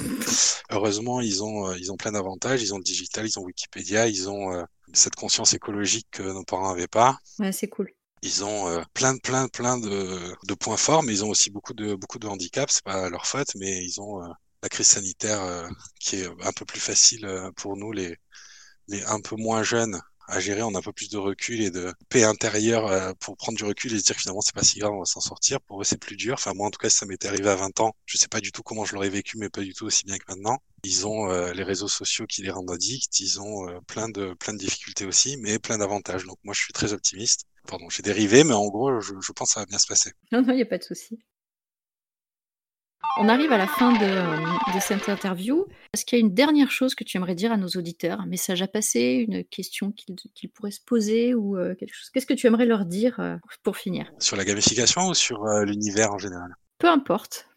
Heureusement, 0.70 1.22
ils 1.22 1.44
ont 1.44 1.70
euh, 1.70 1.78
ils 1.78 1.92
ont 1.92 1.98
plein 1.98 2.12
d'avantages. 2.12 2.62
Ils 2.62 2.74
ont 2.74 2.78
le 2.78 2.84
digital, 2.84 3.26
ils 3.26 3.40
ont 3.40 3.44
Wikipédia, 3.44 4.08
ils 4.08 4.30
ont 4.30 4.52
euh, 4.54 4.64
cette 4.92 5.16
conscience 5.16 5.54
écologique 5.54 6.08
que 6.12 6.24
nos 6.24 6.44
parents 6.44 6.70
n'avaient 6.70 6.88
pas. 6.88 7.18
Ouais, 7.40 7.52
c'est 7.52 7.68
cool. 7.68 7.92
Ils 8.24 8.44
ont 8.44 8.68
euh, 8.70 8.82
plein, 8.96 9.18
plein, 9.18 9.48
plein 9.50 9.78
de, 9.78 10.36
de, 10.48 10.54
points 10.56 10.78
forts, 10.78 11.04
mais 11.04 11.14
ils 11.14 11.24
ont 11.26 11.30
aussi 11.30 11.52
beaucoup 11.52 11.74
de 11.74 11.94
beaucoup 11.96 12.20
de 12.20 12.28
handicaps. 12.28 12.74
C'est 12.76 12.84
pas 12.84 13.10
leur 13.10 13.28
faute, 13.28 13.54
mais 13.56 13.84
ils 13.86 14.02
ont 14.02 14.20
la 14.64 14.70
crise 14.70 14.88
sanitaire 14.88 15.70
qui 16.00 16.18
est 16.18 16.28
un 16.42 16.54
peu 16.54 16.66
plus 16.66 16.80
facile 16.80 17.28
pour 17.58 17.78
nous, 17.78 17.92
les 17.92 18.18
les 18.88 19.04
un 19.06 19.22
peu 19.22 19.36
moins 19.36 19.64
jeunes 19.64 20.02
à 20.28 20.40
gérer, 20.40 20.62
on 20.64 20.74
a 20.76 20.80
un 20.80 20.82
peu 20.82 20.94
plus 20.94 21.10
de 21.10 21.18
recul 21.18 21.62
et 21.62 21.70
de 21.72 21.94
paix 22.10 22.24
intérieure 22.24 22.88
euh, 22.88 23.14
pour 23.20 23.36
prendre 23.38 23.58
du 23.58 23.64
recul 23.66 23.94
et 23.94 24.00
se 24.00 24.04
dire 24.06 24.16
que 24.16 24.22
finalement 24.22 24.42
c'est 24.42 24.56
pas 24.56 24.64
si 24.64 24.80
grave, 24.80 24.94
on 24.94 25.00
va 25.00 25.06
s'en 25.06 25.20
sortir. 25.20 25.60
Pour 25.62 25.82
eux 25.82 25.84
c'est 25.84 25.98
plus 25.98 26.16
dur. 26.16 26.36
Enfin 26.36 26.54
moi 26.54 26.68
en 26.68 26.72
tout 26.72 26.80
cas 26.80 26.90
ça 26.90 27.06
m'était 27.06 27.28
arrivé 27.28 27.50
à 27.50 27.56
20 27.56 27.80
ans, 27.82 27.94
je 28.06 28.18
sais 28.18 28.28
pas 28.28 28.40
du 28.40 28.52
tout 28.52 28.64
comment 28.64 28.86
je 28.86 28.94
l'aurais 28.94 29.10
vécu, 29.10 29.38
mais 29.38 29.50
pas 29.50 29.62
du 29.62 29.74
tout 29.74 29.86
aussi 29.86 30.06
bien 30.06 30.18
que 30.18 30.24
maintenant. 30.30 30.60
Ils 30.84 31.08
ont 31.08 31.30
euh, 31.30 31.54
les 31.54 31.64
réseaux 31.64 31.88
sociaux 31.88 32.26
qui 32.28 32.42
les 32.42 32.52
rendent 32.52 32.72
addicts, 32.72 33.20
ils 33.20 33.40
ont 33.42 33.70
euh, 33.70 33.80
plein 33.88 34.10
de 34.10 34.34
plein 34.36 34.54
de 34.54 34.60
difficultés 34.60 35.06
aussi, 35.06 35.38
mais 35.38 35.60
plein 35.60 35.78
d'avantages. 35.78 36.26
Donc 36.26 36.38
moi 36.44 36.54
je 36.54 36.62
suis 36.62 36.74
très 36.74 36.94
optimiste. 36.94 37.46
Pardon, 37.68 37.90
j'ai 37.90 38.04
dérivé, 38.04 38.44
mais 38.44 38.54
en 38.54 38.68
gros 38.68 39.00
je, 39.02 39.14
je 39.22 39.32
pense 39.32 39.50
que 39.50 39.54
ça 39.54 39.60
va 39.62 39.66
bien 39.66 39.80
se 39.80 39.88
passer. 39.88 40.12
Non 40.32 40.42
non, 40.42 40.54
il 40.54 40.60
y 40.60 40.64
a 40.64 40.66
pas 40.66 40.78
de 40.78 40.84
souci. 40.84 41.20
On 43.20 43.30
arrive 43.30 43.52
à 43.52 43.58
la 43.58 43.68
fin 43.68 43.92
de, 43.92 44.76
de 44.76 44.80
cette 44.80 45.08
interview. 45.08 45.68
Est-ce 45.94 46.04
qu'il 46.04 46.18
y 46.18 46.22
a 46.22 46.26
une 46.26 46.34
dernière 46.34 46.72
chose 46.72 46.96
que 46.96 47.04
tu 47.04 47.18
aimerais 47.18 47.36
dire 47.36 47.52
à 47.52 47.58
nos 47.58 47.68
auditeurs? 47.68 48.20
Un 48.20 48.26
message 48.26 48.64
à 48.64 48.68
passer 48.68 49.26
Une 49.28 49.44
question 49.44 49.92
qu'ils 49.92 50.16
qu 50.34 50.48
pourraient 50.48 50.72
se 50.72 50.82
poser 50.82 51.36
ou 51.36 51.58
euh, 51.58 51.76
quelque 51.76 51.94
chose? 51.94 52.10
Qu'est-ce 52.10 52.26
que 52.26 52.34
tu 52.34 52.48
aimerais 52.48 52.66
leur 52.66 52.86
dire 52.86 53.20
euh, 53.20 53.38
pour 53.62 53.78
finir? 53.78 54.12
Sur 54.20 54.36
la 54.36 54.46
gamification 54.46 55.10
ou 55.10 55.14
sur 55.14 55.46
euh, 55.46 55.64
l'univers 55.64 56.12
en 56.12 56.18
général? 56.18 56.56
Peu 56.80 56.88
importe. 56.88 57.48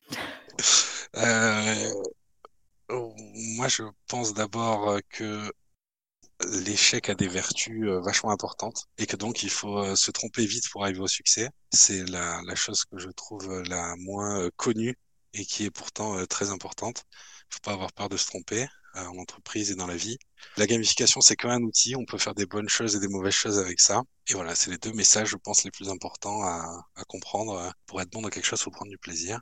Euh, 1.17 1.91
moi, 2.91 3.69
je 3.69 3.85
pense 4.09 4.35
d'abord 4.35 4.99
que 5.09 5.51
l'échec 6.65 7.09
a 7.09 7.15
des 7.15 7.29
vertus 7.29 7.87
vachement 8.05 8.31
importantes 8.31 8.87
et 8.99 9.07
que 9.07 9.17
donc 9.17 9.43
il 9.43 9.51
faut 9.51 9.97
se 9.97 10.11
tromper 10.11 10.47
vite 10.47 10.69
pour 10.71 10.85
arriver 10.85 11.01
au 11.01 11.09
succès. 11.09 11.51
C'est 11.73 12.09
la, 12.09 12.41
la, 12.47 12.55
chose 12.55 12.85
que 12.85 12.99
je 12.99 13.09
trouve 13.09 13.63
la 13.63 13.95
moins 13.97 14.49
connue 14.57 14.97
et 15.37 15.45
qui 15.45 15.65
est 15.65 15.71
pourtant 15.71 16.19
euh, 16.19 16.27
très 16.27 16.51
importante. 16.51 17.05
Il 17.51 17.55
faut 17.55 17.61
pas 17.61 17.73
avoir 17.73 17.93
peur 17.93 18.09
de 18.09 18.17
se 18.17 18.27
tromper 18.27 18.67
euh, 18.97 19.05
en 19.07 19.19
entreprise 19.19 19.71
et 19.71 19.75
dans 19.77 19.87
la 19.87 19.97
vie. 19.97 20.19
La 20.57 20.67
gamification, 20.67 21.21
c'est 21.21 21.37
quand 21.37 21.49
même 21.49 21.63
un 21.63 21.67
outil. 21.67 21.95
On 21.97 22.05
peut 22.05 22.19
faire 22.19 22.35
des 22.35 22.47
bonnes 22.47 22.69
choses 22.69 22.97
et 22.97 23.01
des 23.01 23.09
mauvaises 23.09 23.35
choses 23.35 23.59
avec 23.59 23.81
ça. 23.81 24.03
Et 24.29 24.35
voilà, 24.35 24.55
c'est 24.55 24.71
les 24.71 24.79
deux 24.79 24.93
messages, 24.93 25.29
je 25.29 25.37
pense, 25.37 25.65
les 25.65 25.71
plus 25.71 25.89
importants 25.89 26.43
à, 26.43 26.87
à 26.97 27.05
comprendre. 27.05 27.73
Pour 27.87 28.01
être 28.01 28.11
bon 28.11 28.23
dans 28.23 28.31
quelque 28.31 28.47
chose, 28.47 28.61
il 28.61 28.65
faut 28.65 28.71
prendre 28.71 28.91
du 28.91 28.99
plaisir. 28.99 29.41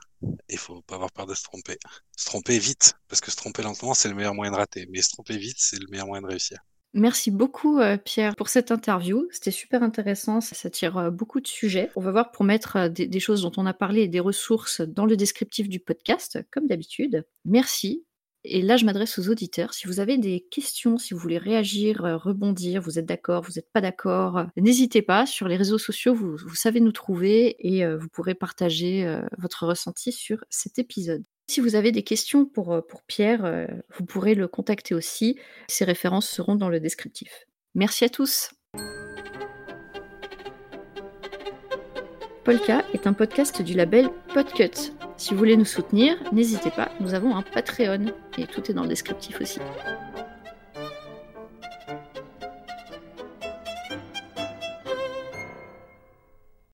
Et 0.49 0.57
faut 0.57 0.81
pas 0.83 0.95
avoir 0.95 1.11
peur 1.11 1.25
de 1.25 1.33
se 1.33 1.43
tromper. 1.43 1.77
Se 2.17 2.25
tromper 2.25 2.59
vite, 2.59 2.93
parce 3.07 3.21
que 3.21 3.31
se 3.31 3.37
tromper 3.37 3.63
lentement, 3.63 3.93
c'est 3.93 4.09
le 4.09 4.15
meilleur 4.15 4.35
moyen 4.35 4.51
de 4.51 4.57
rater. 4.57 4.85
Mais 4.91 5.01
se 5.01 5.09
tromper 5.09 5.37
vite, 5.37 5.57
c'est 5.59 5.79
le 5.79 5.87
meilleur 5.89 6.07
moyen 6.07 6.21
de 6.21 6.27
réussir. 6.27 6.59
Merci 6.95 7.29
beaucoup 7.29 7.79
euh, 7.79 7.97
Pierre 7.97 8.37
pour 8.37 8.47
cette 8.47 8.71
interview. 8.71 9.27
C'était 9.29 9.51
super 9.51 9.83
intéressant, 9.83 10.39
ça, 10.39 10.69
tire 10.69 10.97
euh, 10.97 11.11
beaucoup 11.11 11.41
de 11.41 11.47
sujets. 11.47 11.91
On 11.97 12.01
va 12.01 12.11
voir 12.11 12.31
pour 12.31 12.45
mettre 12.45 12.77
euh, 12.77 12.89
des, 12.89 13.19
choses 13.19 13.41
dont 13.41 13.51
on 13.57 13.65
a 13.65 13.73
parlé 13.73 14.03
et 14.03 14.07
des 14.07 14.21
ressources 14.21 14.79
dans 14.79 15.05
le 15.05 15.17
descriptif 15.17 15.67
du 15.67 15.81
podcast, 15.81 16.39
comme 16.51 16.67
d'habitude. 16.67 17.25
Merci 17.43 18.05
Et 18.45 18.61
là, 18.61 18.77
je 18.77 18.85
m'adresse 18.85 19.19
aux 19.19 19.29
auditeurs. 19.29 19.73
Si 19.73 19.87
vous 19.87 19.99
avez 19.99 20.17
des 20.17 20.47
questions, 20.49 20.97
si 20.97 21.13
vous 21.13 21.19
voulez 21.19 21.37
réagir, 21.37 21.97
rebondir, 22.23 22.81
vous 22.81 22.97
êtes 22.97 23.05
d'accord, 23.05 23.43
vous 23.43 23.53
n'êtes 23.57 23.69
pas 23.73 23.81
d'accord, 23.81 24.45
n'hésitez 24.55 25.01
pas. 25.01 25.25
Sur 25.25 25.49
les 25.49 25.57
réseaux 25.57 25.77
sociaux, 25.77 26.15
vous, 26.15 26.55
savez 26.55 26.79
nous 26.79 26.93
trouver 26.93 27.57
et 27.59 27.85
vous 27.97 28.07
pourrez 28.07 28.35
partager 28.35 29.19
votre 29.37 29.65
ressenti 29.65 30.13
sur 30.13 30.45
cet 30.49 30.79
épisode. 30.79 31.25
Si 31.47 31.59
vous 31.59 31.75
avez 31.75 31.91
des 31.91 32.03
questions 32.03 32.45
pour, 32.45 32.73
euh, 32.73 32.81
Pierre, 33.07 33.45
euh, 33.45 33.67
vous 33.97 34.05
pourrez 34.05 34.33
le 34.33 34.47
contacter 34.47 34.95
aussi. 34.95 35.39
Ses 35.67 35.85
références 35.85 36.27
seront 36.27 36.55
dans 36.55 36.69
le 36.69 36.79
descriptif. 36.79 37.45
Merci 37.75 38.05
à 38.05 38.09
tous. 38.09 38.49
Polka 42.43 42.83
est 42.93 43.07
un 43.07 43.13
podcast 43.13 43.61
du 43.61 43.73
label 43.73 44.09
Podcut. 44.33 44.93
Si 45.17 45.31
vous 45.31 45.37
voulez 45.37 45.57
nous 45.57 45.65
soutenir, 45.65 46.17
n'hésitez 46.31 46.71
pas, 46.71 46.91
nous 46.99 47.13
avons 47.13 47.35
un 47.35 47.41
Patreon 47.41 48.13
et 48.37 48.45
tout 48.45 48.69
est 48.69 48.73
dans 48.73 48.83
le 48.83 48.89
descriptif 48.89 49.39
aussi. 49.41 49.59